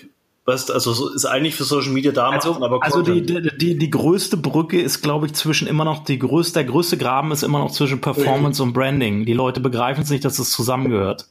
Weißt, 0.49 0.71
also 0.71 1.09
ist 1.13 1.25
eigentlich 1.25 1.53
für 1.53 1.63
Social 1.63 1.91
Media 1.91 2.11
da, 2.11 2.29
also, 2.29 2.55
aber 2.55 2.81
also 2.81 3.03
die, 3.03 3.23
die, 3.23 3.77
die 3.77 3.89
größte 3.91 4.35
Brücke 4.35 4.81
ist, 4.81 5.03
glaube 5.03 5.27
ich, 5.27 5.33
zwischen 5.33 5.67
immer 5.67 5.85
noch 5.85 6.03
die 6.03 6.17
größte, 6.17 6.53
der 6.53 6.63
größte 6.63 6.97
Graben 6.97 7.31
ist 7.31 7.43
immer 7.43 7.59
noch 7.59 7.69
zwischen 7.69 8.01
Performance 8.01 8.63
und 8.63 8.73
Branding. 8.73 9.25
Die 9.25 9.33
Leute 9.33 9.59
begreifen 9.59 10.01
es 10.01 10.09
nicht, 10.09 10.25
dass 10.25 10.39
es 10.39 10.49
zusammengehört. 10.49 11.27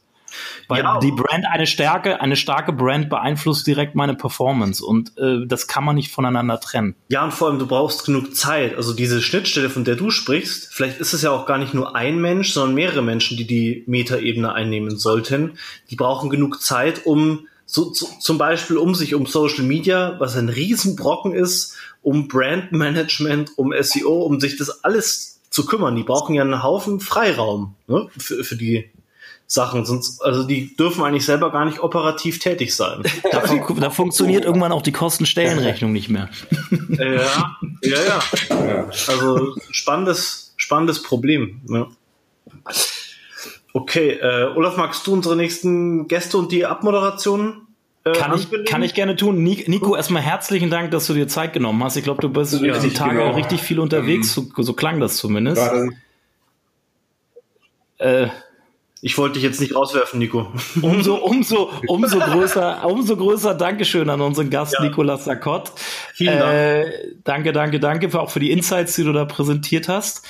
Weil 0.69 0.83
ja. 0.83 0.99
die 0.99 1.11
Brand, 1.11 1.45
eine 1.51 1.67
Stärke, 1.67 2.21
eine 2.21 2.37
starke 2.37 2.71
Brand 2.71 3.09
beeinflusst 3.09 3.67
direkt 3.67 3.93
meine 3.93 4.15
Performance 4.15 4.85
und 4.85 5.17
äh, 5.17 5.45
das 5.45 5.67
kann 5.67 5.83
man 5.83 5.95
nicht 5.95 6.13
voneinander 6.13 6.61
trennen. 6.61 6.95
Ja, 7.09 7.25
und 7.25 7.33
vor 7.33 7.49
allem, 7.49 7.59
du 7.59 7.67
brauchst 7.67 8.05
genug 8.05 8.35
Zeit. 8.37 8.77
Also 8.77 8.93
diese 8.93 9.21
Schnittstelle, 9.21 9.69
von 9.69 9.83
der 9.83 9.97
du 9.97 10.11
sprichst, 10.11 10.73
vielleicht 10.73 10.99
ist 10.99 11.11
es 11.11 11.23
ja 11.23 11.31
auch 11.31 11.45
gar 11.45 11.57
nicht 11.57 11.73
nur 11.73 11.93
ein 11.95 12.21
Mensch, 12.21 12.53
sondern 12.53 12.75
mehrere 12.75 13.01
Menschen, 13.01 13.35
die 13.35 13.47
die 13.47 13.83
Metaebene 13.85 14.53
einnehmen 14.53 14.97
sollten. 14.97 15.57
Die 15.89 15.97
brauchen 15.97 16.29
genug 16.29 16.61
Zeit, 16.61 17.05
um 17.05 17.47
so, 17.71 17.93
so, 17.93 18.07
zum 18.19 18.39
Beispiel 18.39 18.77
um 18.77 18.95
sich 18.95 19.13
um 19.13 19.27
Social 19.27 19.63
Media, 19.63 20.15
was 20.17 20.35
ein 20.35 20.49
Riesenbrocken 20.49 21.33
ist, 21.33 21.75
um 22.01 22.27
Brandmanagement, 22.27 23.51
um 23.57 23.71
SEO, 23.79 24.23
um 24.23 24.39
sich 24.39 24.57
das 24.57 24.83
alles 24.83 25.39
zu 25.51 25.67
kümmern. 25.67 25.95
Die 25.95 26.01
brauchen 26.01 26.33
ja 26.33 26.41
einen 26.41 26.63
Haufen 26.63 26.99
Freiraum 26.99 27.75
ne, 27.85 28.07
für, 28.17 28.43
für 28.43 28.55
die 28.55 28.89
Sachen. 29.45 29.85
Sonst, 29.85 30.19
also 30.23 30.45
die 30.45 30.75
dürfen 30.77 31.03
eigentlich 31.03 31.25
selber 31.25 31.51
gar 31.51 31.65
nicht 31.65 31.79
operativ 31.79 32.39
tätig 32.39 32.75
sein. 32.75 33.03
Da, 33.31 33.41
fun 33.41 33.79
da 33.79 33.91
funktioniert 33.91 34.45
irgendwann 34.45 34.71
auch 34.71 34.81
die 34.81 34.91
Kostenstellenrechnung 34.91 35.91
nicht 35.91 36.09
mehr. 36.09 36.29
ja, 36.89 37.55
ja, 37.83 38.03
ja. 38.03 38.89
Also 39.07 39.55
spannendes, 39.69 40.55
spannendes 40.57 41.03
Problem. 41.03 41.61
Ne? 41.67 41.85
Okay, 43.73 44.11
äh, 44.11 44.45
Olaf, 44.55 44.77
magst 44.77 45.05
du 45.05 45.13
unsere 45.13 45.35
nächsten 45.35 46.07
Gäste 46.07 46.37
und 46.37 46.51
die 46.51 46.65
Abmoderation 46.65 47.67
äh, 48.03 48.13
kann, 48.13 48.33
ich, 48.35 48.65
kann 48.65 48.81
ich 48.81 48.93
gerne 48.93 49.15
tun. 49.15 49.43
Nico, 49.43 49.95
erstmal 49.95 50.21
herzlichen 50.21 50.69
Dank, 50.69 50.91
dass 50.91 51.07
du 51.07 51.13
dir 51.13 51.27
Zeit 51.27 51.53
genommen 51.53 51.83
hast. 51.83 51.95
Ich 51.95 52.03
glaube, 52.03 52.21
du 52.21 52.29
bist 52.29 52.59
ja, 52.61 52.77
die 52.79 52.93
Tage 52.93 53.17
genau. 53.17 53.31
richtig 53.31 53.61
viel 53.61 53.79
unterwegs, 53.79 54.35
ähm, 54.37 54.51
so, 54.55 54.63
so, 54.63 54.73
klang 54.73 54.99
das 54.99 55.17
zumindest. 55.17 55.61
Äh, 57.97 58.27
ich 59.01 59.17
wollte 59.17 59.35
dich 59.35 59.43
jetzt 59.43 59.61
nicht 59.61 59.75
rauswerfen, 59.75 60.19
Nico. 60.19 60.51
Umso, 60.81 61.15
umso, 61.15 61.71
umso 61.87 62.19
größer, 62.19 62.85
umso 62.85 63.15
größer 63.15 63.53
Dankeschön 63.55 64.09
an 64.09 64.19
unseren 64.19 64.49
Gast 64.49 64.73
ja. 64.73 64.81
Nicolas 64.81 65.25
Sakott. 65.25 65.71
Vielen 66.13 66.39
Dank. 66.39 66.53
Äh, 66.53 66.85
danke, 67.23 67.53
danke, 67.53 67.79
danke 67.79 68.09
für, 68.09 68.19
auch 68.19 68.29
für 68.29 68.41
die 68.41 68.51
Insights, 68.51 68.95
die 68.95 69.03
du 69.03 69.13
da 69.13 69.25
präsentiert 69.25 69.87
hast. 69.87 70.25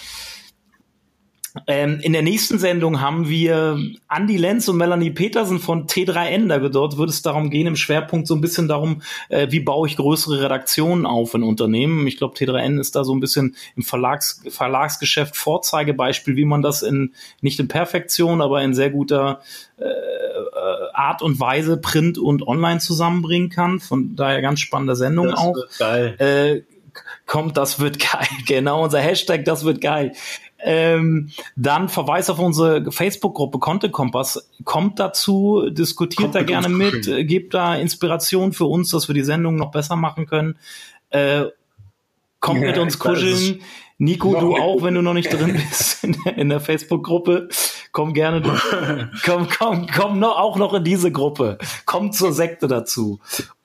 Ähm, 1.68 2.00
in 2.02 2.14
der 2.14 2.22
nächsten 2.22 2.60
Sendung 2.60 3.02
haben 3.02 3.28
wir 3.28 3.80
Andy 4.10 4.38
Lenz 4.38 4.68
und 4.68 4.78
Melanie 4.78 5.10
Petersen 5.10 5.60
von 5.60 5.88
T3N. 5.88 6.70
dort 6.70 6.98
wird 6.98 7.10
es 7.10 7.22
darum 7.22 7.50
gehen, 7.50 7.68
im 7.68 7.76
Schwerpunkt 7.76 8.28
so 8.28 8.36
ein 8.36 8.42
bisschen 8.42 8.68
darum, 8.68 9.02
äh, 9.30 9.48
wie 9.50 9.60
baue 9.60 9.88
ich 9.88 9.96
größere 9.98 10.42
Redaktionen 10.42 11.06
auf 11.06 11.34
in 11.34 11.44
Unternehmen. 11.44 12.06
Ich 12.08 12.18
glaube, 12.18 12.36
T3N 12.36 12.80
ist 12.80 12.96
da 12.96 13.04
so 13.04 13.14
ein 13.14 13.20
bisschen 13.20 13.56
im 13.76 13.84
Verlags, 13.84 14.42
Verlagsgeschäft 14.48 15.36
Vorzeigebeispiel, 15.36 16.36
wie 16.36 16.46
man 16.46 16.62
das 16.62 16.84
in, 16.84 17.14
nicht 17.42 17.60
in 17.60 17.68
Perfektion, 17.68 18.42
aber 18.42 18.62
in 18.62 18.74
sehr 18.74 18.92
guter 18.92 19.42
äh, 19.78 19.84
Art 20.94 21.22
und 21.22 21.40
Weise 21.40 21.78
Print 21.78 22.18
und 22.18 22.48
Online 22.48 22.80
zusammenbringen 22.80 23.50
kann. 23.50 23.80
Von 23.80 24.16
daher 24.16 24.42
ganz 24.42 24.60
spannende 24.60 24.96
Sendung 24.96 25.28
das 25.28 25.40
auch. 25.40 25.56
Wird 25.56 25.78
geil. 25.80 26.16
Äh, 26.20 26.62
kommt, 27.26 27.58
das 27.58 27.80
wird 27.80 28.00
geil. 28.12 28.28
Genau, 28.48 28.84
unser 28.84 29.00
Hashtag, 29.00 29.46
das 29.46 29.64
wird 29.64 29.82
geil. 29.82 30.14
Ähm, 30.62 31.32
dann 31.56 31.90
Verweis 31.90 32.30
auf 32.30 32.40
unsere 32.40 32.92
Facebook-Gruppe 32.92 33.60
Content 33.60 33.94
Kompass. 33.94 34.50
Kommt 34.66 35.00
dazu, 35.00 35.70
diskutiert 35.70 36.34
Kommt 36.34 36.36
da 36.36 36.44
gerne 36.44 36.70
mit, 36.70 37.08
äh, 37.08 37.24
gebt 37.24 37.54
da 37.54 37.76
Inspiration 37.76 38.52
für 38.52 38.66
uns, 38.66 38.92
dass 38.92 39.08
wir 39.08 39.16
die 39.16 39.24
Sendung 39.24 39.56
noch 39.56 39.72
besser 39.72 39.96
machen 39.96 40.26
können. 40.26 40.58
Äh, 41.12 41.46
kommt 42.40 42.62
ja, 42.62 42.68
mit 42.68 42.78
uns 42.78 43.00
kuscheln. 43.00 43.62
Nico, 44.02 44.34
du 44.40 44.56
auch, 44.56 44.82
wenn 44.82 44.96
du 44.96 45.02
noch 45.02 45.14
nicht 45.14 45.32
drin 45.32 45.54
bist 45.70 46.04
in 46.04 46.16
der, 46.26 46.44
der 46.46 46.60
Facebook-Gruppe. 46.60 47.50
Komm 47.92 48.14
gerne, 48.14 48.42
du, 48.42 48.50
komm, 49.26 49.48
komm, 49.50 49.88
komm 49.88 50.20
noch, 50.20 50.38
auch 50.38 50.58
noch 50.58 50.74
in 50.74 50.84
diese 50.84 51.12
Gruppe. 51.12 51.58
Komm 51.86 52.12
zur 52.12 52.32
Sekte 52.32 52.68
dazu. 52.68 53.20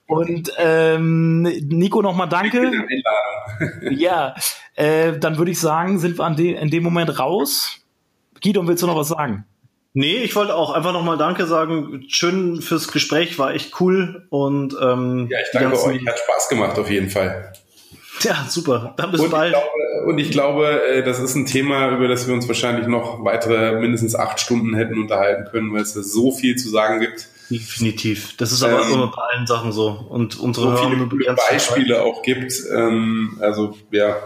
Und 0.06 0.52
ähm, 0.58 1.42
Nico, 1.42 2.02
nochmal 2.02 2.28
danke. 2.28 2.70
Ja, 3.90 4.34
äh, 4.74 5.18
dann 5.18 5.38
würde 5.38 5.50
ich 5.50 5.60
sagen, 5.60 5.98
sind 5.98 6.18
wir 6.18 6.24
an 6.24 6.36
de 6.36 6.54
in 6.54 6.70
dem 6.70 6.82
Moment 6.82 7.18
raus. 7.18 7.80
Guido, 8.42 8.66
willst 8.66 8.82
du 8.82 8.86
noch 8.86 8.96
was 8.96 9.08
sagen? 9.08 9.44
Nee, 9.96 10.18
ich 10.18 10.34
wollte 10.34 10.56
auch 10.56 10.72
einfach 10.72 10.92
nochmal 10.92 11.16
Danke 11.16 11.46
sagen. 11.46 12.04
Schön 12.08 12.60
fürs 12.60 12.90
Gespräch, 12.90 13.38
war 13.38 13.54
echt 13.54 13.80
cool. 13.80 14.26
Und 14.28 14.76
ähm, 14.80 15.28
ja, 15.30 15.38
ich 15.40 15.48
danke 15.52 15.80
euch. 15.80 16.06
Hat 16.06 16.18
Spaß 16.18 16.48
gemacht 16.48 16.78
auf 16.78 16.90
jeden 16.90 17.10
Fall. 17.10 17.52
Ja, 18.22 18.44
super. 18.48 18.94
Dann 18.96 19.12
bis 19.12 19.20
und 19.20 19.30
bald. 19.30 19.54
Ich 19.54 19.60
glaube, 19.60 20.06
und 20.06 20.18
ich 20.18 20.30
glaube, 20.30 20.82
äh, 20.88 21.02
das 21.04 21.20
ist 21.20 21.36
ein 21.36 21.46
Thema, 21.46 21.90
über 21.90 22.08
das 22.08 22.26
wir 22.26 22.34
uns 22.34 22.48
wahrscheinlich 22.48 22.88
noch 22.88 23.24
weitere 23.24 23.78
mindestens 23.80 24.16
acht 24.16 24.40
Stunden 24.40 24.74
hätten 24.74 24.98
unterhalten 24.98 25.48
können, 25.50 25.72
weil 25.72 25.82
es 25.82 25.94
da 25.94 26.02
so 26.02 26.32
viel 26.32 26.56
zu 26.56 26.68
sagen 26.68 27.00
gibt. 27.00 27.28
Definitiv. 27.50 28.36
Das 28.36 28.50
ist 28.50 28.62
aber 28.62 28.82
ähm, 28.82 28.92
immer 28.94 29.12
bei 29.14 29.22
allen 29.22 29.46
Sachen 29.46 29.70
so. 29.70 30.06
Und 30.08 30.38
unsere 30.40 30.76
so 30.76 30.88
viele 30.88 31.34
Beispiele 31.34 32.02
auch 32.02 32.22
gibt. 32.22 32.52
Ähm, 32.74 33.38
also 33.40 33.76
ja. 33.90 34.16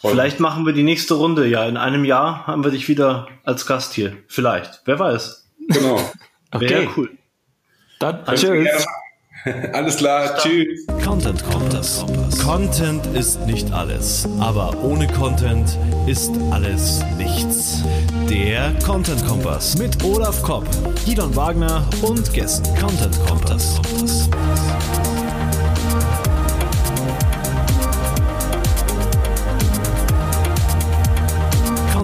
Vielleicht 0.00 0.40
machen 0.40 0.64
wir 0.64 0.72
die 0.72 0.82
nächste 0.82 1.14
Runde. 1.14 1.46
Ja, 1.46 1.66
in 1.66 1.76
einem 1.76 2.04
Jahr 2.04 2.46
haben 2.46 2.64
wir 2.64 2.70
dich 2.70 2.88
wieder 2.88 3.28
als 3.44 3.66
Gast 3.66 3.94
hier. 3.94 4.16
Vielleicht. 4.28 4.82
Wer 4.84 4.98
weiß. 4.98 5.48
Genau. 5.68 6.00
okay. 6.52 6.68
Wäre 6.68 6.88
cool. 6.96 7.10
Dann 7.98 8.24
tschüss. 8.34 8.86
Alles 9.72 9.96
klar, 9.96 10.36
tschüss. 10.36 10.86
Content 11.04 11.42
Kompass. 11.44 12.04
Content 12.42 13.06
ist 13.14 13.40
nicht 13.46 13.70
alles, 13.72 14.28
aber 14.40 14.76
ohne 14.82 15.06
Content 15.06 15.78
ist 16.06 16.32
alles 16.50 17.02
nichts. 17.16 17.82
Der 18.28 18.72
Content 18.84 19.24
Kompass 19.26 19.78
mit 19.78 20.02
Olaf 20.02 20.42
Kopp, 20.42 20.66
Gidon 21.04 21.34
Wagner 21.36 21.88
und 22.02 22.32
Gästen. 22.32 22.68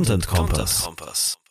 Content 0.05 0.27
Kompass. 0.27 1.44